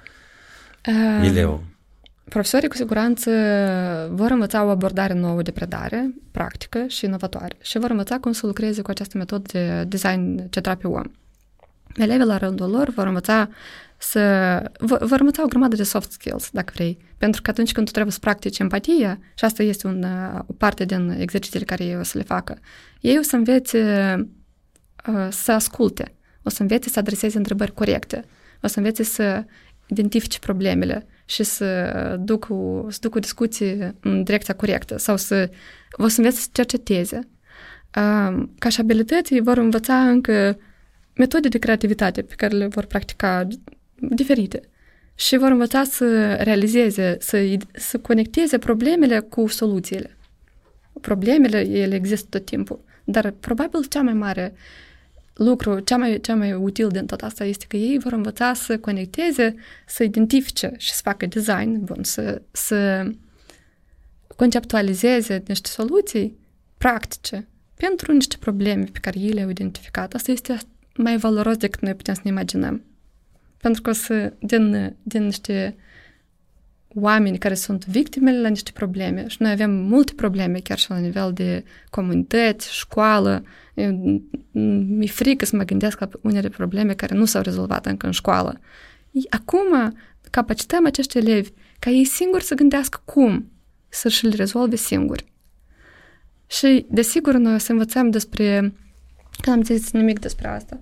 Uh, 0.87 1.25
Ileu. 1.27 1.63
Profesorii 2.23 2.67
cu 2.67 2.75
siguranță 2.75 3.31
vor 4.11 4.31
învăța 4.31 4.63
o 4.63 4.69
abordare 4.69 5.13
nouă 5.13 5.41
de 5.41 5.51
predare, 5.51 6.13
practică 6.31 6.85
și 6.87 7.05
inovatoare 7.05 7.55
și 7.61 7.77
vor 7.77 7.89
învăța 7.89 8.17
cum 8.17 8.31
să 8.31 8.45
lucreze 8.45 8.81
cu 8.81 8.89
această 8.89 9.17
metodă 9.17 9.43
de 9.51 9.83
design 9.83 10.49
centrat 10.49 10.77
pe 10.77 10.87
om. 10.87 11.03
Elevii 11.95 12.25
la 12.25 12.37
rândul 12.37 12.69
lor 12.69 12.89
vor 12.89 13.07
învăța 13.07 13.49
să 13.97 14.19
vor 14.79 15.19
învăța 15.19 15.43
o 15.43 15.47
grămadă 15.47 15.75
de 15.75 15.83
soft 15.83 16.11
skills, 16.11 16.49
dacă 16.51 16.71
vrei. 16.75 16.97
Pentru 17.21 17.41
că 17.41 17.49
atunci 17.49 17.71
când 17.71 17.86
tu 17.86 17.91
trebuie 17.91 18.13
să 18.13 18.19
practici 18.19 18.60
empatia, 18.60 19.19
și 19.36 19.45
asta 19.45 19.63
este 19.63 19.88
un, 19.88 20.05
o 20.47 20.53
parte 20.53 20.86
din 20.86 21.10
exercițiile 21.10 21.65
care 21.65 21.84
ei 21.84 21.97
o 21.97 22.03
să 22.03 22.17
le 22.17 22.23
facă, 22.23 22.60
ei 23.01 23.17
o 23.17 23.21
să 23.21 23.36
învețe 23.36 24.15
uh, 25.07 25.27
să 25.29 25.51
asculte, 25.51 26.15
o 26.43 26.49
să 26.49 26.62
învețe 26.62 26.89
să 26.89 26.99
adreseze 26.99 27.38
întrebări 27.38 27.73
corecte, 27.73 28.23
o 28.62 28.67
să 28.67 28.77
învețe 28.77 29.03
să 29.03 29.43
identifice 29.88 30.39
problemele 30.39 31.07
și 31.25 31.43
să 31.43 31.65
duc 32.19 32.47
o, 32.49 32.89
să 32.89 32.97
duc 33.01 33.15
o 33.15 33.19
discuție 33.19 33.95
în 33.99 34.23
direcția 34.23 34.53
corectă 34.55 34.97
sau 34.97 35.17
să 35.17 35.49
vă 35.97 36.07
să 36.07 36.19
înveți 36.19 36.41
să 36.41 36.47
cerceteze. 36.51 37.19
Ca 38.60 38.69
și 38.69 38.79
abilități, 38.79 39.39
vor 39.39 39.57
învăța 39.57 40.09
încă 40.09 40.57
metode 41.15 41.47
de 41.47 41.57
creativitate 41.57 42.22
pe 42.22 42.34
care 42.36 42.55
le 42.55 42.67
vor 42.67 42.86
practica 42.86 43.47
diferite 43.95 44.70
și 45.22 45.38
vor 45.38 45.51
învăța 45.51 45.84
să 45.84 46.34
realizeze, 46.34 47.17
să, 47.19 47.57
să 47.74 47.97
conecteze 47.99 48.57
problemele 48.57 49.19
cu 49.19 49.47
soluțiile. 49.47 50.17
Problemele, 51.01 51.59
ele 51.59 51.95
există 51.95 52.28
tot 52.30 52.45
timpul, 52.45 52.80
dar 53.03 53.34
probabil 53.39 53.84
cea 53.84 54.01
mai 54.01 54.13
mare 54.13 54.53
uh, 54.53 54.59
lucru, 55.34 55.80
cea 55.80 55.97
mai, 55.97 56.19
cea 56.19 56.36
mai 56.36 56.53
util 56.53 56.88
din 56.88 57.05
tot 57.05 57.22
asta 57.22 57.43
este 57.43 57.65
că 57.67 57.78
ei 57.78 57.99
vor 57.99 58.11
învăța 58.11 58.53
să 58.53 58.78
conecteze, 58.78 59.55
să 59.86 60.03
identifice 60.03 60.74
și 60.78 60.91
să 60.91 60.99
facă 61.03 61.26
design 61.26 61.84
bun, 61.84 62.03
să, 62.03 62.41
să 62.51 63.09
conceptualizeze 64.36 65.43
niște 65.47 65.69
soluții 65.69 66.38
practice 66.78 67.47
pentru 67.76 68.11
niște 68.11 68.36
probleme 68.39 68.84
pe 68.84 68.99
care 68.99 69.19
ei 69.19 69.32
le-au 69.32 69.49
identificat. 69.49 70.13
Asta 70.13 70.32
este 70.32 70.57
mai 70.95 71.17
valoros 71.17 71.57
decât 71.57 71.82
noi 71.82 71.95
putem 71.95 72.13
să 72.13 72.22
ne 72.24 72.30
imaginăm. 72.30 72.84
Pentru 73.62 73.82
că 73.82 73.91
să, 73.91 74.34
din, 74.39 74.95
din 75.03 75.24
niște 75.24 75.76
oameni 76.93 77.38
care 77.38 77.53
sunt 77.53 77.86
victimele 77.86 78.41
la 78.41 78.47
niște 78.47 78.72
probleme 78.74 79.28
și 79.28 79.38
noi 79.39 79.51
avem 79.51 79.72
multe 79.72 80.14
probleme 80.14 80.59
chiar 80.59 80.78
și 80.78 80.89
la 80.89 80.97
nivel 80.97 81.34
de 81.34 81.64
comunități, 81.89 82.74
școală. 82.74 83.43
Mi-e 84.51 85.07
frică 85.07 85.45
să 85.45 85.55
mă 85.55 85.64
gândesc 85.64 85.99
la 85.99 86.09
unele 86.22 86.49
probleme 86.49 86.93
care 86.93 87.16
nu 87.16 87.26
s-au 87.26 87.41
rezolvat 87.41 87.86
încă 87.86 88.05
în 88.05 88.12
școală. 88.12 88.59
Acum 89.30 89.97
capacităm 90.30 90.86
acești 90.86 91.18
elevi 91.18 91.49
ca 91.80 91.89
ei 91.89 92.05
singuri 92.05 92.43
să 92.43 92.55
gândească 92.55 93.01
cum 93.05 93.51
să-și 93.89 94.26
le 94.26 94.36
rezolve 94.36 94.76
singuri. 94.76 95.32
Și, 96.47 96.86
desigur, 96.89 97.36
noi 97.36 97.53
o 97.53 97.57
să 97.57 97.72
învățăm 97.72 98.09
despre... 98.09 98.74
Că 99.41 99.51
am 99.51 99.64
zis 99.64 99.91
nimic 99.91 100.20
despre 100.20 100.47
asta. 100.47 100.80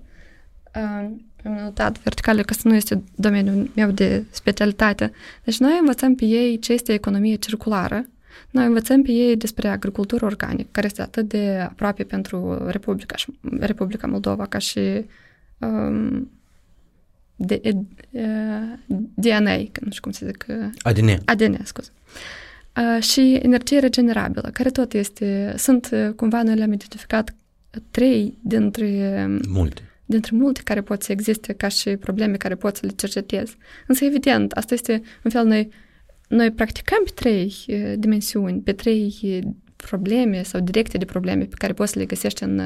Uh, 1.44 1.50
am 1.50 1.62
notat 1.62 2.02
verticale 2.02 2.42
că 2.42 2.54
nu 2.62 2.74
este 2.74 3.02
domeniul 3.14 3.70
meu 3.74 3.90
de 3.90 4.24
specialitate. 4.30 5.12
Deci 5.44 5.58
noi 5.58 5.76
învățăm 5.80 6.14
pe 6.14 6.24
ei 6.24 6.58
ce 6.58 6.72
este 6.72 6.92
economie 6.92 7.34
circulară, 7.34 8.06
noi 8.50 8.66
învățăm 8.66 9.02
pe 9.02 9.10
ei 9.10 9.36
despre 9.36 9.68
agricultură 9.68 10.24
organică, 10.24 10.68
care 10.70 10.86
este 10.86 11.02
atât 11.02 11.28
de 11.28 11.66
aproape 11.68 12.04
pentru 12.04 12.66
Republica, 12.66 13.14
Republica 13.58 14.06
Moldova 14.06 14.46
ca 14.46 14.58
și 14.58 15.04
um, 15.58 16.30
de, 17.36 17.60
uh, 18.10 18.22
DNA, 19.14 19.56
nu 19.56 19.90
știu 19.90 20.00
cum 20.00 20.10
se 20.10 20.26
zic. 20.26 20.46
ADN. 20.82 21.08
ADN, 21.24 21.64
scuze. 21.64 21.90
Uh, 22.76 23.02
și 23.02 23.38
energie 23.42 23.78
regenerabilă, 23.78 24.50
care 24.52 24.70
tot 24.70 24.92
este, 24.92 25.54
sunt 25.56 25.88
uh, 25.92 26.10
cumva 26.16 26.42
noi 26.42 26.54
le-am 26.54 26.72
identificat 26.72 27.34
trei 27.90 28.38
dintre 28.42 29.26
multe 29.48 29.89
dintre 30.10 30.36
multe 30.36 30.60
care 30.64 30.80
pot 30.80 31.02
să 31.02 31.12
existe 31.12 31.52
ca 31.52 31.68
și 31.68 31.96
probleme 31.96 32.36
care 32.36 32.54
pot 32.54 32.76
să 32.76 32.86
le 32.86 32.92
cercetez. 32.96 33.56
Însă, 33.86 34.04
evident, 34.04 34.52
asta 34.52 34.74
este 34.74 35.02
un 35.24 35.30
fel 35.30 35.46
noi, 35.46 35.68
noi 36.28 36.50
practicăm 36.50 36.98
pe 37.04 37.10
trei 37.14 37.54
uh, 37.68 37.92
dimensiuni, 37.96 38.60
pe 38.60 38.72
trei 38.72 39.14
probleme 39.76 40.42
sau 40.42 40.60
directe 40.60 40.98
de 40.98 41.04
probleme 41.04 41.44
pe 41.44 41.54
care 41.58 41.72
poți 41.72 41.92
să 41.92 41.98
le 41.98 42.04
găsești 42.04 42.42
în, 42.42 42.60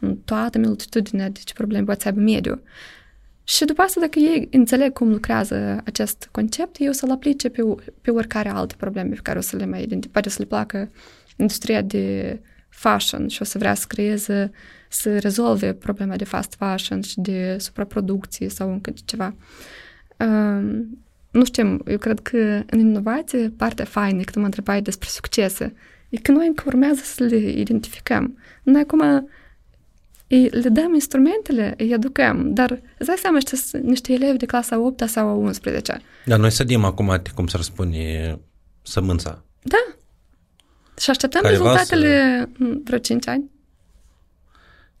în 0.00 0.16
toată 0.16 0.58
multitudinea 0.58 1.28
de 1.28 1.40
ce 1.44 1.52
probleme 1.52 1.84
poți 1.84 2.02
să 2.02 2.08
aibă 2.08 2.20
mediu. 2.20 2.62
Și 3.44 3.64
după 3.64 3.82
asta, 3.82 4.00
dacă 4.00 4.18
ei 4.18 4.48
înțeleg 4.50 4.92
cum 4.92 5.10
lucrează 5.10 5.80
acest 5.84 6.28
concept, 6.30 6.76
eu 6.78 6.92
să-l 6.92 7.10
aplice 7.10 7.48
pe, 7.48 7.62
pe 8.00 8.10
oricare 8.10 8.48
alte 8.48 8.74
probleme 8.78 9.14
pe 9.14 9.20
care 9.22 9.38
o 9.38 9.40
să 9.40 9.56
le 9.56 9.66
mai 9.66 9.82
identifice. 9.82 10.12
Poate 10.12 10.28
să 10.28 10.36
le 10.38 10.44
placă 10.44 10.90
industria 11.36 11.82
de 11.82 12.40
fashion 12.68 13.28
și 13.28 13.42
o 13.42 13.44
să 13.44 13.58
vrea 13.58 13.74
să 13.74 13.84
creeze, 13.88 14.50
să 14.92 15.18
rezolve 15.18 15.72
problema 15.72 16.16
de 16.16 16.24
fast 16.24 16.54
fashion 16.58 17.00
și 17.00 17.20
de 17.20 17.56
supraproducție 17.58 18.48
sau 18.48 18.72
încă 18.72 18.90
de 18.90 19.00
ceva. 19.04 19.34
Uh, 20.16 20.80
nu 21.30 21.44
știu, 21.44 21.78
eu 21.86 21.98
cred 21.98 22.20
că 22.20 22.62
în 22.66 22.78
inovație, 22.78 23.52
partea 23.56 23.84
faină, 23.84 24.22
când 24.22 24.36
mă 24.36 24.44
întrebai 24.44 24.82
despre 24.82 25.08
succese, 25.10 25.74
e 26.08 26.18
că 26.18 26.32
noi 26.32 26.46
încă 26.46 26.62
urmează 26.66 27.00
să 27.04 27.24
le 27.24 27.36
identificăm. 27.36 28.38
Noi 28.62 28.80
acum 28.80 29.28
îi, 30.26 30.48
le 30.48 30.68
dăm 30.68 30.94
instrumentele, 30.94 31.74
îi 31.76 31.92
educăm, 31.92 32.54
dar 32.54 32.70
îți 32.98 33.06
dai 33.06 33.16
seama 33.18 33.38
că 33.44 33.78
niște 33.78 34.12
elevi 34.12 34.36
de 34.36 34.46
clasa 34.46 34.78
8 34.78 35.08
sau 35.08 35.28
a 35.28 35.32
11. 35.32 36.00
Dar 36.24 36.38
noi 36.38 36.50
sădim 36.50 36.84
acum, 36.84 37.22
cum 37.34 37.46
să 37.46 37.56
răspune, 37.56 38.38
sămânța. 38.82 39.44
Da. 39.62 39.94
Și 40.98 41.10
așteptăm 41.10 41.42
Careva 41.42 41.62
rezultatele 41.62 42.38
să... 42.38 42.64
în 42.64 42.80
vreo 42.84 42.98
5 42.98 43.28
ani. 43.28 43.49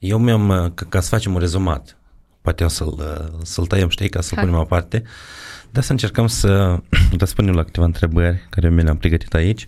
Eu 0.00 0.18
mi-am, 0.18 0.72
ca, 0.74 0.86
ca 0.88 1.00
să 1.00 1.08
facem 1.08 1.34
un 1.34 1.40
rezumat, 1.40 1.96
poate 2.40 2.64
o 2.64 2.68
să-l, 2.68 2.94
să-l 3.42 3.66
tăiem, 3.66 3.88
știi, 3.88 4.08
ca 4.08 4.20
să-l 4.20 4.36
Hai. 4.36 4.44
punem 4.44 4.60
aparte, 4.60 5.02
dar 5.70 5.82
să 5.82 5.92
încercăm 5.92 6.26
să 6.26 6.78
răspundem 7.18 7.54
la 7.54 7.64
câteva 7.64 7.86
întrebări 7.86 8.46
care 8.50 8.70
mi 8.70 8.82
le-am 8.82 8.96
pregătit 8.96 9.34
aici, 9.34 9.64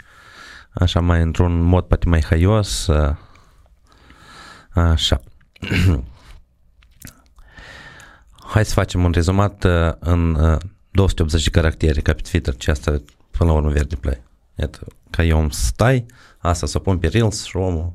așa 0.70 1.00
mai 1.00 1.22
într-un 1.22 1.60
mod 1.60 1.84
poate 1.84 2.08
mai 2.08 2.22
haios, 2.22 2.88
așa. 4.70 5.20
Hai 8.52 8.64
să 8.64 8.72
facem 8.72 9.04
un 9.04 9.10
rezumat 9.10 9.64
uh, 9.64 9.92
în 9.98 10.32
280 10.90 11.40
uh, 11.40 11.52
de 11.52 11.60
caractere, 11.60 12.00
capit 12.00 12.28
filter, 12.28 12.56
ce 12.56 12.70
asta 12.70 13.02
până 13.30 13.50
la 13.50 13.56
urmă 13.56 13.70
verde 13.70 13.96
play. 13.96 14.22
Iată, 14.54 14.86
ca 15.10 15.24
eu 15.24 15.40
îmi 15.40 15.52
stai, 15.52 16.06
asta 16.38 16.66
să 16.66 16.78
pun 16.78 16.98
pe 16.98 17.06
Reels 17.06 17.44
și 17.44 17.56
omul 17.56 17.80
o 17.80 17.92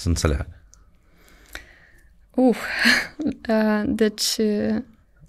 să 0.00 0.08
înțeleagă. 0.08 0.62
Uh, 2.30 2.56
uh, 3.48 3.82
deci... 3.86 4.36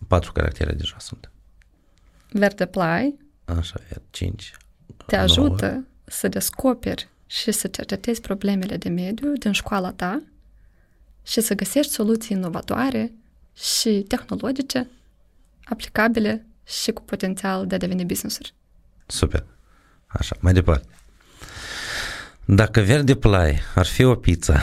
Patru 0.07 0.31
caractere 0.31 0.73
deja 0.73 0.95
sunt. 0.99 1.31
Verde 2.31 2.65
play. 2.65 3.17
Așa, 3.45 3.79
cinci. 4.09 4.51
Te 5.05 5.15
ajută 5.15 5.71
nouă. 5.71 5.83
să 6.03 6.27
descoperi 6.27 7.09
și 7.25 7.51
să 7.51 7.67
cercetezi 7.67 8.21
problemele 8.21 8.77
de 8.77 8.89
mediu 8.89 9.33
din 9.33 9.51
școala 9.51 9.91
ta 9.91 10.21
și 11.23 11.41
să 11.41 11.55
găsești 11.55 11.91
soluții 11.91 12.35
inovatoare 12.37 13.11
și 13.55 14.05
tehnologice 14.07 14.89
aplicabile 15.63 16.45
și 16.63 16.91
cu 16.91 17.01
potențial 17.01 17.67
de 17.67 17.75
a 17.75 17.77
deveni 17.77 18.05
business-uri. 18.05 18.53
Super. 19.05 19.45
Așa, 20.07 20.35
mai 20.39 20.53
departe. 20.53 20.87
Dacă 22.45 22.81
Verde 22.81 23.15
Play 23.15 23.59
ar 23.75 23.85
fi 23.85 24.03
o 24.03 24.15
pizza, 24.15 24.59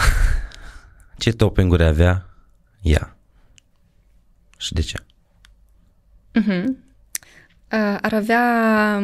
ce 1.19 1.33
topping-uri 1.33 1.85
avea 1.85 2.27
ea? 2.83 3.17
Și 4.57 4.73
de 4.73 4.81
ce? 4.81 4.99
Uh-huh. 6.41 6.65
Uh, 7.73 7.99
ar 8.01 8.13
avea 8.13 9.03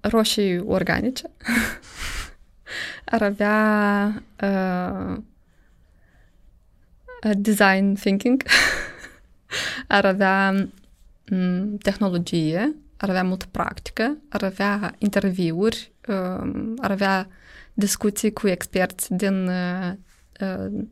roșii 0.00 0.58
organice, 0.58 1.30
ar 3.04 3.22
avea 3.22 4.22
uh, 4.42 5.16
design 7.36 7.94
thinking, 7.94 8.42
ar 9.86 10.04
avea 10.04 10.54
um, 11.30 11.76
tehnologie, 11.88 12.74
ar 12.96 13.08
avea 13.08 13.24
multă 13.24 13.46
practică, 13.50 14.16
ar 14.28 14.42
avea 14.42 14.94
interviuri, 14.98 15.92
um, 16.06 16.74
ar 16.80 16.90
avea 16.90 17.28
discuții 17.78 18.32
cu 18.32 18.48
experți 18.48 19.14
din, 19.14 19.48
uh, 19.48 19.92
uh, 20.40 20.84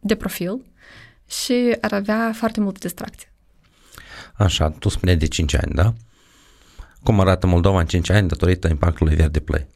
de 0.00 0.14
profil 0.14 0.64
și 1.28 1.76
ar 1.80 1.92
avea 1.92 2.32
foarte 2.34 2.60
multă 2.60 2.78
distracție. 2.80 3.32
Așa, 4.34 4.70
tu 4.70 4.88
spuneai 4.88 5.16
de 5.16 5.26
5 5.26 5.54
ani, 5.54 5.74
da? 5.74 5.94
Cum 7.02 7.20
arată 7.20 7.46
Moldova 7.46 7.80
în 7.80 7.86
5 7.86 8.10
ani 8.10 8.28
datorită 8.28 8.68
impactului 8.68 9.14
Verde 9.14 9.40
Play? 9.40 9.66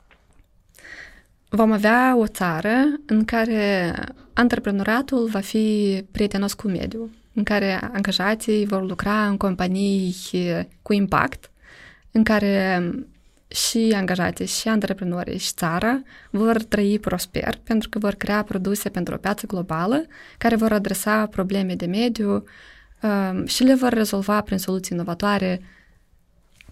Vom 1.48 1.72
avea 1.72 2.16
o 2.18 2.26
țară 2.26 2.72
în 3.06 3.24
care 3.24 3.94
antreprenoriatul 4.32 5.28
va 5.28 5.40
fi 5.40 6.04
prietenos 6.10 6.54
cu 6.54 6.68
mediul, 6.68 7.10
în 7.34 7.42
care 7.42 7.80
angajații 7.92 8.66
vor 8.66 8.82
lucra 8.82 9.26
în 9.26 9.36
companii 9.36 10.14
cu 10.82 10.92
impact, 10.92 11.50
în 12.10 12.24
care 12.24 12.84
și 13.54 13.92
angajații, 13.96 14.46
și 14.46 14.68
antreprenorii, 14.68 15.38
și 15.38 15.52
țara 15.52 16.02
vor 16.30 16.62
trăi 16.62 16.98
prosper 16.98 17.56
pentru 17.64 17.88
că 17.88 17.98
vor 17.98 18.14
crea 18.14 18.42
produse 18.42 18.88
pentru 18.88 19.14
o 19.14 19.16
piață 19.16 19.46
globală 19.46 20.06
care 20.38 20.56
vor 20.56 20.72
adresa 20.72 21.26
probleme 21.26 21.74
de 21.74 21.86
mediu 21.86 22.44
um, 23.02 23.46
și 23.46 23.62
le 23.62 23.74
vor 23.74 23.92
rezolva 23.92 24.40
prin 24.40 24.58
soluții 24.58 24.94
inovatoare 24.96 25.60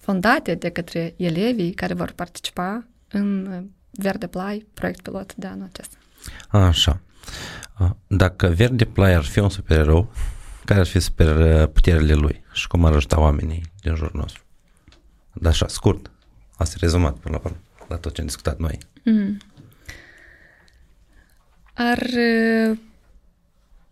fondate 0.01 0.55
de 0.55 0.69
către 0.69 1.15
elevii 1.17 1.73
care 1.73 1.95
vor 1.95 2.11
participa 2.11 2.87
în 3.09 3.49
Verde 3.91 4.27
Play, 4.27 4.67
proiect 4.75 5.01
pilot 5.01 5.35
de 5.35 5.47
anul 5.47 5.69
acesta. 5.73 5.97
Așa. 6.49 7.01
Dacă 8.07 8.47
Verde 8.47 8.85
Play 8.85 9.15
ar 9.15 9.25
fi 9.25 9.39
un 9.39 9.49
supererou, 9.49 10.13
care 10.65 10.81
ar 10.81 10.87
fi 10.87 11.01
super 11.01 11.67
puterile 11.67 12.15
lui 12.15 12.45
și 12.53 12.67
cum 12.67 12.85
ar 12.85 12.93
ajuta 12.93 13.21
oamenii 13.21 13.63
din 13.83 13.95
jurul 13.95 14.21
nostru? 14.21 14.43
Dar 15.33 15.53
așa, 15.53 15.67
scurt. 15.69 16.11
Asta 16.61 16.75
e 16.77 16.85
rezumat 16.85 17.17
până 17.17 17.41
la, 17.43 17.51
la 17.89 17.97
tot 17.97 18.15
ce 18.15 18.21
am 18.21 18.27
discutat 18.27 18.59
noi. 18.59 18.79
Mm. 19.05 19.37
Ar 21.75 22.09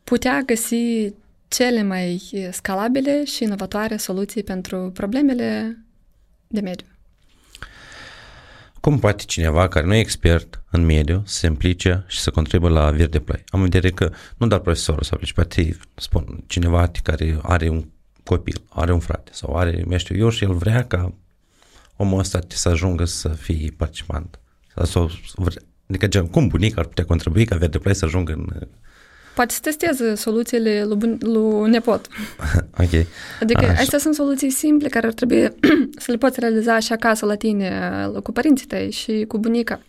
putea 0.05 0.43
găsi 0.47 1.13
cele 1.49 1.83
mai 1.83 2.23
scalabile 2.53 3.25
și 3.25 3.43
inovatoare 3.43 3.97
soluții 3.97 4.43
pentru 4.43 4.91
problemele 4.95 5.79
de 6.47 6.61
mediu. 6.61 6.87
Cum 8.81 8.99
poate 8.99 9.25
cineva 9.25 9.69
care 9.69 9.87
nu 9.87 9.95
e 9.95 9.99
expert 9.99 10.63
în 10.71 10.85
mediu 10.85 11.23
să 11.27 11.39
se 11.39 11.47
implice 11.47 12.05
și 12.07 12.21
să 12.21 12.31
contribuie 12.31 12.71
la 12.71 12.91
Verde 12.91 13.21
Play? 13.21 13.45
Am 13.49 13.61
în 13.63 13.69
vedere 13.69 13.91
că 13.91 14.13
nu 14.37 14.47
doar 14.47 14.61
profesorul 14.61 15.03
să 15.03 15.11
aplice, 15.15 15.33
poate 15.33 15.77
spun 15.95 16.45
cineva 16.47 16.91
care 17.03 17.39
are 17.43 17.69
un 17.69 17.85
copil, 18.25 18.63
are 18.69 18.93
un 18.93 19.01
frate 19.01 19.31
sau 19.35 19.57
are, 19.57 19.85
mai 19.87 19.99
știu 19.99 20.17
eu, 20.17 20.29
și 20.29 20.45
el 20.45 20.53
vrea 20.53 20.85
ca 20.87 21.13
omul 21.99 22.19
ăsta 22.19 22.39
să 22.49 22.69
ajungă 22.69 23.05
să 23.05 23.29
fie 23.29 23.75
participant. 23.77 24.39
Sau, 24.83 25.11
adică 25.89 26.23
cum 26.31 26.49
bunic 26.49 26.79
ar 26.79 26.85
putea 26.85 27.05
contribui 27.05 27.45
ca 27.45 27.57
Verde 27.57 27.79
Play 27.79 27.95
să 27.95 28.05
ajungă 28.05 28.33
în 28.33 28.69
poate 29.39 29.53
să 29.53 29.61
testeze 29.63 30.15
soluțiile 30.15 30.85
lui, 30.85 30.97
bun- 30.97 31.19
lui 31.21 31.71
nepot. 31.71 32.07
ok. 32.83 33.07
Adică 33.41 33.65
Așa. 33.65 33.81
astea 33.81 33.99
sunt 33.99 34.15
soluții 34.15 34.51
simple 34.51 34.89
care 34.89 35.07
ar 35.07 35.13
trebui 35.13 35.49
să 36.05 36.11
le 36.11 36.17
poți 36.17 36.41
realiza 36.41 36.79
și 36.79 36.93
acasă 36.93 37.27
la 37.27 37.35
tine, 37.35 37.71
cu 38.23 38.33
părinții 38.33 38.67
tăi 38.67 38.91
și 38.91 39.25
cu 39.29 39.39
bunica. 39.39 39.81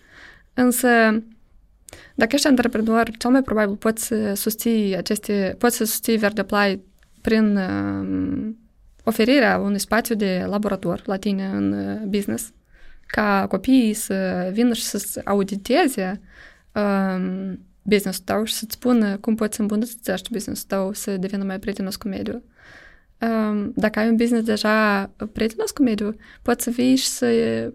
Însă, 0.54 0.88
dacă 2.16 2.36
ești 2.36 2.48
antreprenor, 2.48 3.10
cel 3.18 3.30
mai 3.30 3.42
probabil 3.42 3.76
poți 3.76 4.06
să 4.06 4.34
susții 4.34 4.98
aceste, 4.98 5.56
poți 5.58 5.76
să 5.76 5.84
susții 5.86 6.18
Verde 6.18 6.42
Apply 6.42 6.82
prin 7.22 7.58
um, 7.58 8.49
oferirea 9.10 9.58
unui 9.58 9.80
spațiu 9.80 10.16
de 10.16 10.46
laborator 10.48 11.02
la 11.06 11.18
tine 11.18 11.46
în 11.46 11.72
uh, 11.72 12.02
business, 12.08 12.52
ca 13.06 13.46
copiii 13.50 13.94
să 13.94 14.50
vină 14.54 14.74
și 14.74 14.84
să 14.84 15.22
auditeze 15.26 16.22
um, 16.74 17.60
business-ul 17.82 18.24
tău 18.26 18.44
și 18.44 18.54
să-ți 18.54 18.74
spună 18.74 19.18
cum 19.18 19.36
poți 19.36 19.56
să 19.56 19.62
îmbunătățești 19.62 20.32
business-ul 20.32 20.68
tău 20.68 20.94
să 20.94 21.18
devină 21.18 21.44
mai 21.44 21.60
prietenos 21.60 21.96
cu 21.96 22.08
mediul. 22.08 22.44
Um, 23.22 23.72
dacă 23.76 24.00
ai 24.00 24.08
un 24.08 24.16
business 24.16 24.46
deja 24.46 25.10
prietenos 25.34 25.72
cu 25.72 25.84
mediul, 25.84 26.16
poți 26.42 26.64
să 26.64 26.70
vii 26.70 26.96
și 26.96 27.08
să 27.08 27.28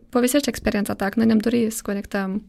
povestești 0.09 0.49
experiența 0.49 0.95
ta. 0.95 1.09
Noi 1.14 1.26
ne-am 1.26 1.39
dorit 1.39 1.72
să 1.72 1.80
conectăm 1.82 2.45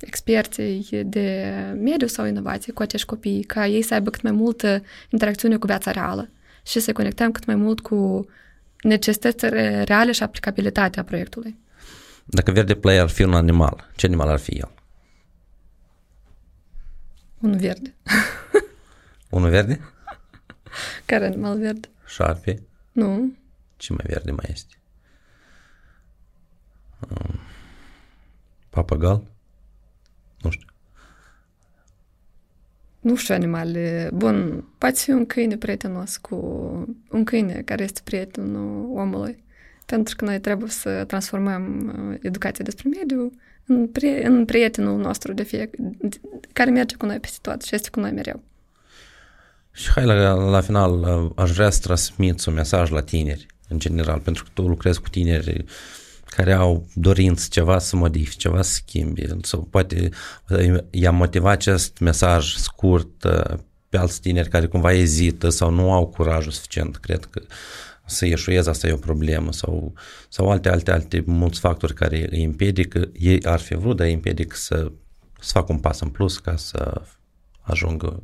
experții 0.00 0.88
de 1.04 1.54
mediu 1.82 2.06
sau 2.06 2.26
inovație 2.26 2.72
cu 2.72 2.82
acești 2.82 3.06
copii, 3.06 3.42
ca 3.42 3.66
ei 3.66 3.82
să 3.82 3.94
aibă 3.94 4.10
cât 4.10 4.22
mai 4.22 4.32
multă 4.32 4.82
interacțiune 5.08 5.56
cu 5.56 5.66
viața 5.66 5.90
reală 5.90 6.30
și 6.62 6.80
să 6.80 6.92
conectăm 6.92 7.32
cât 7.32 7.44
mai 7.44 7.54
mult 7.54 7.80
cu 7.80 8.28
necesitățile 8.82 9.82
reale 9.82 10.12
și 10.12 10.22
aplicabilitatea 10.22 11.04
proiectului. 11.04 11.58
Dacă 12.24 12.50
Verde 12.50 12.74
Play 12.74 12.98
ar 12.98 13.08
fi 13.08 13.22
un 13.22 13.34
animal, 13.34 13.90
ce 13.96 14.06
animal 14.06 14.28
ar 14.28 14.38
fi 14.38 14.50
el? 14.50 14.70
Un 17.38 17.56
verde. 17.56 17.94
Unul 19.30 19.50
verde? 19.50 19.80
Care 21.04 21.26
animal 21.26 21.58
verde? 21.58 21.88
Șarpe? 22.06 22.62
Nu. 22.92 23.32
Ce 23.76 23.92
mai 23.92 24.04
verde 24.08 24.30
mai 24.30 24.46
este? 24.48 24.74
Um, 27.08 27.40
Papagal? 28.70 29.22
Nu 30.40 30.50
știu. 30.50 30.66
Nu 33.00 33.16
știu 33.16 33.34
animale. 33.34 34.10
Bun, 34.14 34.64
poate 34.78 34.98
fi 34.98 35.10
un 35.10 35.26
câine 35.26 35.56
prietenos 35.56 36.16
cu 36.16 36.36
un 37.10 37.24
câine 37.24 37.62
care 37.64 37.82
este 37.82 38.00
prietenul 38.04 38.90
omului. 38.94 39.44
Pentru 39.86 40.16
că 40.16 40.24
noi 40.24 40.40
trebuie 40.40 40.70
să 40.70 41.04
transformăm 41.06 41.92
uh, 42.10 42.18
educația 42.22 42.64
despre 42.64 42.88
mediu 42.98 43.32
în, 43.66 43.88
prie, 43.88 44.26
în 44.26 44.44
prietenul 44.44 45.00
nostru 45.00 45.32
de 45.32 45.42
fie, 45.42 45.70
care 46.52 46.70
merge 46.70 46.96
cu 46.96 47.06
noi 47.06 47.18
peste 47.18 47.38
tot 47.42 47.62
și 47.62 47.74
este 47.74 47.90
cu 47.90 48.00
noi 48.00 48.10
mereu. 48.10 48.42
Și 49.72 49.90
hai 49.90 50.04
la, 50.04 50.32
la 50.32 50.60
final, 50.60 51.04
aș 51.36 51.50
vrea 51.50 51.70
să 51.70 51.80
transmiți 51.82 52.48
un 52.48 52.54
mesaj 52.54 52.90
la 52.90 53.02
tineri, 53.02 53.46
în 53.68 53.78
general, 53.78 54.18
pentru 54.18 54.44
că 54.44 54.50
tu 54.54 54.62
lucrezi 54.62 55.00
cu 55.00 55.08
tineri 55.08 55.64
care 56.30 56.52
au 56.52 56.86
dorință 56.94 57.46
ceva 57.50 57.78
să 57.78 57.96
modifice, 57.96 58.36
ceva 58.38 58.62
să 58.62 58.72
schimbi, 58.72 59.24
sau 59.42 59.60
poate 59.60 60.08
i-a 60.90 61.10
motivat 61.10 61.52
acest 61.52 61.98
mesaj 61.98 62.54
scurt 62.54 63.26
pe 63.88 63.96
alți 63.98 64.20
tineri 64.20 64.48
care 64.48 64.66
cumva 64.66 64.92
ezită 64.92 65.48
sau 65.48 65.70
nu 65.70 65.92
au 65.92 66.06
curajul 66.06 66.52
suficient, 66.52 66.96
cred 66.96 67.24
că 67.24 67.42
să 68.06 68.26
ieșuieze, 68.26 68.70
asta 68.70 68.86
e 68.86 68.92
o 68.92 68.96
problemă, 68.96 69.52
sau, 69.52 69.92
sau 70.28 70.50
alte, 70.50 70.68
alte, 70.68 70.90
alte 70.90 71.22
mulți 71.26 71.60
factori 71.60 71.94
care 71.94 72.28
îi 72.30 72.44
împiedică, 72.44 73.10
ei 73.18 73.44
ar 73.44 73.60
fi 73.60 73.74
vrut, 73.74 73.96
dar 73.96 74.06
îi 74.06 74.12
împiedică 74.12 74.56
să, 74.56 74.92
să 75.40 75.50
facă 75.52 75.72
un 75.72 75.78
pas 75.78 76.00
în 76.00 76.08
plus 76.08 76.38
ca 76.38 76.56
să 76.56 77.02
ajungă 77.60 78.22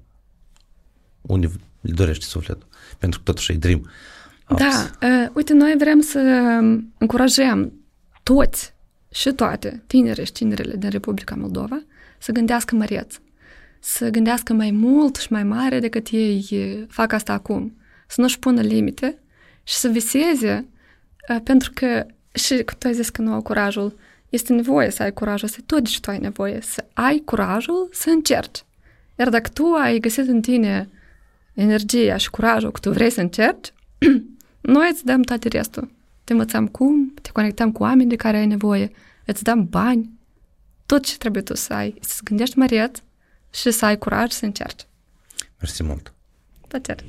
unde 1.21 1.51
îl 1.81 1.93
dorește 1.95 2.25
sufletul, 2.25 2.69
pentru 2.99 3.19
că 3.19 3.25
totuși 3.25 3.53
e 3.53 3.57
dream. 3.57 3.91
Da, 4.49 4.91
uh, 5.03 5.31
uite, 5.35 5.53
noi 5.53 5.75
vrem 5.79 6.01
să 6.01 6.19
încurajăm 6.99 7.73
toți 8.33 8.75
și 9.13 9.33
toate 9.33 9.83
tinere 9.87 10.25
și 10.25 10.33
tinerele 10.33 10.77
din 10.77 10.91
Republica 10.91 11.35
Moldova 11.35 11.83
să 12.19 12.33
gândească 12.33 12.75
măreț, 12.75 13.15
să 13.81 14.09
gândească 14.09 14.53
mai 14.53 14.71
mult 14.71 15.17
și 15.17 15.33
mai 15.33 15.45
mare 15.45 15.79
decât 15.79 16.07
ei 16.11 16.87
fac 16.89 17.13
asta 17.13 17.33
acum, 17.33 17.77
să 18.07 18.21
nu-și 18.21 18.39
pună 18.39 18.61
limite 18.61 19.19
și 19.63 19.75
să 19.75 19.89
viseze, 19.89 20.67
uh, 21.29 21.41
pentru 21.45 21.71
că 21.75 22.07
și 22.33 22.65
tu 22.79 22.87
ai 22.87 22.95
zis 22.95 23.09
că 23.09 23.23
nu 23.23 23.33
au 23.33 23.43
curajul, 23.43 23.99
este 24.29 24.53
nevoie 24.53 24.91
să 24.91 25.03
ai 25.03 25.13
curajul, 25.13 25.49
să 25.49 25.59
tot 25.67 25.87
și 25.87 26.01
tu 26.01 26.11
ai 26.11 26.19
nevoie, 26.19 26.61
să 26.61 26.85
ai 26.93 27.23
curajul 27.25 27.89
să 27.93 28.11
încerci. 28.11 28.65
Iar 29.19 29.29
dacă 29.29 29.49
tu 29.49 29.65
ai 29.65 29.99
găsit 29.99 30.29
în 30.29 30.41
tine 30.41 30.89
energia 31.55 32.17
și 32.17 32.31
curajul 32.31 32.71
că 32.71 32.81
tu 32.81 32.91
vrei 32.91 33.11
să 33.11 33.21
încerci, 33.21 33.73
noi 34.61 34.89
îți 34.91 35.05
dăm 35.05 35.23
toate 35.23 35.49
restul. 35.49 35.95
Te 36.27 36.33
învățăm 36.33 36.67
cum, 36.67 37.15
te 37.23 37.31
conectăm 37.31 37.73
cu 37.73 37.83
oameni 37.83 38.09
de 38.09 38.17
care 38.17 38.37
ai 38.37 38.47
nevoie, 38.47 38.91
îți 39.25 39.43
dăm 39.43 39.65
bani, 39.65 40.11
tot 40.87 41.05
ce 41.05 41.17
trebuie 41.17 41.43
tu 41.43 41.55
să 41.55 41.73
ai, 41.73 41.95
să 42.01 42.21
gândești 42.25 42.59
măreț 42.59 42.99
și 43.51 43.71
să 43.71 43.85
ai 43.85 43.99
curaj 43.99 44.31
să 44.31 44.45
încerci. 44.45 44.87
Mersi 45.59 45.83
mult! 45.83 46.13
Plăcere! 46.69 47.05